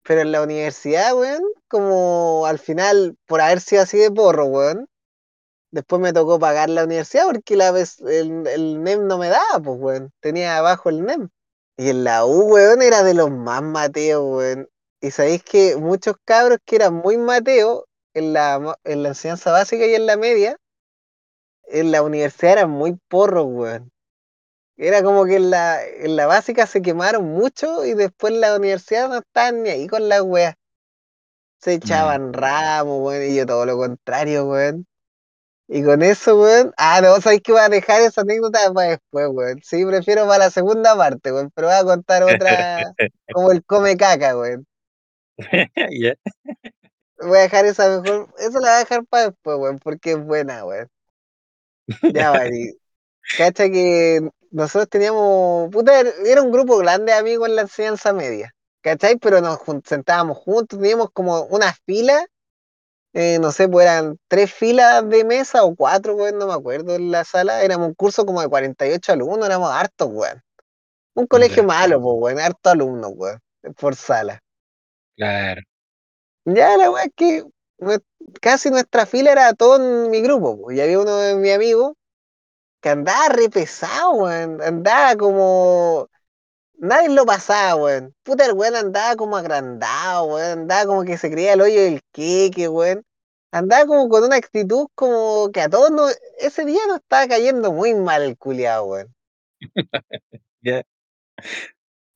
Pero 0.04 0.22
en 0.22 0.32
la 0.32 0.42
universidad, 0.42 1.16
weón, 1.16 1.42
como 1.68 2.46
al 2.46 2.58
final, 2.60 3.16
por 3.26 3.40
haber 3.42 3.60
sido 3.60 3.82
así 3.82 3.98
de 3.98 4.10
porro, 4.12 4.46
weón, 4.46 4.88
después 5.70 6.00
me 6.00 6.12
tocó 6.12 6.38
pagar 6.38 6.70
la 6.70 6.84
universidad 6.84 7.24
porque 7.26 7.56
la 7.56 7.70
vez 7.72 8.00
el, 8.00 8.46
el 8.46 8.82
NEM 8.82 9.06
no 9.06 9.18
me 9.18 9.28
daba, 9.28 9.60
pues, 9.62 9.78
weón. 9.80 10.12
Tenía 10.20 10.58
abajo 10.58 10.88
el 10.90 11.04
NEM. 11.04 11.28
Y 11.76 11.90
en 11.90 12.04
la 12.04 12.24
U, 12.26 12.52
weón, 12.52 12.82
era 12.82 13.02
de 13.02 13.14
los 13.14 13.30
más 13.30 13.62
mateos, 13.62 14.22
weón. 14.24 14.68
Y 15.00 15.10
sabéis 15.12 15.42
que 15.44 15.76
muchos 15.76 16.16
cabros 16.24 16.58
que 16.64 16.76
eran 16.76 16.94
muy 16.94 17.16
mateos 17.18 17.84
en 18.14 18.32
la, 18.32 18.78
en 18.84 19.02
la 19.02 19.10
enseñanza 19.10 19.52
básica 19.52 19.86
y 19.86 19.94
en 19.94 20.06
la 20.06 20.16
media, 20.16 20.56
en 21.64 21.90
la 21.92 22.02
universidad 22.02 22.52
eran 22.52 22.70
muy 22.70 22.98
porros, 23.08 23.46
weón. 23.48 23.90
Era 24.76 25.02
como 25.02 25.24
que 25.26 25.36
en 25.36 25.50
la, 25.50 25.84
en 25.86 26.16
la 26.16 26.26
básica 26.26 26.66
se 26.66 26.82
quemaron 26.82 27.24
mucho 27.24 27.84
y 27.84 27.94
después 27.94 28.32
en 28.34 28.40
la 28.40 28.56
universidad 28.56 29.08
no 29.08 29.18
estaban 29.18 29.62
ni 29.62 29.70
ahí 29.70 29.86
con 29.86 30.08
las 30.08 30.22
weas. 30.22 30.54
Se 31.60 31.72
mm, 31.72 31.74
echaban 31.74 32.32
ramos, 32.32 32.98
weón, 33.00 33.22
y 33.30 33.36
yo 33.36 33.46
todo 33.46 33.66
lo 33.66 33.76
contrario, 33.76 34.46
weón. 34.46 34.86
Y 35.72 35.84
con 35.84 36.02
eso, 36.02 36.36
weón, 36.40 36.74
ah, 36.78 37.00
no, 37.00 37.20
sabéis 37.20 37.42
que 37.42 37.52
voy 37.52 37.60
a 37.60 37.68
dejar 37.68 38.02
esa 38.02 38.22
anécdota 38.22 38.72
para 38.74 38.88
después, 38.88 39.28
weón. 39.30 39.60
Sí, 39.62 39.86
prefiero 39.86 40.26
para 40.26 40.46
la 40.46 40.50
segunda 40.50 40.96
parte, 40.96 41.32
weón, 41.32 41.52
pero 41.54 41.68
voy 41.68 41.76
a 41.76 41.84
contar 41.84 42.24
otra 42.24 42.92
como 43.32 43.52
el 43.52 43.64
come 43.64 43.96
caca, 43.96 44.36
weón. 44.36 44.66
Voy 47.22 47.36
a 47.36 47.42
dejar 47.42 47.66
esa 47.66 48.00
mejor, 48.00 48.34
eso 48.38 48.60
la 48.60 48.68
voy 48.68 48.68
a 48.70 48.78
dejar 48.78 49.04
para 49.04 49.26
después, 49.26 49.58
weón, 49.58 49.78
porque 49.78 50.12
es 50.12 50.24
buena, 50.24 50.64
weón. 50.64 50.88
Ya, 52.14 52.32
y 52.52 52.76
cacha 53.38 53.70
que 53.70 54.28
nosotros 54.50 54.88
teníamos, 54.88 55.70
puta, 55.70 56.00
era 56.00 56.42
un 56.42 56.50
grupo 56.50 56.78
grande 56.78 57.12
de 57.12 57.18
amigos 57.18 57.48
en 57.48 57.56
la 57.56 57.62
enseñanza 57.62 58.12
media, 58.12 58.52
¿cachai? 58.80 59.18
Pero 59.18 59.40
nos 59.40 59.60
sentábamos 59.84 60.38
juntos, 60.38 60.80
teníamos 60.80 61.10
como 61.12 61.42
una 61.44 61.72
fila, 61.86 62.26
eh, 63.12 63.38
no 63.40 63.52
sé, 63.52 63.68
pues 63.68 63.86
eran 63.86 64.18
tres 64.28 64.52
filas 64.52 65.08
de 65.08 65.24
mesa 65.24 65.64
o 65.64 65.74
cuatro, 65.74 66.14
weón, 66.14 66.38
no 66.38 66.46
me 66.46 66.54
acuerdo, 66.54 66.94
en 66.94 67.10
la 67.10 67.24
sala, 67.24 67.62
éramos 67.62 67.88
un 67.88 67.94
curso 67.94 68.24
como 68.26 68.40
de 68.42 68.48
48 68.48 69.12
alumnos, 69.12 69.46
éramos 69.46 69.72
hartos, 69.72 70.08
weón. 70.12 70.42
Un 71.14 71.26
colegio 71.26 71.64
malo, 71.64 72.00
pues, 72.00 72.16
weón, 72.20 72.40
hartos 72.40 72.72
alumnos, 72.72 73.12
weón, 73.14 73.40
por 73.78 73.96
sala. 73.96 74.40
claro. 75.16 75.60
Ya 76.44 76.76
la 76.76 76.90
weá 76.90 77.04
es 77.04 77.12
que 77.16 77.44
casi 78.40 78.70
nuestra 78.70 79.06
fila 79.06 79.32
era 79.32 79.54
todo 79.54 79.76
en 79.76 80.10
mi 80.10 80.20
grupo, 80.22 80.60
pues, 80.60 80.76
y 80.78 80.80
había 80.80 81.00
uno 81.00 81.16
de 81.16 81.34
mis 81.36 81.54
amigos 81.54 81.94
que 82.80 82.90
andaba 82.90 83.28
re 83.30 83.50
pesado, 83.50 84.12
weón, 84.12 84.62
andaba 84.62 85.16
como 85.16 86.08
Nadie 86.80 87.10
lo 87.10 87.26
pasaba, 87.26 87.76
weón. 87.76 88.14
Puta, 88.22 88.46
el 88.46 88.54
weón 88.54 88.74
andaba 88.74 89.14
como 89.16 89.36
agrandado, 89.36 90.24
weón. 90.24 90.60
Andaba 90.60 90.86
como 90.86 91.04
que 91.04 91.18
se 91.18 91.30
creía 91.30 91.52
el 91.54 91.60
hoyo 91.60 91.80
del 91.82 92.00
queque, 92.12 92.68
weón. 92.68 93.04
Andaba 93.52 93.86
como 93.86 94.08
con 94.08 94.24
una 94.24 94.36
actitud 94.36 94.86
como 94.94 95.50
que 95.52 95.60
a 95.60 95.68
todos 95.68 95.90
nos... 95.90 96.16
Ese 96.38 96.64
día 96.64 96.80
nos 96.88 96.98
estaba 96.98 97.28
cayendo 97.28 97.72
muy 97.72 97.94
mal 97.94 98.22
el 98.22 98.36
culiado, 98.38 98.84
weón. 98.86 99.14
Ya, 100.62 100.82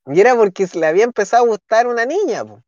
Y 0.06 0.20
era 0.20 0.34
porque 0.36 0.66
le 0.74 0.86
había 0.86 1.04
empezado 1.04 1.44
a 1.44 1.48
gustar 1.48 1.86
una 1.86 2.04
niña, 2.06 2.44
po. 2.44 2.62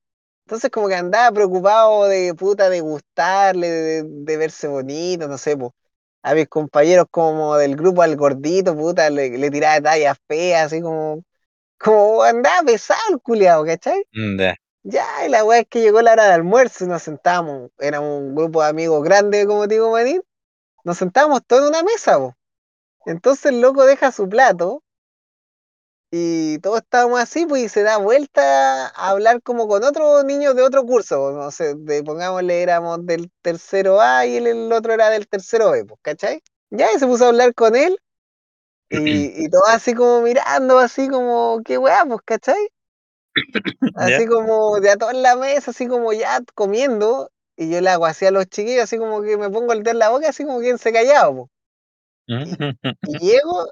Entonces 0.46 0.70
como 0.70 0.88
que 0.88 0.94
andaba 0.96 1.32
preocupado 1.32 2.06
de 2.06 2.34
puta, 2.34 2.70
de 2.70 2.80
gustarle, 2.80 3.68
de, 3.70 4.04
de 4.06 4.36
verse 4.38 4.68
bonito, 4.68 5.28
no 5.28 5.38
sé, 5.38 5.56
po. 5.56 5.74
A 6.22 6.34
mis 6.34 6.48
compañeros 6.48 7.06
como 7.10 7.56
del 7.56 7.76
grupo 7.76 8.02
al 8.02 8.16
gordito, 8.16 8.76
puta, 8.76 9.10
le, 9.10 9.38
le 9.38 9.50
tiraba 9.50 9.80
tallas 9.82 10.18
feas, 10.28 10.66
así 10.66 10.82
como... 10.82 11.22
Como 11.78 12.22
andaba 12.22 12.62
pesado 12.64 13.00
el 13.10 13.20
culiado, 13.20 13.64
¿cachai? 13.64 14.04
ya, 14.12 14.54
Ya, 14.84 15.26
y 15.26 15.30
la 15.30 15.44
weá 15.44 15.60
es 15.60 15.66
que 15.68 15.80
llegó 15.80 16.02
la 16.02 16.12
hora 16.12 16.26
de 16.26 16.32
almuerzo 16.34 16.84
y 16.84 16.88
nos 16.88 17.02
sentamos. 17.02 17.70
Era 17.78 18.00
un 18.00 18.34
grupo 18.34 18.62
de 18.62 18.68
amigos 18.70 19.02
grande, 19.04 19.46
como 19.46 19.66
te 19.68 19.74
digo, 19.74 19.90
Manín. 19.92 20.22
Nos 20.84 20.98
sentamos 20.98 21.42
todos 21.46 21.62
en 21.64 21.68
una 21.70 21.82
mesa, 21.84 22.18
po. 22.18 22.34
Entonces 23.06 23.46
el 23.46 23.60
loco 23.62 23.86
deja 23.86 24.12
su 24.12 24.28
plato 24.28 24.82
Y 26.10 26.58
todos 26.60 26.78
estábamos 26.78 27.20
así, 27.20 27.46
pues, 27.46 27.62
y 27.64 27.68
se 27.68 27.82
da 27.82 27.98
vuelta 27.98 28.86
a 28.88 29.10
hablar 29.10 29.42
como 29.42 29.66
con 29.68 29.82
otros 29.84 30.24
niños 30.24 30.54
de 30.54 30.62
otro 30.62 30.84
curso, 30.84 31.32
no 31.32 31.50
sé, 31.50 31.74
de, 31.76 32.02
pongámosle, 32.04 32.62
éramos 32.62 33.04
del 33.04 33.30
tercero 33.42 34.00
A 34.00 34.24
y 34.26 34.36
el, 34.36 34.46
el 34.46 34.72
otro 34.72 34.92
era 34.94 35.10
del 35.10 35.26
tercero 35.28 35.72
B, 35.72 35.84
pues, 35.84 36.00
¿cachai? 36.02 36.42
Ya, 36.70 36.92
y 36.92 36.98
se 36.98 37.06
puso 37.06 37.24
a 37.26 37.28
hablar 37.28 37.54
con 37.54 37.74
él, 37.76 37.98
y, 38.90 38.98
y 39.46 39.50
todo 39.50 39.66
así 39.68 39.94
como 39.94 40.22
mirando, 40.22 40.78
así 40.78 41.08
como, 41.08 41.60
qué 41.64 41.78
weá, 41.78 42.04
pues, 42.06 42.20
¿cachai? 42.24 42.68
¿Ya? 43.96 44.16
Así 44.16 44.26
como 44.26 44.80
de 44.80 44.90
a 44.90 44.96
todos 44.96 45.12
en 45.12 45.22
la 45.22 45.36
mesa, 45.36 45.70
así 45.70 45.86
como 45.86 46.12
ya 46.12 46.40
comiendo, 46.54 47.30
y 47.56 47.70
yo 47.70 47.80
le 47.80 47.90
hago 47.90 48.06
así 48.06 48.26
a 48.26 48.30
los 48.30 48.46
chiquillos, 48.46 48.84
así 48.84 48.98
como 48.98 49.22
que 49.22 49.36
me 49.36 49.50
pongo 49.50 49.72
el 49.72 49.82
dedo 49.82 49.92
en 49.92 49.98
la 49.98 50.10
boca, 50.10 50.28
así 50.28 50.44
como 50.44 50.60
quien 50.60 50.78
se 50.78 50.92
callado, 50.92 51.34
pues. 51.34 51.50
Y, 52.28 53.12
y 53.12 53.18
llego 53.20 53.68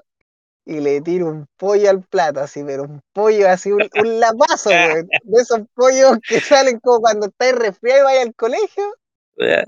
y 0.65 0.79
le 0.79 1.01
tiro 1.01 1.27
un 1.27 1.45
pollo 1.57 1.89
al 1.89 2.01
plato, 2.01 2.39
así, 2.39 2.63
pero 2.63 2.83
un 2.83 3.01
pollo 3.13 3.47
así, 3.47 3.71
un, 3.71 3.87
un 3.93 4.19
lapazo, 4.19 4.69
güey. 4.69 5.03
De 5.23 5.41
esos 5.41 5.61
pollos 5.73 6.17
que 6.27 6.39
salen 6.39 6.79
como 6.79 7.01
cuando 7.01 7.27
estáis 7.27 7.53
resfriado 7.53 8.01
y 8.01 8.03
vais 8.03 8.25
al 8.25 8.35
colegio. 8.35 8.83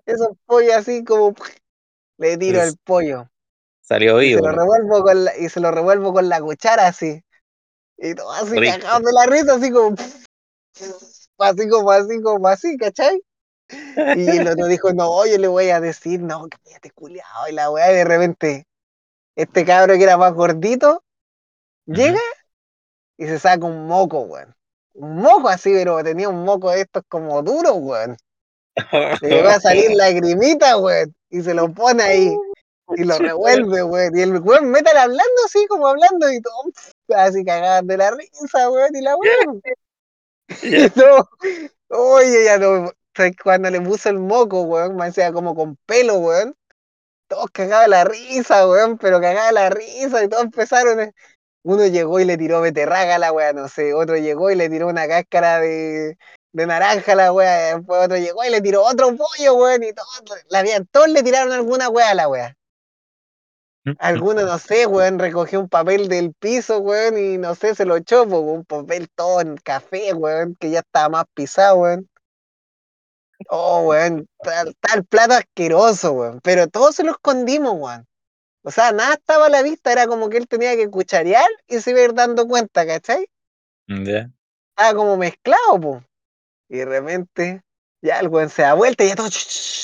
Esos 0.06 0.30
pollos 0.46 0.74
así 0.74 1.04
como 1.04 1.36
le 2.18 2.38
tiro 2.38 2.62
el 2.64 2.76
pollo. 2.84 3.30
Salió 3.88 4.22
Y 4.22 4.32
se 4.32 4.36
vivo, 4.36 4.48
lo 4.48 4.52
revuelvo 4.52 5.02
con 5.02 5.24
la, 5.24 5.38
y 5.38 5.48
se 5.48 5.62
lo 5.62 5.72
revuelvo 5.72 6.12
con 6.12 6.28
la 6.28 6.42
cuchara 6.42 6.88
así. 6.88 7.24
Y 7.98 8.16
todo 8.16 8.32
así 8.34 8.60
cagado 8.60 9.00
de 9.00 9.14
la 9.14 9.26
risa, 9.26 9.56
así 9.56 9.72
como 9.72 9.96
así 11.40 11.70
como 11.70 11.92
así 11.92 12.22
como 12.22 12.48
así, 12.50 12.78
¿cachai? 12.78 13.22
Y 13.70 14.30
el 14.30 14.48
otro 14.48 14.66
dijo, 14.68 14.92
no, 14.92 15.26
yo 15.26 15.38
le 15.38 15.48
voy 15.48 15.70
a 15.70 15.80
decir, 15.80 16.20
no, 16.20 16.48
cállate 16.50 16.92
culiao, 16.92 17.48
y 17.50 17.54
la 17.54 17.72
weá, 17.72 17.92
y 17.94 17.96
de 17.96 18.04
repente, 18.04 18.68
este 19.38 19.64
cabro 19.64 19.96
que 19.96 20.04
era 20.04 20.18
más 20.18 20.34
gordito, 20.34 21.02
llega 21.86 22.20
y 23.18 23.26
se 23.26 23.40
saca 23.40 23.66
un 23.66 23.88
moco, 23.88 24.20
weón. 24.20 24.54
Un 24.96 25.16
moco 25.16 25.48
así, 25.48 25.72
pero 25.72 26.04
tenía 26.04 26.28
un 26.28 26.44
moco 26.44 26.72
de 26.72 26.82
estos 26.82 27.04
como 27.08 27.42
duro, 27.42 27.76
weón. 27.76 28.18
Le 29.22 29.30
llegó 29.30 29.48
a 29.48 29.62
salir 29.62 29.92
lagrimita, 29.96 30.76
weón, 30.78 31.16
y 31.30 31.42
se 31.42 31.54
lo 31.54 31.72
pone 31.74 32.04
ahí 32.04 32.36
y 32.96 33.04
lo 33.04 33.18
revuelve, 33.18 33.84
weón. 33.84 34.18
Y 34.18 34.22
el 34.22 34.40
weón 34.40 34.70
métale 34.72 35.00
hablando 35.00 35.24
así, 35.46 35.66
como 35.68 35.88
hablando 35.88 36.30
y 36.32 36.42
todo, 36.42 36.54
así 37.16 37.44
cagadas 37.44 37.86
de 37.86 37.98
la 37.98 38.12
risa, 38.12 38.70
weón, 38.70 38.96
y 38.96 39.02
la 39.02 39.16
weón. 39.16 39.62
Y 40.64 40.90
todo, 40.92 41.30
oye, 41.90 42.46
ya 42.46 42.58
no, 42.58 42.92
cuando 43.44 43.70
le 43.70 43.82
puso 43.82 44.10
el 44.10 44.20
moco, 44.20 44.62
weón, 44.62 44.96
me 44.96 45.06
decía 45.08 45.32
como 45.34 45.56
con 45.56 45.78
pelo, 45.86 46.16
weón. 46.20 46.56
Todos 47.28 47.48
cagaban 47.52 47.86
de 47.86 47.90
la 47.90 48.04
risa, 48.06 48.68
weón, 48.68 48.98
pero 48.98 49.20
cagaban 49.22 49.50
de 49.50 49.54
la 49.62 49.70
risa 49.70 50.24
y 50.24 50.30
todos 50.30 50.44
empezaron. 50.46 51.00
a- 51.02 51.12
Uno 51.64 51.86
llegó 51.88 52.20
y 52.22 52.26
le 52.26 52.38
tiró 52.38 52.62
beterraga 52.62 53.16
a 53.16 53.20
la 53.20 53.34
weá, 53.34 53.54
no 53.54 53.68
sé. 53.68 53.94
Otro 53.94 54.18
llegó 54.18 54.52
y 54.52 54.56
le 54.56 54.70
tiró 54.70 54.88
una 54.88 55.08
cáscara 55.08 55.60
de, 55.60 56.18
de 56.54 56.68
naranja 56.68 57.12
a 57.14 57.16
la 57.16 57.34
weá. 57.34 57.76
Después 57.78 58.06
otro 58.06 58.18
llegó 58.18 58.46
y 58.46 58.50
le 58.50 58.62
tiró 58.62 58.84
otro 58.86 59.16
pollo, 59.18 59.56
weón. 59.56 59.84
Y 59.84 59.94
todos, 59.94 60.24
la, 60.50 60.64
todos 60.92 61.10
le 61.10 61.24
tiraron 61.24 61.52
alguna 61.54 61.90
weá 61.90 62.12
a 62.12 62.16
la 62.16 62.30
weá. 62.30 62.57
Alguno, 64.00 64.44
no 64.46 64.58
sé, 64.60 64.86
weón, 64.86 65.20
recogió 65.20 65.60
un 65.60 65.70
papel 65.70 66.08
del 66.08 66.34
piso, 66.34 66.80
weón, 66.80 67.18
y 67.18 67.38
no 67.38 67.56
sé, 67.56 67.74
se 67.76 67.86
lo 67.86 67.96
echó, 67.98 68.28
po, 68.28 68.40
un 68.40 68.66
papel 68.66 69.10
todo 69.16 69.42
en 69.42 69.58
café, 69.58 70.14
weón, 70.14 70.56
que 70.60 70.70
ya 70.70 70.80
estaba 70.80 71.10
más 71.10 71.26
pisado, 71.34 71.78
weón. 71.78 72.10
Oh, 73.50 73.82
weón, 73.88 74.28
tal, 74.44 74.76
tal 74.80 75.06
plato 75.06 75.34
asqueroso, 75.36 76.12
weón. 76.14 76.40
Pero 76.44 76.68
todos 76.68 76.96
se 76.96 77.04
lo 77.04 77.12
escondimos, 77.12 77.74
weón. 77.76 78.06
O 78.64 78.72
sea, 78.72 78.92
nada 78.92 79.14
estaba 79.14 79.46
a 79.48 79.50
la 79.50 79.62
vista, 79.64 79.92
era 79.92 80.08
como 80.08 80.30
que 80.30 80.38
él 80.38 80.48
tenía 80.48 80.76
que 80.76 80.90
cucharear 80.90 81.48
y 81.68 81.80
se 81.80 81.92
iba 81.92 82.02
a 82.02 82.04
ir 82.04 82.14
dando 82.14 82.48
cuenta, 82.48 82.86
¿cachai? 82.86 83.28
ya, 83.88 84.30
Estaba 84.76 84.98
como 84.98 85.18
mezclado, 85.18 85.80
po. 85.80 86.04
Y 86.70 86.78
de 86.78 86.86
repente, 86.86 87.62
ya 88.02 88.20
el 88.20 88.28
weón 88.30 88.50
se 88.50 88.64
da 88.64 88.74
vuelta 88.74 89.04
y 89.04 89.10
ya 89.10 89.16
todo, 89.16 89.30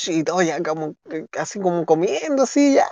y 0.08 0.24
todo 0.24 0.42
ya 0.42 0.62
como, 0.62 0.94
que- 1.08 1.26
así 1.38 1.60
como 1.60 1.86
comiendo, 1.86 2.42
así, 2.44 2.74
ya. 2.74 2.86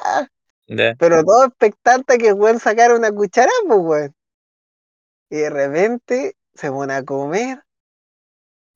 Pero 0.99 1.25
todo 1.25 1.45
expectante 1.47 2.14
a 2.14 2.18
que 2.18 2.29
el 2.29 2.35
weón 2.35 2.59
sacara 2.59 2.95
una 2.95 3.12
cucharada, 3.12 3.53
pues, 3.66 3.81
weón. 3.81 4.14
Y 5.31 5.37
de 5.37 5.51
repente 5.51 6.37
se 6.55 6.70
pone 6.70 6.95
a 6.95 7.05
comer 7.05 7.62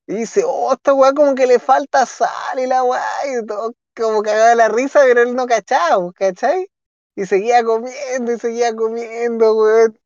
y 0.06 0.14
dice, 0.14 0.42
oh, 0.46 0.72
esta 0.72 0.94
weá 0.94 1.12
como 1.12 1.34
que 1.34 1.46
le 1.46 1.58
falta 1.58 2.06
sal 2.06 2.58
y 2.58 2.66
la 2.66 2.84
weá, 2.84 3.02
y 3.26 3.44
todo 3.44 3.74
como 3.94 4.22
cagaba 4.22 4.54
la 4.54 4.68
risa, 4.68 5.00
pero 5.04 5.22
él 5.22 5.34
no 5.34 5.46
cachaba, 5.46 6.00
pues, 6.00 6.14
¿cachai? 6.14 6.70
Y 7.16 7.26
seguía 7.26 7.64
comiendo 7.64 8.32
y 8.32 8.38
seguía 8.38 8.74
comiendo, 8.74 9.56
weón. 9.56 9.98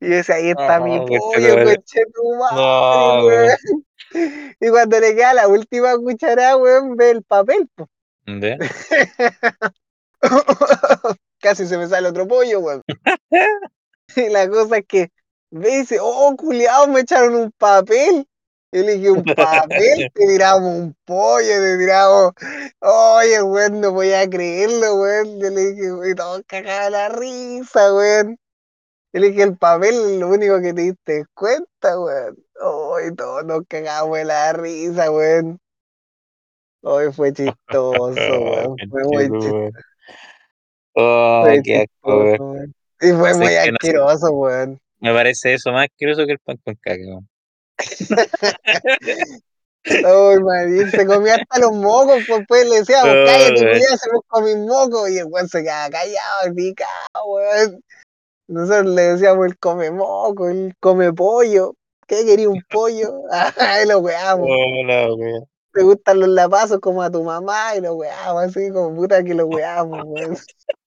Y 0.00 0.08
decía, 0.08 0.34
ahí 0.36 0.50
está 0.50 0.80
mi 0.80 0.98
pollo, 0.98 1.64
conchetumare, 1.64 2.56
No, 2.56 3.26
weón. 3.26 3.56
Y 4.60 4.68
cuando 4.68 5.00
le 5.00 5.14
queda 5.14 5.32
la 5.32 5.48
última 5.48 5.96
cucharada, 5.96 6.56
weón, 6.56 6.96
ve 6.96 7.10
el 7.10 7.22
papel, 7.22 7.68
po. 7.74 7.88
Casi 11.40 11.66
se 11.66 11.76
me 11.76 11.88
sale 11.88 12.08
otro 12.08 12.26
pollo, 12.26 12.60
weón. 12.60 12.82
Y 14.16 14.28
la 14.30 14.48
cosa 14.48 14.78
es 14.78 14.86
que 14.86 15.10
y 15.52 15.58
dice, 15.58 15.98
oh, 16.00 16.34
culiao, 16.34 16.88
me 16.88 17.00
echaron 17.00 17.34
un 17.34 17.52
papel. 17.52 18.26
Y 18.72 18.78
le 18.78 18.94
dije, 18.94 19.10
un 19.10 19.22
papel, 19.22 20.10
te 20.14 20.26
tiramos 20.26 20.62
un 20.62 20.96
pollo, 21.04 21.46
te 21.46 21.76
tiramos. 21.76 22.32
Oye, 22.80 23.42
weón, 23.42 23.80
no 23.82 23.92
podía 23.92 24.28
creerlo, 24.30 24.94
weón. 24.94 25.38
Yo 25.38 25.50
le 25.50 25.72
dije, 25.72 25.92
weón, 25.92 26.14
todo 26.14 26.42
cagaba 26.46 26.88
la 26.88 27.08
risa, 27.10 27.94
weón. 27.94 28.38
Yo 29.12 29.20
le 29.20 29.28
dije, 29.28 29.42
el 29.42 29.58
papel 29.58 29.94
es 29.94 30.20
lo 30.20 30.28
único 30.28 30.58
que 30.62 30.72
te 30.72 30.80
diste 30.80 31.26
cuenta, 31.34 32.00
weón. 32.00 32.38
Hoy 32.62 33.14
todos 33.14 33.44
nos 33.44 33.62
cagamos 33.68 34.16
de 34.16 34.24
la 34.24 34.54
risa, 34.54 35.10
weón. 35.10 35.60
Hoy 36.80 37.12
fue 37.12 37.34
chistoso, 37.34 37.92
Oh, 37.92 38.08
weón. 38.08 38.76
Fue 38.90 39.02
muy 39.04 39.24
chistoso. 39.38 39.91
Oh, 40.94 41.44
qué 41.64 41.82
asco, 41.82 42.18
weón. 42.18 42.74
Y 43.00 43.10
fue 43.12 43.34
muy 43.34 43.46
que 43.48 43.72
no 43.72 43.76
asqueroso, 43.80 44.30
weón. 44.32 44.80
me 45.00 45.12
parece 45.12 45.54
eso 45.54 45.72
más 45.72 45.88
asqueroso 45.90 46.26
que 46.26 46.32
el 46.32 46.38
pan 46.38 46.58
con 46.64 46.74
caca, 46.76 47.00
weón. 47.06 47.28
Ay, 49.84 50.38
man, 50.38 50.90
se 50.92 51.06
comía 51.06 51.34
hasta 51.34 51.58
los 51.58 51.72
mocos, 51.72 52.22
pues, 52.28 52.44
pues 52.46 52.68
le 52.68 52.76
decíamos, 52.80 53.10
Oh, 53.10 53.24
cállate, 53.26 53.54
culiao, 53.54 53.96
se 53.96 54.10
busca 54.12 54.40
mis 54.40 54.56
mocos. 54.56 55.10
Y 55.10 55.18
el 55.18 55.24
weón 55.24 55.48
se 55.48 55.62
quedaba 55.62 55.90
callado, 55.90 56.54
picado, 56.54 57.26
weón. 57.26 57.82
Nosotros 58.48 58.94
le 58.94 59.02
decíamos 59.02 59.46
el 59.46 59.58
come 59.58 59.90
moco, 59.90 60.48
el 60.48 60.74
come 60.78 61.12
pollo. 61.12 61.74
¿Qué 62.06 62.24
quería 62.24 62.48
un 62.48 62.62
pollo? 62.70 63.22
Ay, 63.58 63.86
lo 63.86 63.98
weamos. 63.98 64.46
Oh, 64.48 65.14
weón. 65.16 65.46
Te 65.72 65.82
gustan 65.82 66.20
los 66.20 66.28
lapazos 66.28 66.80
como 66.80 67.02
a 67.02 67.10
tu 67.10 67.22
mamá 67.22 67.76
y 67.76 67.80
lo 67.80 67.94
weamos 67.94 68.42
así 68.44 68.70
como 68.70 68.94
puta 68.94 69.24
que 69.24 69.34
lo 69.34 69.46
weamos, 69.46 70.02
weón. 70.04 70.36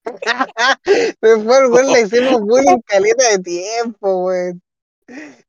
Después, 1.21 1.69
weón, 1.69 1.91
le 1.91 2.01
hicimos 2.01 2.41
bullying 2.41 2.81
caleta 2.85 3.29
de 3.31 3.39
tiempo, 3.39 4.25
weón. 4.25 4.61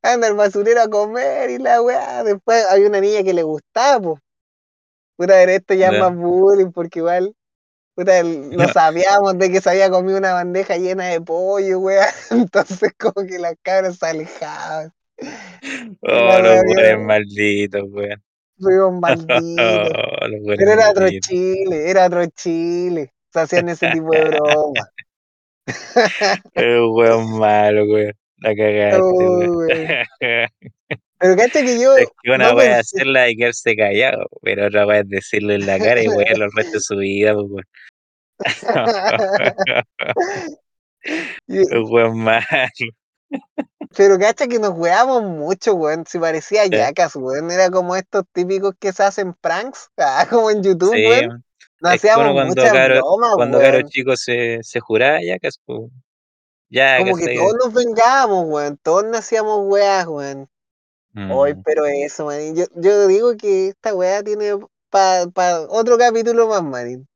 Anda 0.02 0.28
el 0.28 0.34
basurero 0.34 0.82
a 0.82 0.88
comer 0.88 1.50
y 1.50 1.58
la 1.58 1.82
weá. 1.82 2.24
Después 2.24 2.64
había 2.66 2.88
una 2.88 3.00
niña 3.00 3.22
que 3.22 3.34
le 3.34 3.42
gustaba, 3.42 4.00
pues. 4.00 4.22
Puta, 5.16 5.34
ver, 5.34 5.48
esto 5.50 5.74
ya 5.74 5.88
es 5.88 5.98
más 5.98 6.14
bullying 6.14 6.72
porque 6.72 6.98
igual, 6.98 7.34
puta, 7.94 8.22
lo 8.22 8.68
sabíamos 8.68 9.38
de 9.38 9.50
que 9.50 9.62
se 9.62 9.70
había 9.70 9.90
comido 9.90 10.18
una 10.18 10.34
bandeja 10.34 10.76
llena 10.76 11.06
de 11.06 11.20
pollo, 11.20 11.80
weá. 11.80 12.06
Entonces 12.30 12.92
como 12.98 13.26
que 13.26 13.38
las 13.38 13.54
cabras 13.62 13.98
se 13.98 14.06
alejaban. 14.06 14.92
Oh, 16.02 16.12
weones 16.12 16.64
yo, 16.76 16.98
malditos, 17.00 17.82
weón. 17.90 18.22
Fuimos 18.58 19.00
malditos. 19.00 19.58
Oh, 19.58 20.26
los 20.28 20.56
Pero 20.56 20.72
era 20.72 20.90
otro. 20.90 21.08
Chile, 21.20 21.90
era 21.90 22.06
otro 22.06 22.26
Chile. 22.26 23.12
Se 23.32 23.40
hacían 23.40 23.68
ese 23.68 23.90
tipo 23.90 24.10
de 24.10 24.24
bromas. 24.24 24.90
El 26.54 26.80
weón 26.92 27.38
malo, 27.38 27.84
weón. 27.84 28.12
La 28.38 28.54
cagaste, 28.54 29.00
weón. 29.00 29.50
Oh, 29.50 29.56
weón. 29.58 30.48
Pero 31.18 31.34
cacha 31.34 31.62
que 31.62 31.80
yo 31.80 31.96
Es 31.96 32.08
que 32.22 32.30
una 32.30 32.50
no 32.50 32.56
wea 32.56 32.80
es 32.80 32.92
hacerla 32.92 33.30
y 33.30 33.36
quedarse 33.36 33.74
callado, 33.74 34.26
pero 34.42 34.66
otra 34.66 34.86
wea 34.86 35.00
es 35.00 35.08
decirle 35.08 35.54
en 35.54 35.64
la 35.66 35.78
cara 35.78 36.02
y 36.02 36.08
wearlo 36.08 36.44
el 36.44 36.52
resto 36.52 36.72
de 36.72 36.80
su 36.80 36.96
vida, 36.96 37.34
pues, 37.34 37.46
weón. 37.50 37.64
Y- 41.46 41.78
weón 41.90 42.18
malo. 42.18 42.44
Pero 43.96 44.18
cacha 44.18 44.46
que 44.46 44.58
nos 44.58 44.72
weamos 44.76 45.22
mucho, 45.24 45.74
weón. 45.74 46.04
Si 46.06 46.18
parecía 46.18 46.66
Ya. 46.70 46.88
yacas, 46.88 47.16
weón. 47.16 47.50
Era 47.50 47.70
como 47.70 47.96
estos 47.96 48.24
típicos 48.32 48.74
que 48.78 48.92
se 48.92 49.02
hacen 49.04 49.34
pranks, 49.34 49.90
ah, 49.98 50.26
como 50.30 50.50
en 50.50 50.62
YouTube, 50.62 50.94
Sí, 50.94 51.06
weón. 51.06 51.44
Nos 51.80 51.92
es 51.92 51.98
hacíamos 52.00 52.32
cuando 52.32 52.44
muchas 52.44 52.72
caro, 52.72 52.94
bromas, 53.02 53.34
cuando 53.34 53.58
caro 53.58 53.78
weón. 53.78 53.88
chico 53.88 54.16
se, 54.16 54.58
se 54.62 54.80
juraba 54.80 55.22
ya 55.22 55.38
que 55.38 55.50
su, 55.52 55.90
ya 56.68 56.98
Como 56.98 57.16
que 57.16 57.34
todos 57.36 57.54
nos 57.64 57.72
vengábamos, 57.74 58.46
weón. 58.48 58.78
Todos 58.82 59.04
nos 59.04 59.18
hacíamos 59.20 59.60
weas, 59.64 60.06
weón. 60.06 60.48
Hoy, 61.30 61.54
Mm, 61.54 61.62
pero 61.64 61.86
eso, 61.86 62.26
man. 62.26 62.54
Yo, 62.54 62.64
yo 62.74 63.06
digo 63.08 63.36
que 63.36 63.68
esta 63.68 63.94
weá 63.94 64.22
tiene 64.22 64.52
para 64.90 65.26
pa 65.28 65.60
otro 65.68 65.98
capítulo 65.98 66.48
más, 66.48 66.62
man. 66.62 67.08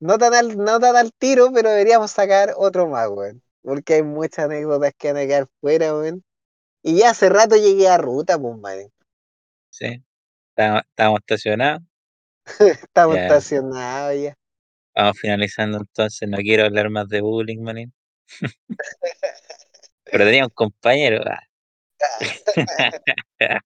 No 0.00 0.18
tan, 0.18 0.34
al, 0.34 0.56
no 0.58 0.80
tan 0.80 0.96
al 0.96 1.12
tiro, 1.12 1.50
pero 1.52 1.70
deberíamos 1.70 2.10
sacar 2.12 2.54
otro 2.56 2.88
más, 2.88 3.08
weón. 3.08 3.42
Porque 3.62 3.94
hay 3.94 4.02
muchas 4.02 4.46
anécdotas 4.46 4.92
que 4.96 5.12
van 5.12 5.22
a 5.22 5.26
quedar 5.26 5.46
fuera, 5.60 5.94
weón. 5.94 6.24
Y 6.82 6.98
ya 6.98 7.10
hace 7.10 7.28
rato 7.28 7.56
llegué 7.56 7.88
a 7.88 7.98
ruta, 7.98 8.38
pues, 8.38 8.56
manín. 8.58 8.90
Sí. 9.70 10.02
Estábamos, 10.50 10.82
estábamos 10.88 11.20
estacionados. 11.20 11.82
Estamos 12.60 13.16
Ya. 13.16 13.22
estacionados 13.22 14.20
ya. 14.20 14.34
Vamos 14.94 15.18
finalizando 15.18 15.78
entonces. 15.78 16.28
No 16.28 16.38
quiero 16.38 16.64
hablar 16.64 16.90
más 16.90 17.08
de 17.08 17.20
bullying, 17.20 17.62
manín. 17.62 17.92
Pero 20.04 20.24
tenía 20.24 20.44
un 20.44 20.50
compañero. 20.50 21.22
ah, 21.26 21.40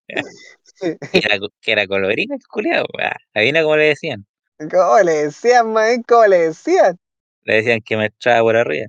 que, 0.81 1.19
era, 1.19 1.39
que 1.61 1.73
era 1.73 1.83
el 1.83 1.89
culiao. 2.49 2.87
Ah, 3.01 3.17
adivina 3.33 3.63
cómo 3.63 3.77
le 3.77 3.85
decían. 3.87 4.27
¿Cómo 4.71 4.99
le 5.01 5.13
decían, 5.25 5.73
manín? 5.73 6.03
¿Cómo 6.03 6.27
le 6.27 6.39
decían? 6.49 6.99
Le 7.45 7.57
decían 7.57 7.81
que 7.81 7.97
me 7.97 8.07
echaba 8.07 8.41
por 8.43 8.57
arriba. 8.57 8.89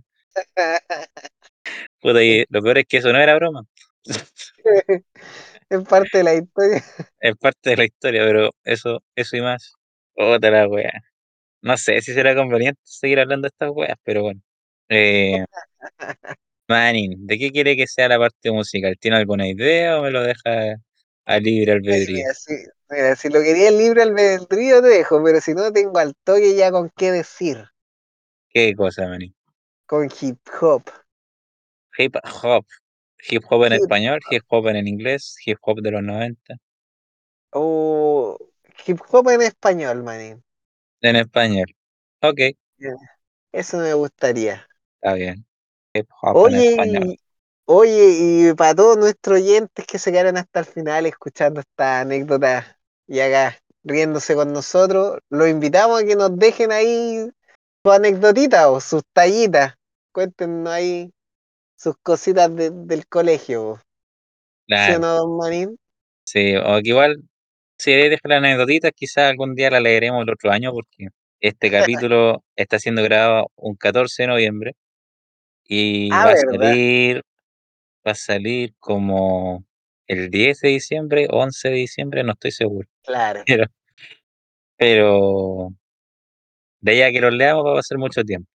Puta, 2.01 2.23
y 2.23 2.45
lo 2.49 2.61
peor 2.61 2.77
es 2.79 2.85
que 2.87 2.97
eso 2.97 3.11
no 3.11 3.19
era 3.19 3.35
broma. 3.35 3.65
es 5.69 5.83
parte 5.87 6.19
de 6.19 6.23
la 6.23 6.35
historia. 6.35 6.83
Es 7.19 7.35
parte 7.37 7.69
de 7.71 7.77
la 7.77 7.85
historia, 7.85 8.23
pero 8.23 8.51
eso, 8.63 9.01
eso 9.15 9.37
y 9.37 9.41
más. 9.41 9.73
Otra 10.15 10.51
la 10.51 10.67
wea. 10.67 11.01
No 11.61 11.77
sé 11.77 12.01
si 12.01 12.13
será 12.13 12.35
conveniente 12.35 12.79
seguir 12.83 13.19
hablando 13.19 13.45
de 13.45 13.49
estas 13.49 13.71
weas, 13.73 13.97
pero 14.03 14.23
bueno. 14.23 14.41
Eh, 14.89 15.43
Manning, 16.67 17.25
¿de 17.25 17.37
qué 17.37 17.51
quiere 17.51 17.75
que 17.75 17.87
sea 17.87 18.07
la 18.07 18.19
parte 18.19 18.51
musical? 18.51 18.95
¿Tiene 18.99 19.17
alguna 19.17 19.47
idea 19.47 19.99
o 19.99 20.03
me 20.03 20.11
lo 20.11 20.21
deja 20.21 20.75
a 21.25 21.37
libre 21.39 21.73
albedrío? 21.73 22.17
Mira, 22.17 22.33
si, 22.33 22.53
mira, 22.89 23.15
si 23.15 23.29
lo 23.29 23.41
quería 23.41 23.71
libre 23.71 24.01
albedrío 24.03 24.81
te 24.81 24.87
dejo, 24.89 25.23
pero 25.23 25.41
si 25.41 25.53
no 25.53 25.71
tengo 25.71 25.99
al 25.99 26.13
toque 26.23 26.55
ya 26.55 26.71
con 26.71 26.91
qué 26.95 27.11
decir. 27.11 27.65
¿Qué 28.49 28.73
cosa, 28.75 29.07
Manning? 29.07 29.33
Con 29.87 30.11
hip 30.21 30.37
hop. 30.61 30.83
Hip 31.97 32.15
hop. 32.23 32.65
Hip 33.29 33.43
hop 33.49 33.65
en 33.65 33.73
Hip 33.73 33.81
español, 33.81 34.19
hip 34.29 34.43
hop 34.49 34.67
en 34.69 34.87
inglés, 34.87 35.35
hip 35.45 35.57
hop 35.61 35.81
de 35.81 35.91
los 35.91 36.03
90. 36.03 36.57
O 37.53 38.37
hip 38.85 38.99
hop 39.09 39.29
en 39.31 39.41
español, 39.41 40.03
manín. 40.03 40.43
En 41.01 41.15
español. 41.15 41.67
Ok, 42.21 42.39
Eso 43.51 43.77
me 43.77 43.91
gustaría. 43.95 44.69
está 45.01 45.13
bien. 45.15 45.45
Hip 45.93 46.07
hop 46.21 46.39
en 46.43 46.55
español. 46.55 47.07
Oye, 47.07 47.15
y- 47.15 47.19
oye, 47.65 48.49
y 48.51 48.53
para 48.53 48.75
todos 48.75 48.97
nuestros 48.97 49.37
oyentes 49.39 49.85
que 49.87 49.99
se 49.99 50.11
quedaron 50.11 50.37
hasta 50.37 50.59
el 50.59 50.65
final 50.65 51.05
escuchando 51.05 51.61
esta 51.61 52.01
anécdota 52.01 52.79
y 53.07 53.19
acá 53.19 53.57
riéndose 53.83 54.35
con 54.35 54.51
nosotros, 54.53 55.19
los 55.29 55.47
invitamos 55.49 56.01
a 56.01 56.05
que 56.05 56.15
nos 56.15 56.37
dejen 56.37 56.71
ahí 56.71 57.29
sus 57.85 57.93
anecdotitas 57.93 58.65
o 58.65 58.79
sus 58.81 59.03
tallitas. 59.13 59.75
Cuéntenos 60.11 60.67
ahí 60.73 61.11
sus 61.77 61.95
cositas 62.01 62.53
de- 62.55 62.71
del 62.71 63.07
colegio. 63.07 63.79
¿Sí 64.67 64.91
o 64.93 64.97
Claro, 64.97 64.99
no, 64.99 65.15
don 65.19 65.37
Manín? 65.37 65.77
sí, 66.23 66.55
o 66.55 66.81
que 66.81 66.89
igual, 66.89 67.17
si 67.77 67.91
queréis 67.91 68.09
dejar 68.09 68.29
la 68.31 68.37
anécdotita, 68.37 68.91
quizás 68.91 69.29
algún 69.29 69.53
día 69.53 69.69
la 69.69 69.79
leeremos 69.79 70.23
el 70.23 70.31
otro 70.33 70.51
año, 70.51 70.71
porque 70.71 71.09
este 71.39 71.69
capítulo 72.09 72.43
está 72.55 72.79
siendo 72.79 73.03
grabado 73.03 73.51
un 73.55 73.75
14 73.75 74.23
de 74.23 74.27
noviembre 74.29 74.73
y 75.65 76.09
Ah, 76.11 76.25
va 76.25 76.31
a 76.31 76.37
salir, 76.37 77.21
va 78.07 78.11
a 78.13 78.15
salir 78.15 78.73
como 78.79 79.63
el 80.07 80.31
10 80.31 80.61
de 80.61 80.69
diciembre, 80.69 81.27
11 81.29 81.69
de 81.69 81.75
diciembre, 81.75 82.23
no 82.23 82.33
estoy 82.33 82.51
seguro. 82.51 82.89
Claro. 83.03 83.43
Pero, 83.47 83.65
pero 84.77 85.69
de 86.85 86.91
ahí 86.91 87.01
a 87.01 87.11
que 87.11 87.19
los 87.19 87.33
leamos 87.33 87.65
va 87.65 87.71
a 87.71 87.75
pasar 87.75 87.97
mucho 87.97 88.23
tiempo. 88.23 88.47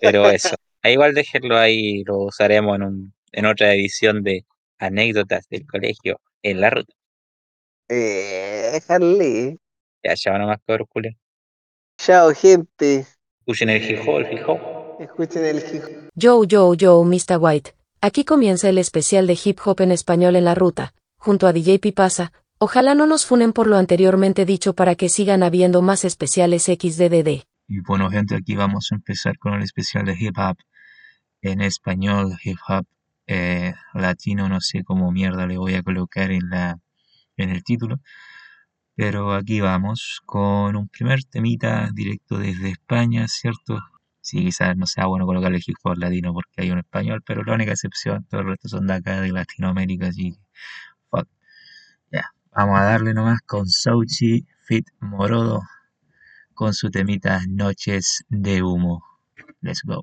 Pero 0.00 0.28
eso, 0.28 0.54
ahí 0.82 0.92
igual 0.92 1.14
déjenlo 1.14 1.56
ahí, 1.56 2.04
lo 2.04 2.18
usaremos 2.18 2.76
en, 2.76 2.82
un, 2.82 3.14
en 3.32 3.46
otra 3.46 3.72
edición 3.72 4.22
de 4.22 4.44
anécdotas 4.78 5.48
del 5.48 5.66
colegio 5.66 6.20
en 6.42 6.60
la 6.60 6.68
ruta. 6.68 6.92
Eh, 7.88 8.68
déjale. 8.72 9.56
Ya, 10.04 10.14
ya 10.14 10.38
nomás, 10.38 10.58
cabros, 10.66 10.88
Julio. 10.90 11.12
Chao, 11.98 12.34
gente. 12.34 13.06
Escuchen 13.40 13.70
el 13.70 13.90
hip 13.90 14.00
hop, 14.06 14.18
el 14.18 14.32
hip 14.32 14.46
hop. 14.46 15.00
Escuchen 15.00 15.44
el 15.44 15.56
hip 15.56 16.10
Yo, 16.14 16.44
yo, 16.44 16.74
yo, 16.74 17.02
Mr. 17.02 17.38
White. 17.40 17.74
Aquí 18.02 18.26
comienza 18.26 18.68
el 18.68 18.76
especial 18.76 19.26
de 19.26 19.38
hip 19.42 19.58
hop 19.64 19.80
en 19.80 19.92
español 19.92 20.36
en 20.36 20.44
la 20.44 20.54
ruta, 20.54 20.92
junto 21.16 21.46
a 21.46 21.54
DJ 21.54 21.78
Pipasa. 21.78 22.32
Ojalá 22.58 22.94
no 22.94 23.06
nos 23.06 23.26
funen 23.26 23.52
por 23.52 23.66
lo 23.66 23.76
anteriormente 23.76 24.46
dicho 24.46 24.72
para 24.72 24.94
que 24.94 25.10
sigan 25.10 25.42
habiendo 25.42 25.82
más 25.82 26.06
especiales 26.06 26.62
XDDD. 26.64 27.44
Y 27.68 27.80
bueno, 27.86 28.08
gente, 28.08 28.34
aquí 28.34 28.56
vamos 28.56 28.88
a 28.90 28.94
empezar 28.94 29.36
con 29.36 29.52
el 29.52 29.62
especial 29.62 30.06
de 30.06 30.16
hip 30.18 30.38
hop 30.38 30.56
en 31.42 31.60
español, 31.60 32.38
hip 32.42 32.56
hop 32.66 32.86
eh, 33.26 33.74
latino, 33.92 34.48
no 34.48 34.62
sé 34.62 34.84
cómo 34.84 35.12
mierda 35.12 35.46
le 35.46 35.58
voy 35.58 35.74
a 35.74 35.82
colocar 35.82 36.30
en 36.30 36.48
la 36.48 36.78
en 37.36 37.50
el 37.50 37.62
título. 37.62 38.00
Pero 38.94 39.34
aquí 39.34 39.60
vamos 39.60 40.22
con 40.24 40.76
un 40.76 40.88
primer 40.88 41.24
temita 41.24 41.90
directo 41.92 42.38
desde 42.38 42.70
España, 42.70 43.26
¿cierto? 43.28 43.78
Sí, 44.22 44.38
quizás 44.38 44.74
no 44.78 44.86
sea 44.86 45.06
bueno 45.06 45.26
colocarle 45.26 45.58
hip 45.58 45.76
hop 45.82 45.98
latino 45.98 46.32
porque 46.32 46.62
hay 46.62 46.70
un 46.70 46.78
español, 46.78 47.22
pero 47.26 47.44
la 47.44 47.52
única 47.54 47.72
excepción, 47.72 48.26
todo 48.30 48.40
el 48.40 48.46
resto 48.48 48.68
son 48.68 48.86
de 48.86 48.94
acá, 48.94 49.20
de 49.20 49.30
Latinoamérica, 49.30 50.06
así 50.08 50.38
vamos 52.56 52.80
a 52.80 52.84
darle 52.84 53.12
nomás 53.12 53.40
con 53.42 53.68
Sochi 53.68 54.46
Fit 54.64 54.88
Morodo 55.00 55.60
con 56.54 56.72
su 56.72 56.90
temita 56.90 57.40
Noches 57.48 58.24
de 58.30 58.62
Humo. 58.62 59.04
Let's 59.60 59.82
go. 59.84 60.02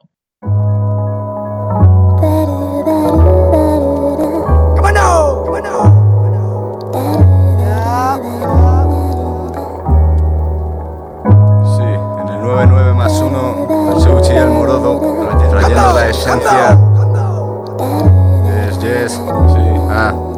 Sí, 11.76 11.89
en 12.22 12.28
el 12.28 12.41
99 12.41 12.93
más 12.93 13.14
1, 13.14 13.93
el 13.95 14.01
Suchi 14.01 14.34
y 14.34 14.38
el 14.38 14.49
Morodo, 14.49 15.49
trayendo 15.49 15.93
la 15.93 16.10
esencia. 16.10 16.78
Yes, 18.45 18.80
yes, 18.80 19.12
sí, 19.14 19.20
ah. 19.89 20.33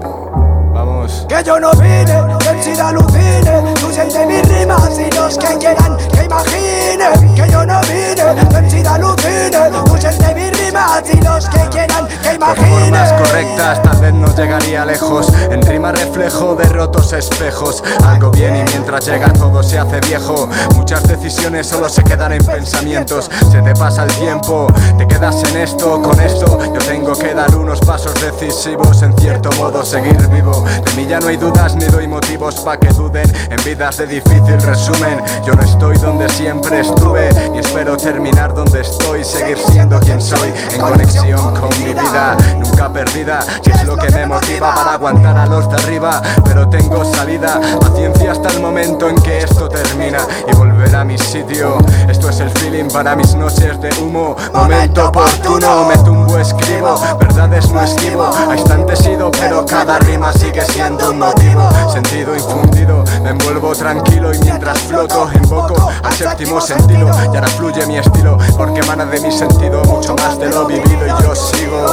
Que 1.28 1.44
yo 1.44 1.60
no 1.60 1.72
vine, 1.74 2.06
que 2.40 2.50
el 2.50 2.64
SIDA 2.64 2.88
alucine. 2.90 3.74
Tú 3.80 3.92
siente 3.92 4.26
mis 4.26 4.42
rimas 4.48 4.98
y 4.98 5.16
los 5.16 5.38
que 5.38 5.58
quieran 5.58 5.98
que 5.98 6.24
imaginen 6.24 7.36
Que 7.36 7.52
yo 7.52 7.66
no 7.66 7.80
vine, 7.82 8.16
que 8.16 8.58
el 8.58 8.72
SIDA 8.72 8.96
alucine. 8.96 9.70
Tú 9.86 9.98
siente 10.00 10.34
mis 10.34 10.55
rimas 10.76 11.04
y 11.12 11.22
los 11.22 11.50
que 11.50 11.70
quieran 11.70 12.08
que 12.08 12.30
Por 12.30 12.36
imaginen 12.36 12.80
formas 12.80 13.14
correctas 13.14 13.82
tal 13.84 13.98
vez 14.02 14.14
no 14.14 14.36
llegaría 14.36 14.86
lejos. 14.86 15.28
En 15.50 15.62
rima 15.62 15.92
reflejo 15.92 16.56
de 16.56 16.66
rotos 16.66 17.14
espejos. 17.14 17.84
Algo 18.06 18.32
bien 18.32 18.56
y 18.56 18.64
mientras 18.64 19.06
llega 19.06 19.32
todo 19.34 19.64
se 19.64 19.80
hace 19.80 20.00
viejo. 20.02 20.50
Muchas 20.76 21.08
decisiones 21.08 21.68
solo 21.68 21.90
se 21.90 22.04
quedan 22.04 22.34
en 22.34 22.46
pensamientos. 22.46 23.30
Se 23.52 23.62
te 23.62 23.74
pasa 23.74 24.04
el 24.04 24.14
tiempo, 24.14 24.68
te 24.98 25.08
quedas 25.08 25.44
en 25.50 25.58
esto, 25.58 26.02
con 26.02 26.20
esto. 26.20 26.60
Yo 26.74 26.80
tengo 26.80 27.14
que 27.14 27.34
dar 27.34 27.56
unos 27.56 27.80
pasos 27.82 28.14
decisivos 28.16 29.02
En 29.02 29.16
cierto 29.18 29.50
modo 29.54 29.84
seguir 29.84 30.18
vivo. 30.30 30.66
De 30.86 30.94
mí 30.94 31.08
ya 31.08 31.20
no 31.20 31.28
hay 31.28 31.38
dudas 31.38 31.76
ni 31.76 31.86
doy 31.86 32.08
motivos 32.08 32.56
pa' 32.56 32.78
que 32.78 32.90
duden 32.90 33.32
En 33.50 33.64
vidas 33.64 33.98
de 33.98 34.08
difícil 34.08 34.60
resumen. 34.62 35.22
Yo 35.46 35.54
no 35.54 35.64
estoy 35.64 35.98
donde 35.98 36.30
siempre 36.30 36.82
estuve 36.82 37.30
Y 37.54 37.60
espero 37.60 37.98
terminar 37.98 38.54
donde 38.54 38.82
estoy 38.82 39.24
Seguir 39.24 39.58
siendo 39.58 40.00
quien 40.00 40.22
soy 40.22 40.54
En 40.72 40.82
conexión 40.82 41.54
con 41.56 41.70
mi 41.80 41.94
vida 41.94 42.38
Nunca 42.58 42.90
perdida. 42.90 43.40
Si 43.64 43.72
es 43.72 43.84
lo 43.84 43.96
que 43.98 44.10
me 44.12 44.26
motiva 44.26 44.74
para 44.74 44.94
aguantar 44.94 45.38
a 45.38 45.46
los 45.46 45.70
de 45.70 45.76
arriba. 45.76 46.22
Pero 46.44 46.68
tengo 46.70 47.04
salida 47.06 47.60
Paciencia 47.80 48.32
hasta 48.32 48.50
el 48.50 48.62
momento 48.62 49.10
en 49.10 49.16
que 49.16 49.40
esto 49.40 49.68
termina. 49.70 50.20
Y 50.48 50.56
volver 50.56 50.96
a 50.96 51.04
mi 51.04 51.18
sitio 51.18 51.78
Esto 52.10 52.30
es 52.30 52.40
el 52.40 52.50
feeling 52.52 52.88
para 52.90 53.16
mis 53.16 53.36
noches 53.36 53.80
de 53.82 53.90
humo. 54.02 54.36
Momento 54.54 55.08
oportuno 55.10 55.86
Me 55.86 55.98
tumbo, 55.98 56.38
escribo. 56.38 57.00
Verdades 57.20 57.70
no 57.72 57.82
esquivo 57.82 58.32
A 58.50 58.56
instantes 58.56 59.06
ido 59.06 59.32
pero 59.32 59.66
cada 59.66 60.00
rima 60.00 60.32
sigue 60.34 60.62
siendo 60.62 61.12
un 61.12 61.20
motivo. 61.20 61.70
Sentido 61.92 62.36
infundido 62.36 63.04
Me 63.22 63.32
envuelvo 63.32 63.74
tranquilo 63.76 64.34
y 64.34 64.40
mientras 64.40 64.80
floto 64.80 65.30
Invoco 65.34 65.90
al 66.04 66.14
séptimo 66.14 66.62
sentido. 66.62 67.08
Y 67.08 67.36
ahora 67.36 67.48
fluye 67.48 67.86
mi 67.86 67.98
estilo 67.98 68.38
Porque 68.58 68.80
emana 68.80 69.06
de 69.06 69.20
mi 69.20 69.32
sentido 69.32 69.84
Mucho 69.84 70.16
más 70.16 70.38
de 70.40 70.50
lo 70.50 70.55
vivido 70.64 71.06
y 71.06 71.24
yo 71.24 71.36
sigo 71.36 71.86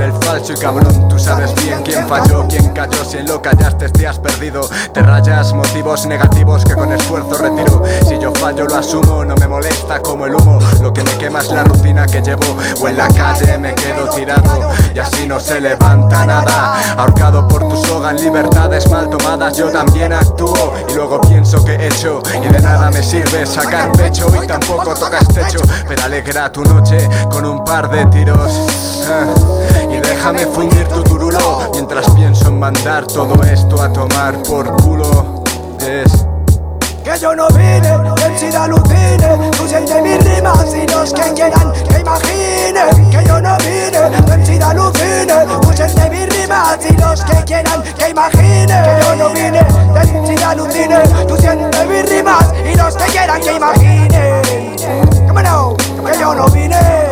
el 0.00 0.12
falso 0.24 0.52
y 0.52 0.56
cabrón 0.56 1.08
Tú 1.08 1.18
sabes 1.18 1.54
bien 1.56 1.82
quién 1.84 2.06
falló, 2.08 2.46
quién 2.48 2.68
cayó 2.70 3.04
Si 3.04 3.18
en 3.18 3.26
lo 3.26 3.40
callaste 3.40 3.88
te 3.90 4.06
has 4.06 4.18
perdido 4.18 4.68
Te 4.92 5.02
rayas 5.02 5.52
motivos 5.52 6.06
negativos 6.06 6.64
que 6.64 6.74
con 6.74 6.92
esfuerzo 6.92 7.38
retiro. 7.38 7.82
Si 8.06 8.18
yo 8.18 8.32
fallo 8.32 8.66
lo 8.66 8.76
asumo, 8.76 9.24
no 9.24 9.34
me 9.36 9.48
molesta 9.48 10.00
como 10.00 10.26
el 10.26 10.34
humo. 10.34 10.58
Lo 10.80 10.92
que 10.92 11.02
me 11.02 11.10
quema 11.12 11.40
es 11.40 11.50
la 11.50 11.64
rutina 11.64 12.06
que 12.06 12.20
llevo. 12.20 12.56
O 12.80 12.88
en 12.88 12.96
la 12.96 13.08
calle 13.08 13.58
me 13.58 13.74
quedo 13.74 14.08
tirado 14.14 14.70
y 14.94 14.98
así 14.98 15.26
no 15.26 15.40
se 15.40 15.60
levanta 15.60 16.24
nada. 16.26 16.94
Ahorcado 16.96 17.46
por 17.48 17.68
tu 17.68 17.76
soga 17.76 18.10
en 18.10 18.16
libertades 18.16 18.88
mal 18.90 19.08
tomadas, 19.10 19.56
yo 19.56 19.70
también 19.70 20.12
actúo. 20.12 20.74
Y 20.88 20.94
luego 20.94 21.20
pienso 21.20 21.64
que 21.64 21.72
he 21.72 21.86
hecho 21.86 22.20
y 22.42 22.48
de 22.48 22.60
nada 22.60 22.90
me 22.90 23.02
sirve 23.02 23.46
sacar 23.46 23.92
pecho 23.92 24.30
y 24.42 24.46
tampoco 24.46 24.94
tocas 24.94 25.26
techo. 25.28 25.58
Pero 25.86 26.02
alegra 26.02 26.50
tu 26.52 26.62
noche 26.64 27.08
con 27.30 27.44
un 27.44 27.64
par 27.64 27.90
de 27.90 28.06
tiros. 28.06 28.67
Déjame 30.30 30.54
fundir 30.54 30.86
tu 30.88 31.02
turulo 31.04 31.70
mientras 31.72 32.10
pienso 32.10 32.48
en 32.48 32.58
mandar 32.58 33.06
todo 33.06 33.42
esto 33.44 33.80
a 33.80 33.90
tomar 33.90 34.42
por 34.42 34.70
culo. 34.82 35.42
Que 35.80 37.18
yo 37.18 37.34
no 37.34 37.48
vine, 37.48 37.88
el 38.26 38.38
SIDA 38.38 38.64
alucine. 38.64 39.50
Tú 39.56 39.66
sientes 39.66 40.02
mis 40.02 40.22
rimas 40.22 40.66
y 40.74 40.86
los 40.92 41.14
que 41.14 41.32
quieran 41.32 41.72
que 41.72 42.00
imaginen 42.00 43.10
Que 43.10 43.24
yo 43.26 43.40
no 43.40 43.56
vine, 43.56 44.34
el 44.34 44.46
SIDA 44.46 44.68
alucine. 44.68 45.46
Tú 45.62 45.72
sientes 45.74 46.10
mis 46.10 46.28
rimas 46.28 46.78
y 46.86 46.92
los 46.98 47.24
que 47.24 47.44
quieran 47.44 47.82
que 47.82 48.10
imaginen 48.10 48.84
Que 48.84 49.04
yo 49.06 49.16
no 49.16 49.30
vine, 49.30 49.60
el 49.60 50.26
SIDA 50.26 50.50
alucine. 50.50 50.98
Tú 51.26 51.36
sientes 51.38 51.86
mis 51.88 52.06
rimas 52.10 52.52
y 52.70 52.76
los 52.76 52.94
que 52.96 53.04
quieran 53.04 53.40
que 53.40 53.56
imaginen 53.56 54.58
que 56.04 56.18
yo 56.18 56.34
no 56.34 56.46
vine 56.48 57.07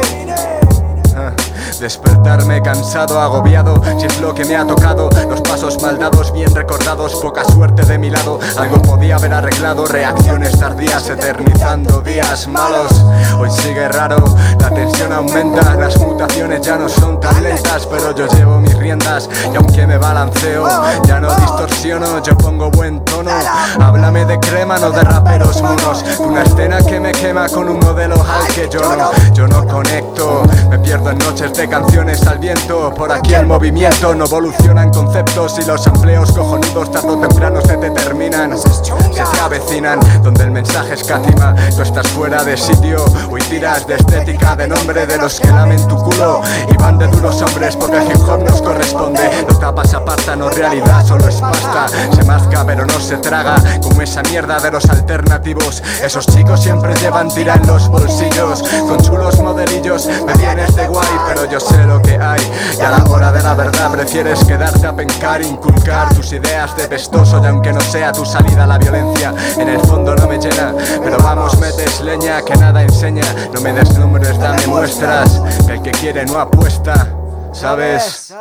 Despertarme 1.80 2.62
cansado, 2.62 3.20
agobiado, 3.20 3.82
si 3.98 4.06
es 4.06 4.18
lo 4.20 4.34
que 4.34 4.46
me 4.46 4.56
ha 4.56 4.66
tocado. 4.66 5.10
Los 5.28 5.42
pasos 5.42 5.80
mal 5.82 5.98
dados, 5.98 6.32
bien 6.32 6.54
recordados, 6.54 7.14
poca 7.16 7.44
suerte 7.44 7.84
de 7.84 7.98
mi 7.98 8.08
lado. 8.08 8.40
Algo 8.56 8.80
podía 8.80 9.16
haber 9.16 9.34
arreglado, 9.34 9.84
reacciones 9.84 10.58
tardías, 10.58 11.08
eternizando 11.08 12.00
días 12.00 12.48
malos. 12.48 13.04
Hoy 13.38 13.50
sigue 13.50 13.88
raro, 13.88 14.24
la 14.58 14.70
tensión 14.70 15.12
aumenta, 15.12 15.74
las 15.74 15.98
mutaciones 15.98 16.62
ya 16.62 16.76
no 16.76 16.88
son 16.88 17.20
tan 17.20 17.42
lentas, 17.42 17.86
pero 17.86 18.14
yo 18.14 18.26
llevo 18.28 18.58
mis 18.58 18.76
riendas 18.78 19.28
y 19.52 19.56
aunque 19.56 19.86
me 19.86 19.98
balanceo, 19.98 20.66
ya 21.06 21.20
no 21.20 21.34
distorsiono, 21.34 22.22
yo 22.22 22.36
pongo 22.38 22.70
buen 22.70 23.04
tono. 23.04 23.30
Háblame 23.78 24.24
de 24.24 24.40
crema, 24.40 24.78
no 24.78 24.90
de 24.90 25.02
raperos 25.02 25.60
monos. 25.60 26.04
Una 26.20 26.42
escena 26.42 26.78
que 26.78 26.98
me 26.98 27.12
quema 27.12 27.48
con 27.48 27.68
un 27.68 27.80
modelo 27.80 28.14
al 28.14 28.46
que 28.54 28.66
no, 28.78 29.10
yo 29.34 29.46
no 29.46 29.66
conecto. 29.66 30.42
Me 30.70 30.78
pierdo 30.78 31.10
en 31.10 31.18
noches 31.18 31.52
de 31.52 31.65
canciones 31.68 32.26
al 32.26 32.38
viento. 32.38 32.92
Por 32.94 33.12
aquí 33.12 33.34
el 33.34 33.46
movimiento 33.46 34.14
no 34.14 34.26
evolucionan 34.26 34.90
conceptos 34.90 35.58
y 35.58 35.64
los 35.66 35.86
empleos 35.86 36.32
cojonudos 36.32 36.90
tarde 36.90 37.08
o 37.08 37.18
temprano 37.18 37.60
se 37.62 37.76
te 37.76 37.90
terminan. 37.90 38.56
Se 38.58 38.92
te 39.24 39.40
avecinan 39.40 40.00
donde 40.22 40.44
el 40.44 40.50
mensaje 40.50 40.94
escatima. 40.94 41.54
Tú 41.74 41.82
estás 41.82 42.06
fuera 42.08 42.44
de 42.44 42.56
sitio. 42.56 43.04
Hoy 43.30 43.40
tiras 43.42 43.86
de 43.86 43.94
estética 43.96 44.56
de 44.56 44.68
nombre 44.68 45.06
de 45.06 45.18
los 45.18 45.40
que 45.40 45.48
lamen 45.48 45.86
tu 45.88 45.96
culo 45.96 46.42
y 46.70 46.76
van 46.76 46.98
de 46.98 47.06
duros 47.08 47.40
hombres 47.42 47.76
porque 47.76 47.96
el 47.96 48.10
hip 48.10 48.28
hop 48.28 48.42
nos 48.42 48.62
corresponde. 48.62 49.30
No 49.48 49.58
tapas 49.58 49.94
aparta, 49.94 50.36
no 50.36 50.48
realidad, 50.50 51.04
solo 51.04 51.28
es 51.28 51.36
pasta. 51.36 51.88
Se 52.14 52.24
masca 52.24 52.64
pero 52.66 52.84
no 52.86 53.00
se 53.00 53.16
traga 53.18 53.56
como 53.82 54.02
esa 54.02 54.22
mierda 54.22 54.58
de 54.60 54.70
los 54.70 54.84
alternativos. 54.88 55.82
Esos 56.02 56.26
chicos 56.26 56.62
siempre 56.62 56.94
llevan 56.96 57.28
tira 57.28 57.54
en 57.54 57.66
los 57.66 57.88
bolsillos 57.88 58.62
con 58.86 59.00
chulos 59.00 59.40
modelillos. 59.40 60.06
Me 60.26 60.34
vienes 60.34 60.74
de 60.74 60.86
guay, 60.86 61.08
pero 61.28 61.44
yo 61.44 61.55
sé 61.60 61.84
lo 61.84 62.00
que 62.00 62.16
hay. 62.16 62.40
Y 62.78 62.80
a 62.80 62.90
la 62.90 63.04
hora 63.04 63.32
de 63.32 63.42
la 63.42 63.54
verdad 63.54 63.90
prefieres 63.90 64.44
quedarte 64.44 64.86
a 64.86 64.94
pencar 64.94 65.42
Inculcar 65.42 66.14
tus 66.14 66.32
ideas 66.32 66.76
de 66.76 66.88
pestoso 66.88 67.40
Y 67.42 67.46
aunque 67.46 67.72
no 67.72 67.80
sea 67.80 68.12
tu 68.12 68.24
salida 68.24 68.64
a 68.64 68.66
la 68.66 68.78
violencia 68.78 69.34
En 69.56 69.68
el 69.68 69.80
fondo 69.80 70.14
no 70.14 70.26
me 70.26 70.38
llena. 70.38 70.74
Pero 71.02 71.18
vamos, 71.18 71.58
metes 71.58 72.00
leña 72.00 72.42
que 72.42 72.56
nada 72.56 72.82
enseña. 72.82 73.24
No 73.52 73.60
me 73.60 73.72
des 73.72 73.96
números, 73.98 74.38
dame 74.38 74.66
muestras 74.66 75.42
Que 75.66 75.74
el 75.74 75.82
que 75.82 75.90
quiere 75.92 76.26
no 76.26 76.38
apuesta. 76.38 77.12
¿Sabes? 77.52 78.32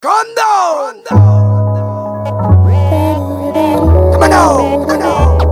¡Condo! 0.00 1.18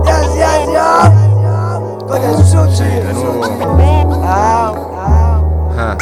Yes, 0.05 0.35
yes, 0.37 0.67
yes. 0.71 1.26
Con 2.07 2.23
el 2.23 2.37
sushi. 2.45 2.83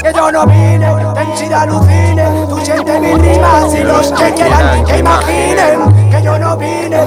Que 0.02 0.14
yo 0.14 0.32
no 0.32 0.46
vine, 0.46 0.88
densidad 1.16 1.64
alucine 1.64 2.46
Tú 2.48 2.58
sientes 2.64 3.02
mis 3.02 3.18
rimas 3.18 3.74
y 3.74 3.84
los 3.84 4.12
que 4.14 4.34
quieran 4.34 4.86
que 4.86 5.00
imaginen 5.00 6.10
Que 6.10 6.24
yo 6.24 6.40
no 6.40 6.56
vine. 6.58 7.00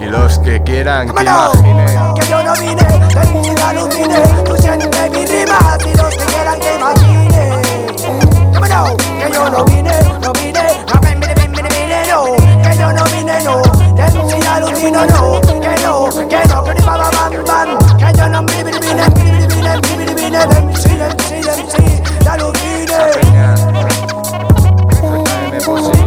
Y 0.00 0.04
los 0.06 0.38
que 0.40 0.62
quieran 0.62 1.08
que 1.08 1.22
imaginen. 1.22 2.14
Que 2.14 2.26
yo 2.28 2.42
no 2.42 2.52
vine, 2.54 2.82
densidad 3.14 3.68
alucine 3.68 4.22
Tú 4.44 4.56
sientes 4.56 5.10
mis 5.10 5.30
rimas 5.30 5.78
y 5.86 5.96
los 5.96 6.16
que 6.16 6.24
quieran 6.24 6.58
que 6.58 6.74
imaginen. 6.74 7.62
Que 9.18 9.32
yo 9.32 9.50
no 9.50 9.64
vine, 9.64 9.92
no 10.20 10.32
vine 10.32 10.62
No 10.88 11.00
vine, 11.00 11.32
no. 12.10 12.24
Que 12.62 12.76
yo 12.76 12.92
no 12.92 13.04
vine, 13.04 13.44
no 13.44 13.71
Densidad 14.52 15.02
alucine, 15.02 15.06
no 15.06 15.40
Que 15.40 15.74
no, 15.82 15.94
que 16.28 16.48
no, 16.48 16.64
que 16.64 16.74
ni 16.74 16.80
ba, 16.84 16.96
ba, 16.96 17.10
bam, 17.10 17.44
bam. 17.44 17.96
Que 17.96 18.18
yo 18.18 18.28
no 18.28 18.42
vine, 18.44 18.64
vine, 18.64 19.04
vine, 19.14 19.46
vine, 19.48 19.80
vine, 19.80 19.80
vine, 19.80 20.14
vine 20.14 20.40
MC, 20.44 20.84
MC, 20.98 21.26
MC 21.46 22.24
La 22.24 22.36
lupine 22.36 22.86
Grave 25.62 26.01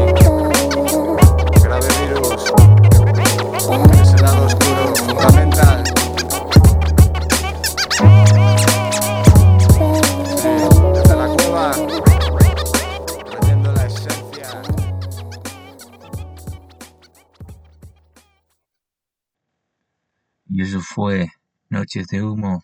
De 22.04 22.22
Humo 22.22 22.62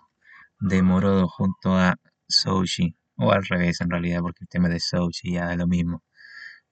de 0.60 0.82
Morodo 0.84 1.28
junto 1.28 1.78
a 1.78 1.96
Sochi. 2.28 2.96
O 3.16 3.32
al 3.32 3.46
revés, 3.46 3.82
en 3.82 3.90
realidad, 3.90 4.20
porque 4.22 4.44
el 4.44 4.50
tema 4.50 4.68
de 4.68 4.80
Sochi 4.80 5.34
ya 5.34 5.52
es 5.52 5.58
lo 5.58 5.68
mismo. 5.68 6.04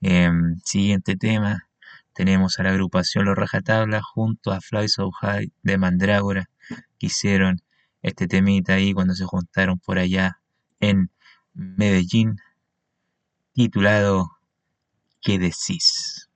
Em, 0.02 0.58
siguiente 0.66 1.16
tema. 1.16 1.70
Tenemos 2.14 2.60
a 2.60 2.64
la 2.64 2.72
agrupación 2.72 3.26
Los 3.26 3.38
Rajatabla 3.38 4.02
junto 4.02 4.52
a 4.52 4.60
Fly 4.60 4.90
So 4.90 5.10
High 5.12 5.52
de 5.64 5.78
Mandrágora 5.78 6.50
que 6.98 7.08
hicieron 7.08 7.62
este 8.02 8.28
temita 8.28 8.74
ahí 8.74 8.94
cuando 8.94 9.14
se 9.16 9.26
juntaron 9.26 9.80
por 9.80 10.00
allá 10.00 10.40
en 10.82 11.12
Medellín 11.54 12.38
titulado 13.54 14.32
¿Qué 15.22 15.40
decís? 15.40 16.30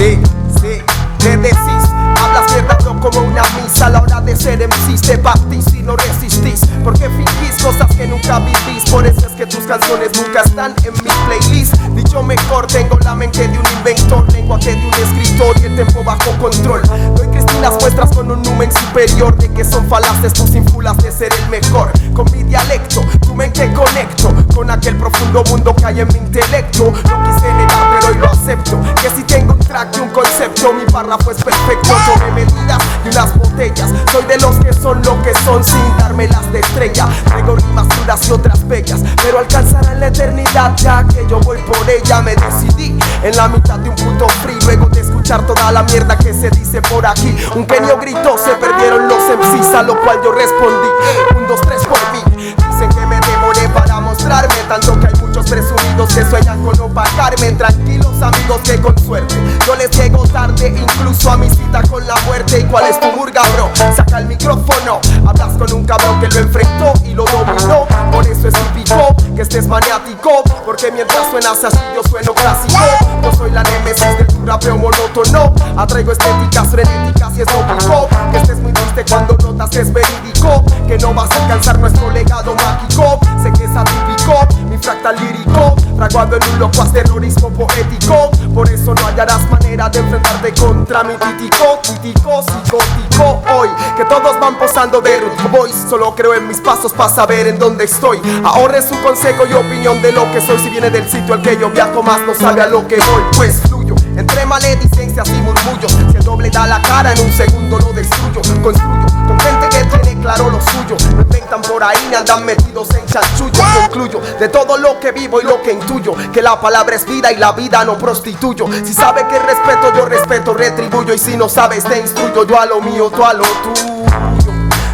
Sí, 0.00 0.18
sí, 0.62 0.82
¿qué 1.18 1.36
decís? 1.36 1.90
Hablas 2.16 2.50
mierda 2.52 2.78
no 2.84 2.98
como 3.00 3.20
una 3.20 3.42
misa. 3.42 3.86
A 3.86 3.90
la 3.90 4.00
hora 4.02 4.20
de 4.20 4.34
ser 4.34 4.66
MCs 4.66 5.02
Te 5.02 5.18
partís 5.18 5.74
y 5.74 5.82
no 5.82 5.96
resistís. 5.96 6.60
Porque 6.82 7.08
fingís 7.10 7.62
cosas 7.62 7.94
que 7.94 8.06
nunca 8.06 8.38
vivís. 8.38 8.88
Por 8.90 9.06
eso 9.06 9.26
es 9.26 9.32
que 9.32 9.46
tus 9.46 9.64
canciones 9.66 10.10
nunca 10.16 10.40
están 10.42 10.74
en 10.84 10.92
mi 10.94 11.10
playlist. 11.26 11.74
Dicho 11.94 12.22
mejor, 12.22 12.66
tengo 12.66 12.98
la 13.04 13.14
mente 13.14 13.46
de 13.46 13.58
un 13.58 13.66
inventor 13.76 14.30
Lenguaje 14.32 14.74
de 14.74 14.86
un 14.86 14.94
escritor 14.94 15.56
y 15.60 15.66
el 15.66 15.76
tempo 15.76 16.02
bajo 16.02 16.30
control. 16.38 16.82
Doy 17.16 17.28
cristinas 17.28 17.74
muestras 17.80 18.10
con 18.10 18.30
un 18.30 18.42
numen 18.42 18.70
superior 18.72 19.36
De 19.36 19.50
que 19.52 19.64
son 19.64 19.86
falaces 19.88 20.32
tus 20.32 20.54
infulas 20.54 20.96
de 20.98 21.12
ser 21.12 21.32
el 21.32 21.48
mejor. 21.50 21.90
Con 22.14 22.24
mi 22.32 22.42
dialecto, 22.42 23.02
tu 23.20 23.34
mente 23.34 23.70
conecto 23.72 24.32
Con 24.54 24.70
aquel 24.70 24.96
profundo 24.96 25.42
mundo 25.50 25.74
que 25.74 25.84
hay 25.84 26.00
en 26.00 26.08
mi 26.08 26.18
intelecto. 26.18 26.92
No 27.08 27.24
quise 27.24 27.52
negar 27.52 28.00
pero 28.00 28.12
hoy 28.12 28.18
lo 28.18 28.30
acepto. 28.30 28.80
Que 29.02 29.10
si 29.10 29.22
tengo 29.24 29.49
y 29.94 30.00
un 30.00 30.08
concepto 30.08 30.72
Mi 30.72 30.84
párrafo 30.84 31.30
es 31.30 31.42
perfecto 31.42 31.94
Tomé 32.12 32.44
medidas 32.44 32.78
y 33.04 33.08
unas 33.08 33.36
botellas. 33.36 33.90
Soy 34.10 34.24
de 34.24 34.36
los 34.38 34.56
que 34.56 34.72
son 34.72 35.00
lo 35.02 35.22
que 35.22 35.32
son 35.44 35.62
sin 35.62 35.96
dármelas 35.96 36.52
de 36.52 36.58
estrella. 36.58 37.08
Traigo 37.24 37.54
rimas 37.54 37.86
duras 37.96 38.28
y 38.28 38.32
otras 38.32 38.66
bellas 38.66 39.00
Pero 39.22 39.38
alcanzarán 39.38 40.00
la 40.00 40.08
eternidad 40.08 40.74
ya 40.76 41.04
que 41.06 41.24
yo 41.28 41.38
voy 41.40 41.58
por 41.62 41.88
ella. 41.88 42.20
Me 42.20 42.34
decidí 42.34 42.98
en 43.22 43.36
la 43.36 43.48
mitad 43.48 43.78
de 43.78 43.90
un 43.90 43.96
puto 43.96 44.28
free 44.42 44.58
Luego 44.64 44.86
de 44.86 45.00
escuchar 45.00 45.46
toda 45.46 45.70
la 45.70 45.84
mierda 45.84 46.18
que 46.18 46.34
se 46.34 46.50
dice 46.50 46.82
por 46.82 47.06
aquí. 47.06 47.36
Un 47.54 47.68
genio 47.68 47.96
gritó, 47.98 48.36
se 48.36 48.50
perdieron 48.54 49.06
los 49.08 49.18
MCs 49.18 49.74
A 49.74 49.82
lo 49.82 50.00
cual 50.00 50.20
yo 50.22 50.32
respondí, 50.32 50.88
un, 51.36 51.46
dos, 51.46 51.60
tres 51.60 51.82
por 51.86 51.98
mí. 52.12 52.54
Dicen 52.56 52.88
que 52.90 53.06
me 53.06 53.20
demoré 53.20 53.68
para 53.68 54.00
mostrarme 54.00 54.54
Tanto 54.68 54.98
que 54.98 55.06
hay 55.06 55.19
muchos 55.30 55.48
presumidos 55.48 56.12
que 56.12 56.24
sueñan 56.24 56.64
con 56.64 56.80
opacarme 56.80 57.52
Tranquilo 57.52 58.10
los 58.10 58.22
amigos 58.22 58.60
que 58.64 58.80
con 58.80 58.96
suerte. 58.98 59.34
Yo 59.66 59.74
les 59.76 59.90
llego 59.90 60.26
tarde 60.26 60.68
incluso 60.68 61.30
a 61.30 61.36
mi 61.36 61.48
cita 61.48 61.82
con 61.88 62.06
la 62.06 62.14
muerte. 62.26 62.60
¿Y 62.60 62.64
cuál 62.64 62.86
es 62.86 62.98
tu 62.98 63.06
murga 63.12 63.42
bro? 63.54 63.70
Saca 63.94 64.18
el 64.18 64.26
micrófono. 64.26 65.00
Hablas 65.26 65.56
con 65.56 65.72
un 65.72 65.84
cabrón 65.84 66.20
que 66.20 66.28
lo 66.28 66.40
enfrentó 66.40 66.92
y 67.04 67.14
lo 67.14 67.24
dominó. 67.24 67.86
Por 68.10 68.26
eso 68.26 68.48
es 68.48 68.54
típico 68.54 69.14
que 69.34 69.42
estés 69.42 69.66
maniático. 69.66 70.42
Porque 70.64 70.90
mientras 70.90 71.30
suenas 71.30 71.62
así 71.64 71.78
yo 71.94 72.02
sueno 72.08 72.32
clásico. 72.34 72.80
Yo 73.22 73.32
soy 73.34 73.50
la 73.50 73.62
némesis 73.62 74.18
del 74.18 74.26
tu 74.26 74.46
rapeo 74.46 74.76
monótono. 74.76 75.54
Atraigo 75.76 76.12
estéticas 76.12 76.68
frenéticas 76.68 77.36
y 77.36 77.42
es 77.42 77.46
lógico 77.52 78.08
Que 78.32 78.38
estés 78.38 78.58
muy 78.58 78.72
triste 78.72 79.04
cuando 79.08 79.34
notas 79.34 79.74
es 79.76 79.92
verídico 79.92 80.64
Que 80.86 80.98
no 80.98 81.14
vas 81.14 81.30
a 81.30 81.42
alcanzar 81.42 81.78
nuestro 81.78 82.10
legado 82.10 82.54
mágico. 82.54 83.18
Sé 83.42 83.52
que 83.52 83.64
es 83.64 83.76
atípico, 83.76 84.46
fractal 84.80 85.16
lírico 85.16 85.74
Fraguado 85.96 86.36
en 86.36 86.54
un 86.54 86.58
loco 86.60 86.84
terrorismo 86.92 87.50
poético. 87.50 88.30
Por 88.54 88.68
eso 88.70 88.94
no 88.94 89.06
hallarás 89.06 89.48
manera 89.50 89.88
de 89.90 89.98
enfrentarte 89.98 90.54
contra 90.54 91.02
mi 91.04 91.14
títico 91.14 91.78
Títico, 91.82 92.42
psicótico. 92.42 93.42
Hoy 93.54 93.68
que 93.96 94.04
todos 94.04 94.40
van 94.40 94.56
posando 94.58 95.00
de 95.00 95.20
Rudy 95.20 95.48
Boys 95.50 95.76
Solo 95.88 96.14
creo 96.14 96.34
en 96.34 96.48
mis 96.48 96.58
pasos 96.58 96.92
para 96.92 97.10
saber 97.10 97.48
en 97.48 97.58
dónde 97.58 97.84
estoy. 97.84 98.20
Ahorre 98.44 98.80
su 98.82 99.00
consejo 99.02 99.46
y 99.46 99.52
opinión 99.52 100.00
de 100.00 100.12
lo 100.12 100.30
que 100.32 100.40
soy 100.40 100.58
Si 100.58 100.70
viene 100.70 100.90
del 100.90 101.08
sitio 101.08 101.34
al 101.34 101.42
que 101.42 101.58
yo 101.58 101.70
viajo 101.70 102.02
más 102.02 102.20
no 102.26 102.34
sabe 102.34 102.62
a 102.62 102.66
lo 102.66 102.86
que 102.88 102.96
voy. 102.96 103.22
Pues 103.36 103.60
fluyo 103.68 103.94
entre 104.16 104.44
maledicencias 104.46 105.28
y 105.28 105.42
murmullos. 105.42 105.92
Si 105.92 106.16
el 106.16 106.24
doble 106.24 106.50
da 106.50 106.66
la 106.66 106.80
cara 106.82 107.12
en 107.12 107.20
un 107.20 107.32
segundo 107.32 107.78
lo 107.78 107.92
destruyo. 107.92 108.40
Construyo 108.62 109.06
con 109.26 109.38
gente 109.40 109.68
que 109.68 109.84
tiene 109.84 110.09
claro 110.20 110.50
lo 110.50 110.60
suyo. 110.60 110.96
No 111.14 111.22
inventan 111.22 111.62
por 111.62 111.82
ahí 111.82 111.98
ni 112.08 112.14
andan 112.14 112.44
metidos 112.44 112.88
en 112.94 113.06
chanchullo. 113.06 113.62
Concluyo 113.80 114.20
de 114.38 114.48
todo 114.48 114.76
lo 114.76 114.98
que 115.00 115.12
vivo 115.12 115.40
y 115.40 115.44
lo 115.44 115.62
que 115.62 115.72
intuyo 115.72 116.14
Que 116.32 116.42
la 116.42 116.60
palabra 116.60 116.94
es 116.96 117.06
vida 117.06 117.32
y 117.32 117.36
la 117.36 117.52
vida 117.52 117.84
no 117.84 117.96
prostituyo. 117.98 118.66
Si 118.84 118.92
sabe 118.92 119.26
que 119.26 119.38
respeto 119.38 119.92
yo 119.94 120.06
respeto 120.06 120.54
retribuyo. 120.54 121.14
Y 121.14 121.18
si 121.18 121.36
no 121.36 121.48
sabes 121.48 121.84
te 121.84 121.98
instruyo. 121.98 122.44
Yo 122.44 122.60
a 122.60 122.66
lo 122.66 122.80
mío 122.80 123.10
tú 123.10 123.24
a 123.24 123.32
lo 123.32 123.44
tuyo. 123.44 124.04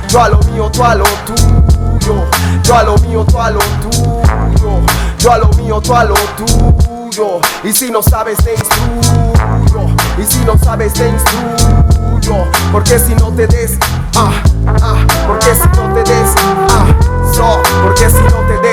Yo 0.09 0.22
a 0.22 0.29
lo 0.29 0.39
mío 0.41 0.70
tú 0.72 0.85
a 0.85 0.95
lo 0.95 1.05
tuyo. 1.24 2.24
Yo 2.62 2.77
a 2.77 2.83
lo 2.83 2.97
mío 2.99 3.24
tú 3.29 3.41
a 3.41 3.51
lo 3.51 3.61
tuyo. 3.61 4.81
Yo 5.18 5.33
a 5.33 5.39
lo 5.39 5.49
mío 5.51 5.81
tú 5.81 5.95
a 5.95 6.05
lo 6.05 6.14
tuyo. 6.37 7.41
Y 7.64 7.72
si 7.72 7.91
no 7.91 8.03
sabes 8.03 8.39
te 8.39 8.55
instruyo. 8.55 9.97
Y 10.18 10.24
si 10.24 10.39
no 10.45 10.57
sabes 10.59 10.93
te 10.93 11.09
instruyo 11.09 11.76
Porque 12.72 12.99
si 12.99 13.14
no 13.14 13.33
te 13.33 13.47
des 13.47 13.79
ah, 14.16 14.33
ah, 14.83 14.97
Porque 15.29 15.55
si 15.55 15.68
no 15.77 15.95
te 15.95 16.03
des 16.03 16.35
ah, 16.70 16.87
so, 17.33 17.62
Porque 17.85 18.11
si 18.11 18.20
no 18.22 18.41
te 18.49 18.59
destruyo 18.59 18.66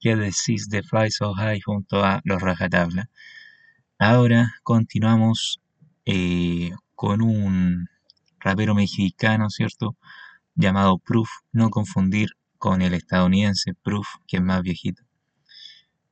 ¿Qué 0.00 0.14
decís 0.14 0.68
de 0.68 0.84
Fly 0.84 1.10
So 1.10 1.34
High 1.34 1.60
junto 1.60 2.04
a 2.04 2.20
Los 2.24 2.40
Rajatabla? 2.40 3.10
Ahora 3.98 4.54
continuamos 4.62 5.60
eh, 6.04 6.70
con 6.94 7.20
un 7.20 7.88
rapero 8.38 8.76
mexicano, 8.76 9.50
¿cierto? 9.50 9.96
Llamado 10.54 10.98
Proof, 10.98 11.28
no 11.50 11.70
confundir 11.70 12.28
con 12.58 12.80
el 12.80 12.94
estadounidense 12.94 13.74
Proof, 13.74 14.06
que 14.28 14.36
es 14.36 14.42
más 14.42 14.62
viejito. 14.62 15.02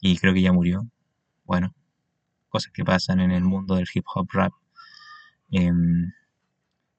Y 0.01 0.18
creo 0.18 0.34
que 0.34 0.43
ya 0.43 0.53
murió. 0.53 0.89
Bueno, 1.45 1.72
cosas 2.49 2.72
que 2.72 2.84
pasan 2.84 3.20
en 3.20 3.30
el 3.30 3.45
mundo 3.45 3.76
del 3.76 3.87
hip 3.95 4.05
hop 4.12 4.28
rap. 4.32 4.53
Em, 5.53 6.12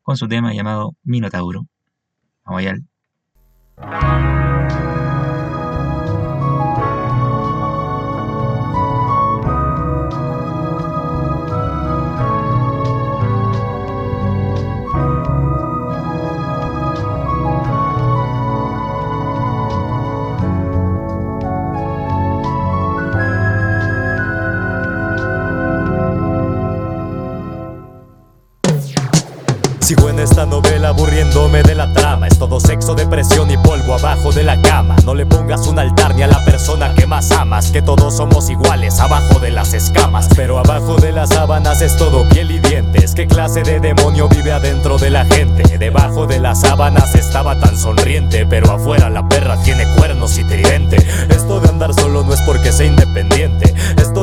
con 0.04 0.16
su 0.16 0.28
tema 0.30 0.54
llamado 0.54 0.96
Minotauro. 1.04 1.68
Vamos 2.46 2.62
allá. 2.62 2.76
Sigo 29.88 30.10
en 30.10 30.20
esta 30.20 30.46
novela 30.46 30.90
aburriéndome 30.90 31.64
de 31.64 31.74
la 31.74 31.94
trama. 31.94 32.28
Es 32.28 32.38
todo 32.38 32.60
sexo, 32.60 32.94
depresión 32.94 33.50
y 33.50 33.58
polvo 33.58 33.94
abajo 33.94 34.34
de 34.34 34.44
la 34.44 34.62
cama. 34.62 34.98
No 35.06 35.16
le 35.16 35.26
pongas 35.26 35.66
un 35.66 35.80
altar 35.80 36.14
ni 36.14 36.24
a 36.24 36.28
la 36.28 36.44
persona 36.44 36.94
que 36.94 37.08
más 37.08 37.32
amas 37.32 37.72
Que 37.72 37.82
todos 37.82 38.18
somos 38.18 38.50
iguales 38.50 39.00
abajo 39.00 39.40
de 39.40 39.50
las 39.50 39.74
escamas. 39.74 40.28
Pero 40.36 40.60
abajo 40.60 40.98
de 40.98 41.14
las 41.14 41.30
sábanas 41.30 41.82
es 41.82 41.96
todo 41.96 42.28
piel 42.28 42.52
y 42.52 42.60
dientes. 42.60 43.16
¿Qué 43.16 43.28
clase 43.28 43.64
de 43.64 43.80
demonio 43.80 44.28
vive 44.28 44.52
adentro 44.52 44.98
de 44.98 45.10
la 45.10 45.24
gente? 45.24 45.78
Debajo 45.78 46.28
de 46.28 46.40
las 46.40 46.60
sábanas 46.60 47.16
estaba 47.16 47.58
tan 47.58 47.78
sonriente 47.78 48.46
Pero 48.46 48.74
afuera 48.74 49.10
la 49.10 49.30
perra 49.30 49.56
tiene 49.64 49.86
cuernos 49.96 50.38
y 50.38 50.44
tridente. 50.44 50.98
Esto 51.30 51.62
de 51.62 51.70
andar 51.70 51.94
solo 51.94 52.26
no 52.26 52.34
es 52.34 52.42
porque 52.42 52.74
sea 52.74 52.88
independiente 52.88 53.74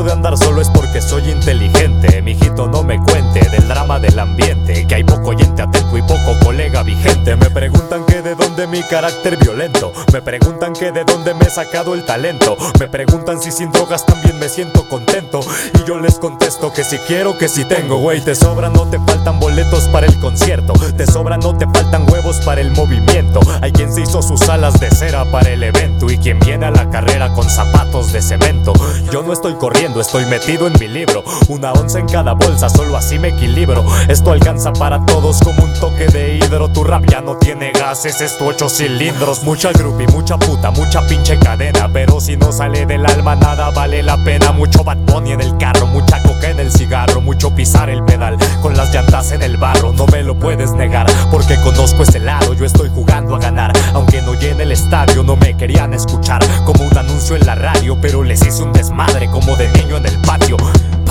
de 0.03 0.13
andar 0.13 0.37
solo 0.37 0.61
es 0.61 0.71
porque 0.71 1.01
soy 1.01 1.31
inteligente. 1.31 2.21
Mijito 2.23 2.67
no 2.67 2.83
me 2.83 2.99
cuente 3.03 3.41
del 3.51 3.69
drama 3.69 3.99
del 3.99 4.19
ambiente 4.19 4.87
Que 4.87 4.95
hay 4.97 5.05
poco 5.05 5.31
oyente 5.31 5.63
atento 5.63 5.97
y 5.97 6.03
poco 6.03 6.39
colega 6.43 6.83
vigente. 6.83 7.37
Me 7.37 7.51
preguntan 7.51 8.05
que 8.07 8.23
de 8.23 8.35
dónde 8.35 8.67
mi 8.67 8.83
carácter 8.83 9.37
violento. 9.37 9.93
Me 10.13 10.23
preguntan 10.23 10.73
que 10.73 10.91
de 10.91 11.05
dónde 11.05 11.35
me 11.35 11.45
he 11.45 11.51
sacado 11.51 11.95
el 11.95 12.05
talento. 12.05 12.57
Me 12.81 12.89
preguntan 12.89 13.41
si 13.41 13.53
sin 13.53 13.71
drogas 13.73 14.05
también 14.07 14.39
me 14.39 14.49
siento 14.49 14.89
contento. 14.89 15.41
Y 15.75 15.87
yo 15.87 15.99
les 15.99 16.19
contesto 16.19 16.73
que 16.73 16.83
si 16.83 16.97
quiero, 16.99 17.37
que 17.39 17.49
si 17.49 17.65
tengo 17.65 17.99
Güey, 17.99 18.21
te 18.23 18.35
sobran, 18.35 18.73
no 18.73 18.89
te 18.89 18.99
faltan 18.99 19.39
boletos 19.39 19.89
para 19.89 20.07
el 20.07 20.19
concierto. 20.19 20.73
Te 20.97 21.07
sobran, 21.07 21.41
no 21.41 21.57
te 21.57 21.67
faltan 21.67 22.11
huevos 22.11 22.39
para 22.45 22.61
el 22.61 22.71
movimiento. 22.73 23.41
Hay 23.61 23.73
quien 23.73 23.93
se 23.93 24.01
hizo 24.01 24.23
sus 24.23 24.49
alas 24.49 24.81
de 24.81 24.91
cera 24.91 25.25
para 25.31 25.51
el 25.51 25.63
evento 25.63 26.11
Y 26.11 26.19
quien 26.19 26.39
viene 26.41 26.67
a 26.67 26.71
la 26.71 26.91
carrera 26.91 27.33
con 27.35 27.49
zapatos 27.49 28.13
de 28.13 28.23
cemento. 28.23 28.73
Yo 29.13 29.23
no 29.23 29.33
estoy 29.33 29.55
corriendo, 29.55 29.84
estoy 29.93 30.25
metido 30.27 30.67
en 30.67 30.73
mi 30.81 30.89
libro. 30.89 31.23
Una 31.49 31.73
onza 31.73 31.99
en 31.99 32.07
cada 32.07 32.33
bolsa, 32.33 32.71
solo 32.71 32.97
así 32.97 33.19
me 33.19 33.29
equilibro. 33.29 33.85
Esto 34.09 34.33
alcanza 34.33 34.73
para 34.73 35.05
todos 35.05 35.41
como 35.41 35.63
un 35.63 35.75
toque 35.75 36.07
de 36.07 36.37
hidro. 36.37 36.69
Tu 36.69 36.85
rap 36.85 37.05
ya 37.11 37.21
no 37.21 37.37
tiene 37.37 37.71
gases, 37.73 38.21
esto 38.21 38.47
ocho 38.47 38.69
cilindros. 38.69 39.43
Mucha 39.43 39.73
groupie, 39.73 40.07
mucha 40.09 40.39
puta, 40.39 40.71
mucha 40.71 41.07
pinche 41.07 41.39
cadena. 41.39 41.91
Pero 41.93 42.21
si 42.21 42.37
no 42.37 42.51
sale 42.51 42.87
del 42.87 43.05
alma 43.05 43.37
nada 43.37 43.71
vale 43.71 44.03
la 44.03 44.17
pena. 44.25 44.53
Mucho 44.53 44.83
Bad 44.85 44.99
Bunny 44.99 45.33
en 45.33 45.43
el 45.43 45.57
carro, 45.59 45.87
mucha 45.87 46.23
coca 46.23 46.49
en 46.49 46.61
el 46.61 46.73
cigarro 46.73 47.21
Mucho 47.21 47.55
pisar 47.55 47.91
el 47.91 48.05
pedal 48.05 48.37
con 48.63 48.77
las 48.77 48.93
llantas 48.93 49.33
en 49.33 49.43
el 49.43 49.57
barro. 49.59 49.93
No 49.93 50.07
me 50.07 50.23
lo 50.23 50.39
puedes 50.39 50.73
negar 50.73 51.07
porque 51.31 51.61
conozco 51.61 52.03
ese 52.05 52.21
lado 52.21 52.55
Yo 52.55 52.65
estoy 52.65 52.89
jugando 52.89 53.37
a 53.37 53.39
ganar. 53.39 53.73
Aunque 53.93 54.23
no 54.23 54.35
llene 54.35 54.63
el 54.63 54.73
estadio 54.73 55.23
no 55.23 55.37
me 55.37 55.57
querían 55.57 55.93
escuchar 55.95 56.43
Como 56.65 56.85
un 56.85 56.97
anuncio 56.97 57.37
en 57.37 57.47
la 57.47 57.55
radio 57.55 57.99
Pero 58.01 58.23
les 58.23 58.45
hice 58.45 58.63
un 58.63 58.73
desmadre 58.73 59.29
como 59.29 59.57
de 59.57 59.74
niño 59.75 59.97
en 59.97 60.07
el 60.07 60.19
patio. 60.21 60.57
Pa, 60.57 60.73
pa, 60.73 61.04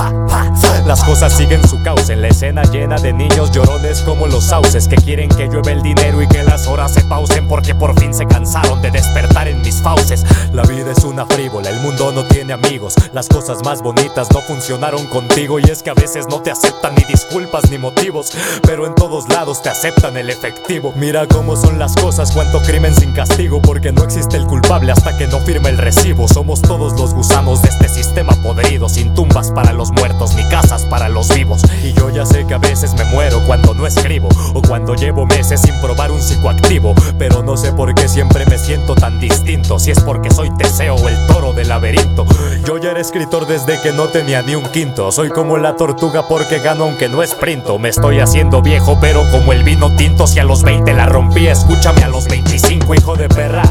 Las 0.85 1.03
cosas 1.05 1.31
siguen 1.33 1.65
su 1.67 1.81
cauce 1.81 2.13
en 2.13 2.21
la 2.21 2.27
escena 2.27 2.61
llena 2.63 2.97
de 2.97 3.13
niños 3.13 3.51
llorones 3.51 4.01
como 4.01 4.27
los 4.27 4.43
sauces 4.43 4.87
que 4.87 4.97
quieren 4.97 5.29
que 5.29 5.47
llueve 5.47 5.71
el 5.71 5.81
dinero 5.81 6.21
y 6.21 6.27
que 6.27 6.43
las 6.43 6.67
horas 6.67 6.93
se 6.93 7.01
pausen 7.05 7.47
porque 7.47 7.73
por 7.73 7.97
fin 7.99 8.13
se 8.13 8.25
cansaron 8.25 8.81
de 8.81 8.91
despertar 8.91 9.47
en 9.47 9.61
mis 9.61 9.81
fauces. 9.81 10.25
La 10.51 10.63
vida 10.63 10.91
es 10.91 11.03
una 11.05 11.25
frívola, 11.25 11.69
el 11.69 11.79
mundo 11.79 12.11
no 12.11 12.25
tiene 12.25 12.53
amigos. 12.53 12.95
Las 13.13 13.29
cosas 13.29 13.63
más 13.63 13.81
bonitas 13.81 14.27
no 14.33 14.41
funcionaron 14.41 15.07
contigo 15.07 15.57
y 15.59 15.63
es 15.63 15.81
que 15.81 15.89
a 15.89 15.93
veces 15.93 16.27
no 16.27 16.41
te 16.41 16.51
aceptan 16.51 16.95
ni 16.95 17.03
disculpas 17.05 17.71
ni 17.71 17.77
motivos, 17.77 18.31
pero 18.63 18.85
en 18.85 18.93
todos 18.93 19.29
lados 19.29 19.61
te 19.61 19.69
aceptan 19.69 20.17
el 20.17 20.29
efectivo. 20.29 20.93
Mira 20.97 21.27
cómo 21.27 21.55
son 21.55 21.79
las 21.79 21.95
cosas, 21.95 22.31
cuánto 22.31 22.61
crimen 22.61 22.93
sin 22.93 23.13
castigo, 23.13 23.61
porque 23.61 23.91
no 23.91 24.03
existe 24.03 24.37
el 24.37 24.45
culpable 24.45 24.91
hasta 24.91 25.17
que 25.17 25.27
no 25.27 25.39
firme 25.39 25.69
el 25.69 25.77
recibo. 25.77 26.27
Somos 26.27 26.61
todos 26.61 26.99
los 26.99 27.13
gusanos 27.13 27.61
de 27.61 27.69
este 27.69 27.87
sistema 27.87 28.33
podrido, 28.43 28.89
sin 28.89 29.13
tumbas 29.13 29.51
para 29.51 29.73
los 29.73 29.82
muertos 29.91 30.35
ni 30.35 30.43
casas 30.49 30.85
para 30.85 31.09
los 31.09 31.33
vivos. 31.33 31.61
Y 31.83 31.93
yo 31.93 32.09
ya 32.09 32.25
sé 32.25 32.45
que 32.45 32.53
a 32.53 32.59
veces 32.59 32.93
me 32.93 33.03
muero 33.05 33.41
cuando 33.45 33.73
no 33.73 33.85
escribo 33.85 34.29
o 34.53 34.61
cuando 34.61 34.95
llevo 34.95 35.25
meses 35.25 35.61
sin 35.61 35.79
probar 35.81 36.11
un 36.11 36.21
psicoactivo, 36.21 36.93
pero 37.17 37.43
no 37.43 37.57
sé 37.57 37.71
por 37.73 37.93
qué 37.93 38.07
siempre 38.07 38.45
me 38.45 38.57
siento 38.57 38.95
tan 38.95 39.19
distinto. 39.19 39.79
Si 39.79 39.91
es 39.91 39.99
porque 40.01 40.31
soy 40.31 40.49
Teseo 40.55 40.95
o 40.95 41.09
el 41.09 41.27
toro 41.27 41.53
del 41.53 41.69
laberinto. 41.69 42.25
Yo 42.65 42.77
ya 42.77 42.91
era 42.91 43.01
escritor 43.01 43.47
desde 43.47 43.81
que 43.81 43.91
no 43.91 44.07
tenía 44.07 44.41
ni 44.41 44.55
un 44.55 44.63
quinto. 44.63 45.11
Soy 45.11 45.29
como 45.29 45.57
la 45.57 45.75
tortuga 45.75 46.27
porque 46.27 46.59
gano 46.59 46.85
aunque 46.85 47.09
no 47.09 47.23
esprinto. 47.23 47.79
Me 47.79 47.89
estoy 47.89 48.19
haciendo 48.19 48.61
viejo, 48.61 48.97
pero 49.01 49.29
como 49.31 49.53
el 49.53 49.63
vino 49.63 49.95
tinto, 49.95 50.27
si 50.27 50.39
a 50.39 50.43
los 50.43 50.63
20 50.63 50.93
la 50.93 51.05
rompí, 51.07 51.47
escúchame 51.47 52.03
a 52.03 52.07
los 52.07 52.27
25, 52.27 52.95
hijo 52.95 53.15
de 53.15 53.27
perra. 53.29 53.63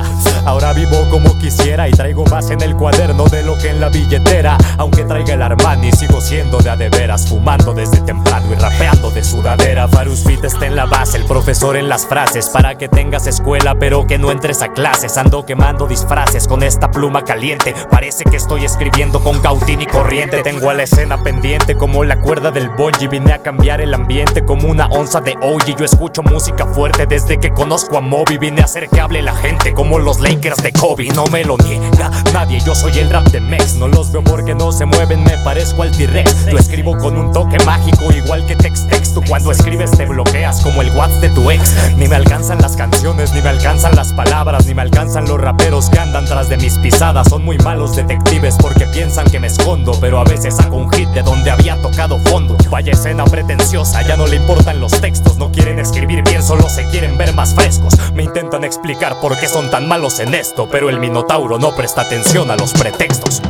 Ahora 0.45 0.73
vivo 0.73 1.09
como 1.11 1.39
quisiera 1.39 1.89
y 1.89 1.93
traigo 1.93 2.25
más 2.27 2.51
en 2.51 2.61
el 2.63 2.77
cuaderno 2.77 3.25
en 3.65 3.81
la 3.81 3.89
billetera. 3.89 4.57
Aunque 4.79 5.05
traiga 5.05 5.35
el 5.35 5.43
Armani, 5.43 5.93
sigo 5.93 6.21
siendo 6.21 6.59
de 6.59 6.71
a 6.71 6.77
de 6.77 6.89
veras, 6.89 7.29
fumando 7.29 7.75
desde 7.75 8.01
temprano 8.01 8.47
y 8.53 8.55
rapeando 8.55 9.11
de 9.11 9.25
sudadera. 9.25 9.89
Farus 9.89 10.25
Fit 10.25 10.45
está 10.45 10.67
en 10.67 10.77
la 10.77 10.87
base, 10.87 11.19
el 11.19 11.25
profesor 11.25 11.77
en 11.77 11.89
las 11.89 12.07
frases, 12.07 12.49
para 12.49 12.77
que 12.77 12.89
tengas 12.89 13.27
escuela, 13.27 13.75
pero 13.75 14.07
que 14.07 14.19
no 14.19 14.31
entres 14.31 14.63
a 14.63 14.73
clases. 14.73 15.17
Ando 15.17 15.45
quemando 15.45 15.87
disfraces 15.87 16.49
con 16.49 16.63
esta 16.63 16.91
pluma 16.91 17.23
caliente. 17.23 17.75
Parece 17.91 18.25
que 18.25 18.37
estoy 18.37 18.65
escribiendo 18.65 19.21
con 19.21 19.41
cautín 19.41 19.83
y 19.83 19.87
corriente. 19.87 20.43
Tengo 20.43 20.71
a 20.71 20.75
la 20.75 20.85
escena 20.85 21.23
pendiente 21.23 21.77
como 21.77 22.05
la 22.05 22.21
cuerda 22.21 22.51
del 22.51 22.71
bungee. 22.71 23.09
Vine 23.09 23.33
a 23.33 23.39
cambiar 23.39 23.81
el 23.81 23.95
ambiente 23.95 24.45
como 24.45 24.69
una 24.69 24.87
onza 24.87 25.21
de 25.21 25.37
OG. 25.41 25.77
Yo 25.79 25.85
escucho 25.85 26.23
música 26.23 26.67
fuerte 26.67 27.07
desde 27.07 27.39
que 27.39 27.51
conozco 27.51 27.99
a 27.99 28.01
Moby. 28.01 28.39
Vine 28.39 28.63
a 28.63 28.65
hacer 28.65 28.89
que 28.89 29.01
hable 29.01 29.23
la 29.23 29.35
gente 29.35 29.73
como 29.73 29.99
los 29.99 30.21
Lakers 30.21 30.63
de 30.63 30.73
Kobe. 30.73 31.09
No 31.09 31.27
me 31.27 31.45
lo 31.45 31.57
niega 31.59 32.11
nadie, 32.33 32.61
yo 32.61 32.75
soy 32.75 32.99
el 32.99 33.11
rap 33.11 33.25
de 33.29 33.41
No 33.53 33.87
los 33.87 34.11
veo 34.11 34.25
porque 34.25 34.55
no 34.55 34.73
se 34.73 34.87
mueven, 34.87 35.23
me 35.25 35.37
parezco 35.45 35.83
al 35.83 35.91
T-Rex. 35.91 36.47
Yo 36.47 36.57
escribo 36.57 36.97
con 36.97 37.19
un 37.19 37.33
toque 37.33 37.59
mágico, 37.67 38.11
igual 38.11 38.47
que 38.47 38.57
text 38.57 38.89
text. 38.89 39.13
Tú 39.13 39.23
cuando 39.29 39.53
escribes 39.53 39.91
te 39.91 40.07
bloqueas 40.07 40.63
como 40.63 40.81
el 40.81 40.91
WhatsApp 40.97 41.21
de 41.21 41.29
tu 41.31 41.51
ex. 41.51 41.75
Ni 41.99 42.09
me 42.09 42.17
alcanzan 42.17 42.63
las 42.63 42.77
canciones, 42.77 43.35
ni 43.35 43.43
me 43.43 43.51
alcanzan 43.51 43.95
las 43.95 44.15
palabras, 44.15 44.65
ni 44.65 44.73
me 44.73 44.81
alcanzan 44.81 45.27
los 45.27 45.39
raperos 45.39 45.91
que 45.91 45.99
andan 45.99 46.25
tras 46.25 46.49
de 46.49 46.57
mis 46.57 46.79
pisadas. 46.79 47.29
Son 47.29 47.45
muy 47.45 47.59
malos 47.59 47.95
detectives 47.95 48.57
porque 48.59 48.87
piensan 48.87 49.27
que 49.31 49.39
me 49.39 49.49
escondo, 49.49 49.93
pero 50.01 50.19
a 50.19 50.25
veces 50.25 50.57
saco 50.57 50.77
un 50.77 50.91
hit 50.91 51.11
de 51.11 51.23
donde 51.23 51.51
había 51.51 51.77
tocado 51.83 52.19
fondo. 52.21 52.57
Vaya 52.71 52.93
escena 52.93 53.25
pretenciosa, 53.25 54.01
ya 54.01 54.17
no 54.17 54.27
le 54.27 54.37
importan 54.37 54.81
los 54.81 54.93
textos, 54.93 55.37
no 55.37 55.53
quieren 55.53 55.79
escribir 55.79 56.25
bien, 56.25 56.43
solo 56.43 56.71
se 56.71 56.87
quieren 56.87 57.19
ver 57.19 57.35
más 57.35 57.55
frescos. 57.55 57.99
Me 58.15 58.23
intentan 58.23 58.65
explicar 58.65 59.21
por 59.21 59.39
qué 59.39 59.47
son 59.47 59.71
tan 59.71 59.87
malos 59.89 60.21
en 60.21 60.33
esto, 60.33 60.69
pero 60.71 60.89
el 60.89 61.01
Minotauro 61.01 61.59
no 61.59 61.75
presta 61.77 62.01
atención 62.01 62.51
a 62.51 62.57
los 62.57 62.73
pretextos. 62.73 63.42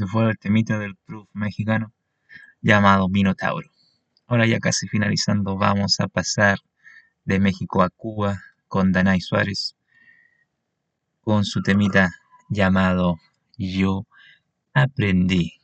Ese 0.00 0.06
fue 0.06 0.30
el 0.30 0.38
temita 0.38 0.78
del 0.78 0.96
proof 0.96 1.28
mexicano 1.34 1.92
llamado 2.62 3.08
Minotauro. 3.08 3.68
Ahora 4.26 4.46
ya 4.46 4.58
casi 4.60 4.88
finalizando, 4.88 5.56
vamos 5.58 6.00
a 6.00 6.08
pasar 6.08 6.58
de 7.24 7.38
México 7.38 7.82
a 7.82 7.90
Cuba 7.90 8.40
con 8.70 8.92
Danay 8.92 9.20
Suárez 9.20 9.74
con 11.20 11.44
su 11.44 11.60
temita 11.60 12.08
llamado 12.48 13.16
Yo 13.58 14.06
aprendí. 14.72 15.54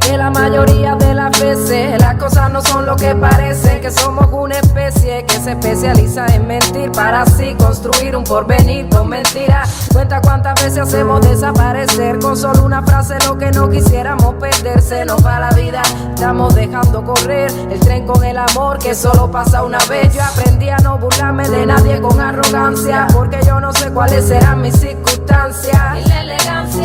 Que 0.00 0.16
la 0.16 0.30
mayoría 0.30 0.94
de 0.96 1.14
las 1.14 1.38
veces 1.40 2.00
las 2.00 2.16
cosas 2.16 2.50
no 2.50 2.62
son 2.62 2.86
lo 2.86 2.96
que 2.96 3.14
parecen, 3.14 3.80
que 3.80 3.90
somos 3.90 4.28
una 4.32 4.58
especie 4.58 5.24
que 5.24 5.34
se 5.34 5.52
especializa 5.52 6.26
en 6.26 6.46
mentir 6.46 6.90
para 6.92 7.22
así 7.22 7.54
construir 7.54 8.16
un 8.16 8.24
porvenir 8.24 8.88
con 8.88 9.08
mentiras. 9.08 9.88
Cuenta 9.92 10.20
cuántas 10.20 10.54
veces 10.62 10.78
hacemos 10.78 11.20
desaparecer 11.20 12.18
con 12.18 12.36
solo 12.36 12.64
una 12.64 12.82
frase 12.82 13.16
lo 13.26 13.38
que 13.38 13.50
no 13.50 13.68
quisiéramos 13.70 14.34
perderse, 14.34 15.04
nos 15.04 15.24
va 15.24 15.40
la 15.40 15.50
vida. 15.50 15.82
Estamos 16.14 16.54
dejando 16.54 17.04
correr 17.04 17.50
el 17.70 17.80
tren 17.80 18.06
con 18.06 18.24
el 18.24 18.38
amor 18.38 18.78
que 18.78 18.94
solo 18.94 19.30
pasa 19.30 19.62
una 19.62 19.78
vez. 19.88 20.14
Yo 20.14 20.22
aprendí 20.22 20.68
a 20.68 20.78
no 20.78 20.98
burlarme 20.98 21.48
de 21.48 21.66
nadie 21.66 22.00
con 22.00 22.20
arrogancia, 22.20 23.06
porque 23.12 23.38
yo 23.46 23.60
no 23.60 23.72
sé 23.72 23.90
cuáles 23.92 24.26
serán 24.26 24.60
mis 24.60 24.74
circunstancias. 24.78 25.98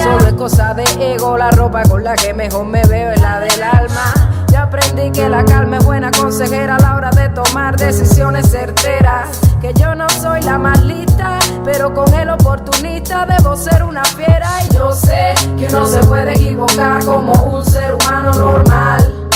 Solo 0.03 0.27
es 0.27 0.33
cosa 0.33 0.73
de 0.73 0.83
ego, 1.13 1.37
la 1.37 1.49
ropa 1.51 1.83
con 1.83 2.03
la 2.03 2.15
que 2.15 2.33
mejor 2.33 2.65
me 2.65 2.83
veo 2.83 3.11
es 3.11 3.21
la 3.21 3.39
del 3.39 3.63
alma. 3.63 4.13
Yo 4.51 4.59
aprendí 4.59 5.11
que 5.11 5.27
la 5.27 5.43
calma 5.43 5.77
es 5.77 5.85
buena 5.85 6.11
consejera 6.11 6.75
a 6.75 6.79
la 6.79 6.95
hora 6.95 7.09
de 7.09 7.29
tomar 7.29 7.75
decisiones 7.75 8.49
certeras. 8.49 9.39
Que 9.61 9.73
yo 9.73 9.95
no 9.95 10.09
soy 10.09 10.41
la 10.41 10.57
más 10.57 10.81
lista, 10.83 11.39
pero 11.65 11.93
con 11.93 12.13
el 12.13 12.29
oportunista 12.29 13.25
debo 13.25 13.55
ser 13.55 13.83
una 13.83 14.03
fiera. 14.05 14.49
Y 14.69 14.75
yo 14.75 14.91
sé 14.91 15.33
que 15.57 15.67
uno 15.67 15.85
se 15.85 15.99
puede 15.99 16.31
equivocar 16.31 17.03
como 17.03 17.33
un 17.33 17.65
ser 17.65 17.93
humano 17.95 18.33
normal. 18.33 19.27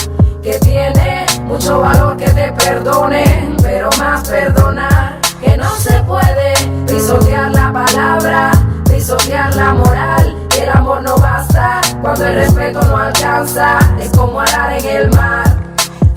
Que 0.42 0.58
tiene 0.60 1.26
mucho 1.44 1.82
valor 1.82 2.18
que 2.18 2.30
te 2.30 2.52
perdonen, 2.54 3.58
pero 3.62 3.90
más 4.00 4.28
perdonar 4.28 5.20
que 5.42 5.58
no 5.58 5.70
se 5.76 6.02
puede 6.04 6.54
pisotear 6.88 7.52
la 7.52 7.74
palabra, 7.74 8.52
pisotear 8.90 9.56
la 9.56 9.74
moral. 9.74 10.41
El 10.62 10.70
amor 10.70 11.02
no 11.02 11.18
basta 11.18 11.82
cuando 12.04 12.24
el 12.24 12.36
respeto 12.36 12.84
no 12.84 12.96
alcanza, 12.96 13.80
es 14.00 14.12
como 14.12 14.40
arar 14.40 14.74
en 14.74 14.86
el 14.86 15.10
mar. 15.10 15.58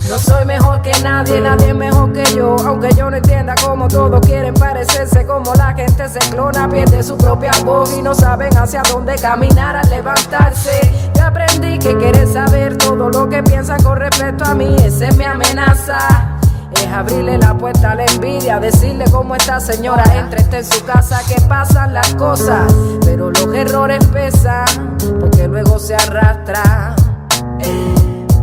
No 0.06 0.18
soy 0.18 0.44
mejor 0.44 0.82
que 0.82 0.92
nadie, 1.02 1.40
nadie 1.40 1.68
es 1.68 1.74
mejor 1.74 2.12
que 2.12 2.24
yo. 2.34 2.54
Aunque 2.66 2.90
yo 2.94 3.08
no 3.08 3.16
entienda 3.16 3.54
cómo 3.64 3.88
todos 3.88 4.20
quieren 4.20 4.52
parecerse, 4.52 5.26
como 5.26 5.54
la 5.54 5.72
gente 5.72 6.06
se 6.10 6.18
clona, 6.30 6.68
pierde 6.68 7.02
su 7.02 7.16
propia 7.16 7.52
voz 7.64 7.96
y 7.96 8.02
no 8.02 8.14
saben 8.14 8.54
hacia 8.58 8.82
dónde 8.92 9.14
caminar 9.14 9.76
al 9.76 9.88
levantarse. 9.88 10.92
Yo 11.16 11.24
aprendí 11.24 11.78
que 11.78 11.96
querer 11.96 12.28
saber 12.28 12.76
todo 12.76 13.08
lo 13.08 13.26
que 13.30 13.42
piensan 13.42 13.82
con 13.82 13.96
respecto 13.96 14.44
a 14.44 14.54
mí, 14.54 14.76
esa 14.84 15.08
es 15.08 15.16
mi 15.16 15.24
amenaza. 15.24 16.34
Es 16.82 16.88
abrirle 16.92 17.38
la 17.38 17.56
puerta 17.56 17.92
a 17.92 17.94
la 17.94 18.04
envidia, 18.04 18.60
decirle 18.60 19.04
cómo 19.10 19.34
esta 19.34 19.60
señora 19.60 20.04
entra, 20.14 20.40
está 20.40 20.58
en 20.58 20.64
su 20.64 20.84
casa, 20.84 21.20
que 21.28 21.40
pasan 21.42 21.94
las 21.94 22.14
cosas, 22.14 22.72
pero 23.04 23.30
los 23.30 23.54
errores 23.54 24.04
pesan, 24.06 24.96
porque 25.20 25.48
luego 25.48 25.78
se 25.78 25.94
arrastran 25.94 26.94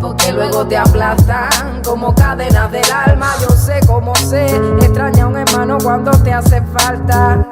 porque 0.01 0.33
luego 0.33 0.65
te 0.67 0.75
aplastan 0.75 1.81
como 1.85 2.13
cadenas 2.15 2.71
del 2.71 2.91
alma. 2.91 3.31
Yo 3.41 3.49
sé 3.55 3.79
cómo 3.85 4.15
sé, 4.15 4.47
extraña 4.81 5.25
a 5.25 5.27
un 5.27 5.37
hermano 5.37 5.77
cuando 5.81 6.11
te 6.11 6.33
hace 6.33 6.61
falta. 6.63 7.45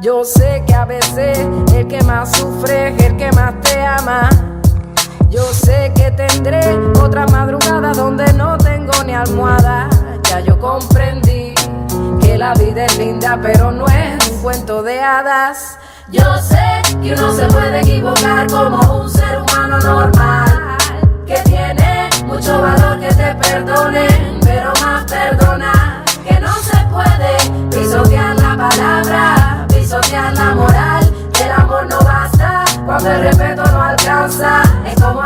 Yo 0.00 0.24
sé 0.24 0.64
que 0.66 0.74
a 0.74 0.86
veces 0.86 1.38
el 1.74 1.86
que 1.86 2.02
más 2.02 2.32
sufre 2.32 2.88
es 2.88 3.04
el 3.04 3.16
que 3.16 3.30
más 3.32 3.60
te 3.60 3.84
ama. 3.84 4.30
Yo 5.30 5.44
sé 5.52 5.92
que 5.94 6.10
tendré 6.10 6.60
otra 7.00 7.24
madrugada 7.26 7.92
donde 7.92 8.32
no 8.32 8.58
tengo 8.58 8.92
ni 9.06 9.14
almohada. 9.14 9.88
Ya 10.24 10.40
yo 10.40 10.58
comprendí 10.58 11.54
que 12.20 12.36
la 12.36 12.52
vida 12.54 12.86
es 12.86 12.98
linda, 12.98 13.38
pero 13.40 13.70
no 13.70 13.86
es 13.86 14.28
un 14.28 14.42
cuento 14.42 14.82
de 14.82 15.00
hadas. 15.00 15.78
Yo 16.08 16.36
sé 16.38 16.82
que 17.00 17.14
uno 17.14 17.32
se 17.32 17.46
puede 17.46 17.80
equivocar 17.80 18.48
como 18.48 19.02
un 19.02 19.08
ser 19.08 19.40
humano 19.40 19.78
normal 19.78 20.76
que 21.24 21.36
tiene 21.42 22.10
mucho 22.26 22.60
valor 22.60 22.98
que 22.98 23.14
te 23.14 23.32
perdonen, 23.36 24.40
pero 24.42 24.72
más 24.82 25.04
perdona 25.04 26.02
que 26.28 26.40
no 26.40 26.52
se 26.54 26.76
puede 26.90 27.68
pisotear 27.70 28.34
la 28.34 28.56
palabra, 28.56 29.66
pisotear 29.68 30.34
la 30.34 30.54
moral, 30.56 31.14
el 31.40 31.52
amor 31.52 31.86
no 31.88 32.00
basta 32.00 32.64
cuando 32.84 33.12
el 33.12 33.20
respeto 33.22 33.69
Como 34.10 35.22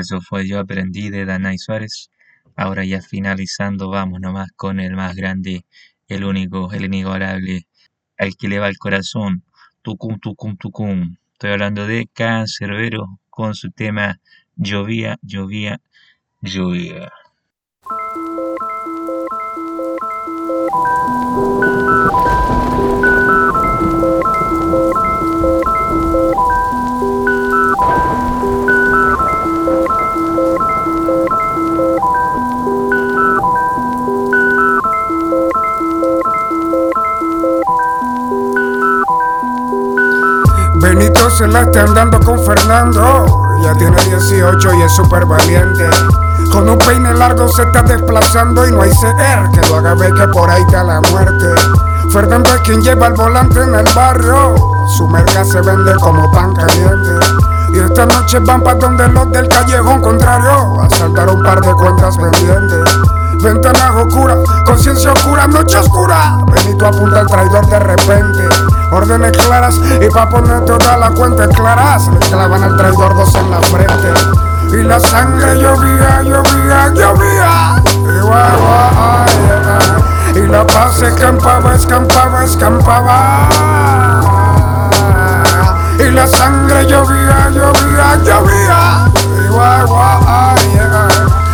eso 0.00 0.20
fue 0.20 0.46
Yo 0.48 0.58
aprendí 0.58 1.10
de 1.10 1.24
Danay 1.24 1.58
Suárez. 1.58 2.10
Ahora 2.56 2.84
ya 2.84 3.00
finalizando, 3.00 3.90
vamos 3.90 4.20
nomás 4.20 4.50
con 4.56 4.80
el 4.80 4.94
más 4.96 5.14
grande, 5.14 5.64
el 6.08 6.24
único, 6.24 6.72
el 6.72 6.86
inigualable, 6.86 7.66
al 8.18 8.36
que 8.36 8.48
le 8.48 8.58
va 8.58 8.68
el 8.68 8.78
corazón. 8.78 9.44
Tucum, 9.82 10.18
tucum, 10.18 10.56
tucum. 10.56 11.16
Estoy 11.32 11.52
hablando 11.52 11.86
de 11.86 12.08
Cancerbero 12.12 13.18
con 13.30 13.54
su 13.54 13.70
tema 13.70 14.20
Llovía, 14.56 15.16
llovía, 15.22 15.80
llovía. 16.42 17.10
Se 41.40 41.46
la 41.46 41.62
está 41.62 41.84
andando 41.84 42.20
con 42.20 42.38
Fernando. 42.38 43.24
Ya 43.62 43.72
tiene 43.72 43.96
18 44.04 44.74
y 44.74 44.82
es 44.82 44.92
súper 44.92 45.24
valiente. 45.24 45.88
Con 46.52 46.68
un 46.68 46.76
peine 46.76 47.14
largo 47.14 47.48
se 47.48 47.62
está 47.62 47.80
desplazando 47.80 48.68
y 48.68 48.72
no 48.72 48.82
hay 48.82 48.92
ser 48.92 49.14
que 49.54 49.66
lo 49.68 49.76
haga 49.76 49.94
ver 49.94 50.12
que 50.12 50.28
por 50.28 50.50
ahí 50.50 50.60
está 50.60 50.84
la 50.84 51.00
muerte. 51.00 51.46
Fernando 52.12 52.54
es 52.54 52.60
quien 52.60 52.82
lleva 52.82 53.06
el 53.06 53.14
volante 53.14 53.62
en 53.62 53.74
el 53.74 53.86
barrio. 53.94 54.54
Su 54.98 55.08
merca 55.08 55.42
se 55.42 55.62
vende 55.62 55.94
como 55.94 56.30
pan 56.30 56.54
caliente. 56.54 57.26
Y 57.72 57.78
esta 57.78 58.04
noche 58.04 58.38
van 58.40 58.62
pa' 58.62 58.74
donde 58.74 59.08
los 59.08 59.30
del 59.30 59.48
callejón 59.48 60.02
contrario 60.02 60.82
a 60.82 60.90
saltar 60.90 61.30
un 61.30 61.42
par 61.42 61.62
de 61.62 61.72
cuentas 61.72 62.18
pendientes. 62.18 62.84
Ventanas 63.42 63.94
oscuras, 63.96 64.38
conciencia 64.66 65.12
oscura, 65.12 65.46
noche 65.46 65.78
oscura. 65.78 66.38
Benito 66.52 66.86
apunta 66.86 67.20
al 67.20 67.26
traidor 67.26 67.66
de 67.66 67.78
repente. 67.78 68.69
Órdenes 68.92 69.30
claras 69.32 69.76
y 70.00 70.08
pa' 70.10 70.28
poner 70.28 70.64
toda 70.64 70.96
la 70.96 71.10
cuenta 71.10 71.46
clara 71.48 71.98
se 71.98 72.10
le 72.10 72.18
clavan 72.18 72.62
al 72.64 72.76
traidor 72.76 73.14
dos 73.14 73.34
en 73.36 73.50
la 73.50 73.60
frente. 73.60 74.12
Y 74.72 74.82
la 74.82 74.98
sangre 74.98 75.60
llovía, 75.60 76.22
llovía, 76.22 76.88
llovía. 76.94 77.82
Y, 77.86 78.20
guau, 78.20 78.58
guau, 78.58 79.26
y 80.34 80.46
la 80.46 80.66
paz 80.66 81.02
escampaba, 81.02 81.74
escampaba, 81.74 82.44
escampaba. 82.44 83.48
Y 85.98 86.10
la 86.10 86.26
sangre 86.26 86.86
llovía, 86.86 87.50
llovía, 87.50 88.16
llovía. 88.24 89.10
Y, 89.14 89.48
guau, 89.52 89.86
guau, 89.86 90.54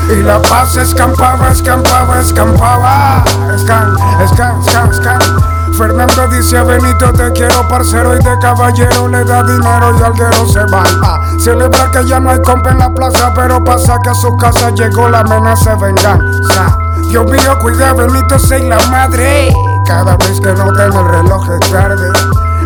y 0.09 0.23
la 0.23 0.41
paz 0.41 0.77
escampaba, 0.77 1.51
escampaba, 1.51 2.21
escampaba. 2.21 3.25
Escan, 3.55 3.97
escan, 4.23 4.61
escan, 4.61 4.91
escan. 4.91 5.56
Fernando 5.77 6.27
dice 6.29 6.57
a 6.57 6.63
Benito 6.63 7.13
te 7.13 7.31
quiero 7.33 7.69
parcero 7.69 8.15
y 8.15 8.25
de 8.25 8.39
caballero 8.39 9.09
le 9.09 9.25
da 9.25 9.43
dinero 9.43 9.95
y 9.99 10.03
alguero 10.03 10.47
se 10.47 10.65
va. 10.73 10.83
A 11.03 11.39
celebrar 11.39 11.91
que 11.91 12.07
ya 12.07 12.19
no 12.19 12.31
hay 12.31 12.41
compa 12.41 12.71
en 12.71 12.79
la 12.79 12.93
plaza 12.95 13.33
pero 13.35 13.63
pasa 13.63 13.99
que 14.03 14.11
a 14.11 14.15
su 14.15 14.35
casa 14.37 14.71
llegó 14.71 15.09
la 15.11 15.21
amenaza 15.21 15.77
de 15.77 15.87
venganza. 15.87 16.79
Dios 17.11 17.31
mío 17.31 17.59
cuida 17.61 17.93
Benito 17.93 18.39
soy 18.39 18.63
la 18.63 18.79
madre. 18.87 19.53
Cada 19.87 20.17
vez 20.17 20.41
que 20.41 20.53
no 20.55 20.73
tengo 20.73 21.01
el 21.01 21.09
reloj 21.09 21.47
es 21.61 21.71
tarde. 21.71 22.11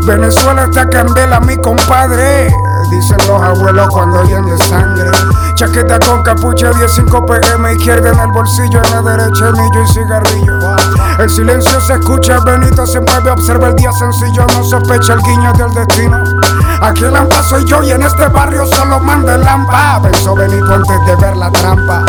Venezuela 0.07 0.65
está 0.65 0.89
candela 0.89 1.41
mi 1.41 1.57
compadre 1.57 2.53
Dicen 2.89 3.19
los 3.29 3.43
abuelos 3.43 3.89
cuando 3.91 4.21
oyen 4.21 4.45
de 4.47 4.57
sangre. 4.65 5.11
Chaqueta 5.55 5.99
con 6.01 6.23
capucha 6.23 6.71
15 6.71 7.03
pm 7.03 7.75
Izquierda 7.75 8.11
en 8.11 8.19
el 8.19 8.33
bolsillo, 8.33 8.81
en 8.83 8.91
la 8.93 9.17
derecha 9.17 9.49
anillo 9.49 9.83
y 9.83 9.87
cigarrillo. 9.87 10.59
El 11.19 11.29
silencio 11.29 11.81
se 11.81 11.95
escucha, 11.95 12.41
Benito 12.41 12.87
se 12.87 13.01
mueve 13.01 13.31
Observa 13.31 13.69
el 13.69 13.75
día 13.75 13.93
sencillo, 13.93 14.47
no 14.55 14.65
sospecha 14.65 15.15
el 15.15 15.21
guiño 15.23 15.53
del 15.53 15.75
destino. 15.75 16.23
Aquí 16.81 17.05
el 17.05 17.13
lampa 17.13 17.43
soy 17.43 17.65
yo 17.67 17.83
y 17.83 17.91
en 17.91 18.03
este 18.03 18.27
barrio 18.29 18.67
solo 18.67 18.99
manda 19.01 19.35
el 19.35 19.43
lampa 19.43 20.01
Pensó 20.03 20.35
Benito 20.35 20.75
antes 20.75 21.07
de 21.07 21.17
ver 21.17 21.37
la 21.37 21.51
trampa. 21.51 22.05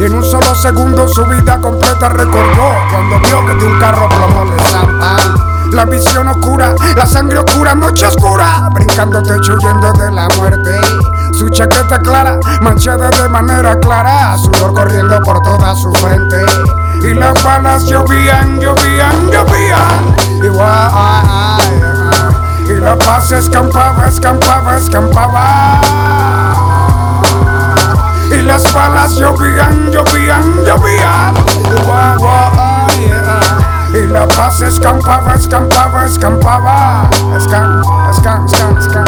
Y 0.00 0.04
en 0.04 0.14
un 0.14 0.24
solo 0.24 0.54
segundo 0.54 1.08
su 1.08 1.24
vida 1.26 1.58
completa 1.60 2.08
recordó 2.08 2.74
Cuando 2.90 3.20
vio 3.20 3.46
que 3.46 3.54
de 3.54 3.66
un 3.66 3.78
carro 3.78 4.08
plomo 4.08 4.44
le 4.44 4.62
zampan 4.64 5.55
la 5.76 5.84
visión 5.84 6.26
oscura, 6.26 6.74
la 6.96 7.04
sangre 7.04 7.38
oscura, 7.38 7.74
noche 7.74 8.06
oscura, 8.06 8.70
brincando 8.72 9.22
techo 9.22 9.56
huyendo 9.56 9.92
de 9.92 10.10
la 10.10 10.26
muerte. 10.38 10.80
Su 11.34 11.50
chaqueta 11.50 11.98
clara, 12.00 12.40
manchada 12.62 13.10
de 13.10 13.28
manera 13.28 13.78
clara, 13.78 14.38
sudor 14.38 14.72
corriendo 14.72 15.20
por 15.20 15.42
toda 15.42 15.76
su 15.76 15.92
frente. 15.92 16.42
Y 17.02 17.12
las 17.12 17.44
balas 17.44 17.84
llovían, 17.84 18.58
llovían, 18.58 19.30
llovían. 19.30 20.16
Y, 20.40 20.46
y 22.72 22.76
la 22.80 22.96
paz 22.96 23.32
escampaba, 23.32 24.06
escampaba, 24.08 24.78
escampaba. 24.78 25.80
Y 28.30 28.40
las 28.42 28.72
balas 28.72 29.16
llovían, 29.16 29.90
llovían, 29.92 30.64
llovían. 30.64 31.34
Y, 33.96 34.06
la 34.08 34.28
paz 34.28 34.60
escampaba, 34.60 35.34
escampaba, 35.34 36.04
escampaba. 36.04 37.08
Escam, 37.36 37.82
escam, 38.10 38.44
escam, 38.46 38.78
escam. 38.78 39.04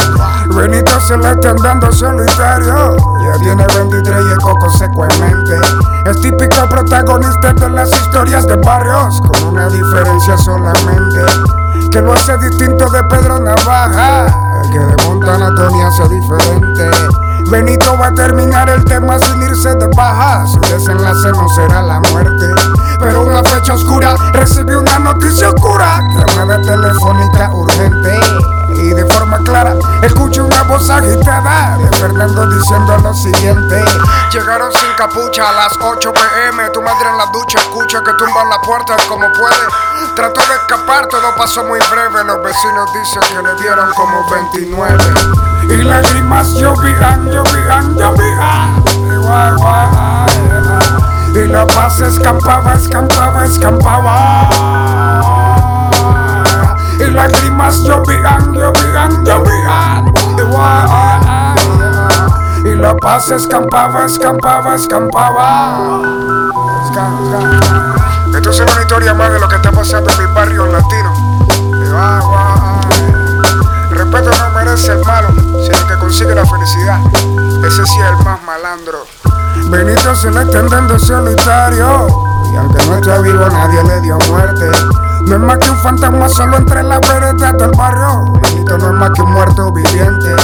Benito 0.55 1.01
se 1.01 1.17
le 1.17 1.31
está 1.33 1.51
andando 1.51 1.93
solitario. 1.93 2.97
Ya 3.23 3.39
tiene 3.39 3.67
23 3.67 4.17
y 4.29 4.33
el 4.33 4.39
coco 4.39 4.71
seco 4.71 5.07
en 5.07 5.21
mente. 5.21 5.57
Es 6.07 6.21
típico 6.21 6.69
protagonista 6.69 7.53
de 7.53 7.71
las 7.71 7.91
historias 7.91 8.47
de 8.47 8.57
barrios. 8.57 9.21
Con 9.21 9.49
una 9.49 9.69
diferencia 9.69 10.39
solamente. 10.39 11.21
Que 11.91 12.01
lo 12.01 12.15
hace 12.15 12.39
distinto 12.39 12.89
de 12.89 13.03
Pedro 13.05 13.41
Navaja. 13.41 14.27
El 14.63 14.71
que 14.71 14.79
de 14.79 15.05
Montana 15.05 15.55
Tony 15.55 15.83
hace 15.83 16.09
diferente. 16.09 17.28
Benito 17.51 17.97
va 17.97 18.09
a 18.09 18.15
terminar 18.15 18.69
el 18.69 18.85
tema 18.85 19.19
sin 19.19 19.43
irse 19.43 19.75
de 19.75 19.87
baja. 19.97 20.47
Su 20.47 20.61
desenlace 20.61 21.33
no 21.33 21.49
será 21.49 21.81
la 21.81 21.99
muerte. 22.11 22.47
Pero 23.01 23.23
una 23.23 23.43
fecha 23.43 23.73
oscura 23.73 24.17
recibió 24.35 24.81
una 24.81 24.99
noticia 24.99 25.49
oscura. 25.49 26.03
Llamada 26.15 26.61
telefónica 26.61 27.51
urgente. 27.55 28.21
Y 28.75 28.91
de 28.91 29.07
forma 29.07 29.39
clara 29.45 29.75
escucho 30.03 30.45
una 30.45 30.63
voz 30.65 30.91
agitada 30.91 31.79
de 31.79 31.97
Fernando 31.97 32.47
diciendo 32.51 32.99
lo 32.99 33.15
siguiente. 33.15 33.83
Llegaron 34.31 34.71
sin 34.71 34.93
capucha 34.99 35.49
a 35.49 35.53
las 35.53 35.73
8 35.81 36.13
pm. 36.13 36.69
Tu 36.69 36.83
madre 36.83 37.09
en 37.09 37.17
la 37.17 37.27
ducha 37.33 37.59
escucha 37.61 38.03
que 38.05 38.13
tumban 38.13 38.51
la 38.51 38.61
puerta 38.61 38.95
como 39.09 39.27
puede. 39.33 40.15
Trató 40.15 40.41
de 40.43 40.55
escapar, 40.55 41.07
todo 41.07 41.35
pasó 41.35 41.65
muy 41.65 41.79
breve. 41.91 42.25
Los 42.25 42.43
vecinos 42.43 42.93
dicen 42.93 43.23
que 43.23 43.43
le 43.43 43.55
dieron 43.63 43.91
como 43.95 44.29
29. 44.29 45.58
Y 45.71 45.83
lágrimas 45.83 46.55
llovían, 46.55 47.29
llovían. 47.31 47.97
Y 48.87 49.17
guay, 49.17 49.53
guay, 49.57 49.89
ay, 49.97 50.33
ay. 50.35 51.43
Y 51.43 51.47
la 51.47 51.67
paz 51.67 52.01
escampaba, 52.01 52.75
escampaba, 52.75 53.45
escampaba. 53.45 54.51
Y 56.99 57.11
lágrimas 57.11 57.83
llovían, 57.85 58.53
llovían. 58.55 59.25
Y 60.39 60.43
guay, 60.43 60.87
ay, 60.91 61.21
ay. 61.27 61.59
Y 62.65 62.75
la 62.75 62.97
paz 62.97 63.31
escampaba, 63.31 64.05
escampaba, 64.07 64.75
escampaba. 64.75 66.01
Escam, 66.85 67.25
escam. 67.25 68.35
Esto 68.35 68.51
es 68.51 68.61
una 68.61 68.81
historia 68.81 69.15
más 69.15 69.33
de 69.33 69.41
lo 69.41 69.49
que 69.49 69.57
está 69.57 69.71
pasando 69.71 70.11
en 70.11 70.19
mi 70.19 70.35
barrio 70.35 70.67
latino. 70.67 71.13
Y. 74.09 74.11
Respeto 74.11 74.31
no 74.43 74.51
merece 74.51 74.93
el 74.93 75.05
malo, 75.05 75.29
sino 75.63 75.87
que 75.87 75.95
consigue 75.99 76.35
la 76.35 76.47
felicidad. 76.47 77.01
Ese 77.67 77.85
sí 77.87 78.01
es 78.01 78.07
el 78.07 78.25
más 78.25 78.43
malandro. 78.43 79.05
Benito 79.71 80.15
se 80.15 80.31
le 80.31 80.43
está 80.43 80.61
andando 80.61 80.99
solitario. 80.99 82.07
aunque 82.57 82.87
no 82.87 82.95
esté 82.97 83.23
vivo 83.23 83.49
nadie 83.51 83.83
le 83.85 84.01
dio 84.01 84.19
muerte. 84.29 84.71
No 85.27 85.35
es 85.35 85.41
más 85.41 85.59
que 85.59 85.71
un 85.71 85.77
fantasma 85.79 86.29
solo 86.29 86.57
entre 86.57 86.83
las 86.83 87.01
veredas 87.01 87.59
del 87.59 87.71
barrio. 87.77 88.25
Manito 88.43 88.79
no 88.79 88.87
es 88.87 88.95
más 88.95 89.11
que 89.11 89.23
un 89.23 89.33
muerto 89.33 89.73
viviente. 89.73 90.35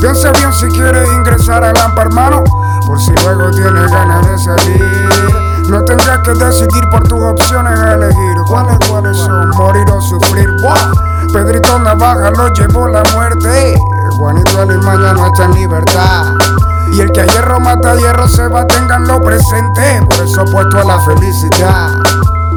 Piensa 0.00 0.30
bien 0.32 0.52
si 0.52 0.68
quieres 0.68 1.08
ingresar 1.10 1.64
a 1.64 1.72
la 1.72 1.94
hermano, 1.96 2.44
por 2.86 3.00
si 3.00 3.12
luego 3.24 3.50
tienes 3.50 3.90
ganas 3.90 4.26
de 4.26 4.38
salir. 4.38 5.36
No 5.68 5.82
tendrás 5.84 6.18
que 6.18 6.32
decidir 6.32 6.88
por 6.90 7.02
tus 7.08 7.20
opciones 7.20 7.80
elegir 7.80 8.36
cuáles, 8.46 8.78
cuáles 8.88 9.16
son, 9.16 9.50
morir 9.50 9.90
o 9.90 10.00
sufrir. 10.00 10.50
¡Buah! 10.60 11.05
Pedrito 11.32 11.78
Navaja 11.78 12.30
lo 12.30 12.52
llevó 12.52 12.88
la 12.88 13.02
muerte. 13.14 13.78
Juanito 14.18 14.62
Alimaña 14.62 15.12
no 15.12 15.26
está 15.26 15.44
en 15.44 15.54
libertad. 15.54 16.34
Y 16.92 17.00
el 17.00 17.10
que 17.12 17.20
a 17.20 17.26
hierro 17.26 17.60
mata 17.60 17.92
a 17.92 17.96
hierro 17.96 18.28
se 18.28 18.46
va, 18.48 18.66
tenganlo 18.66 19.20
presente. 19.20 20.02
Por 20.08 20.24
eso 20.24 20.44
puesto 20.46 20.78
a 20.78 20.84
la 20.84 21.00
felicidad. 21.00 21.90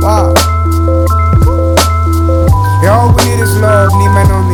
Wow. 0.01 0.33
All 2.89 3.13
we 3.13 3.23
need 3.25 3.39
is 3.43 3.55
love, 3.57 3.93
ni 3.97 4.09
menos 4.09 4.48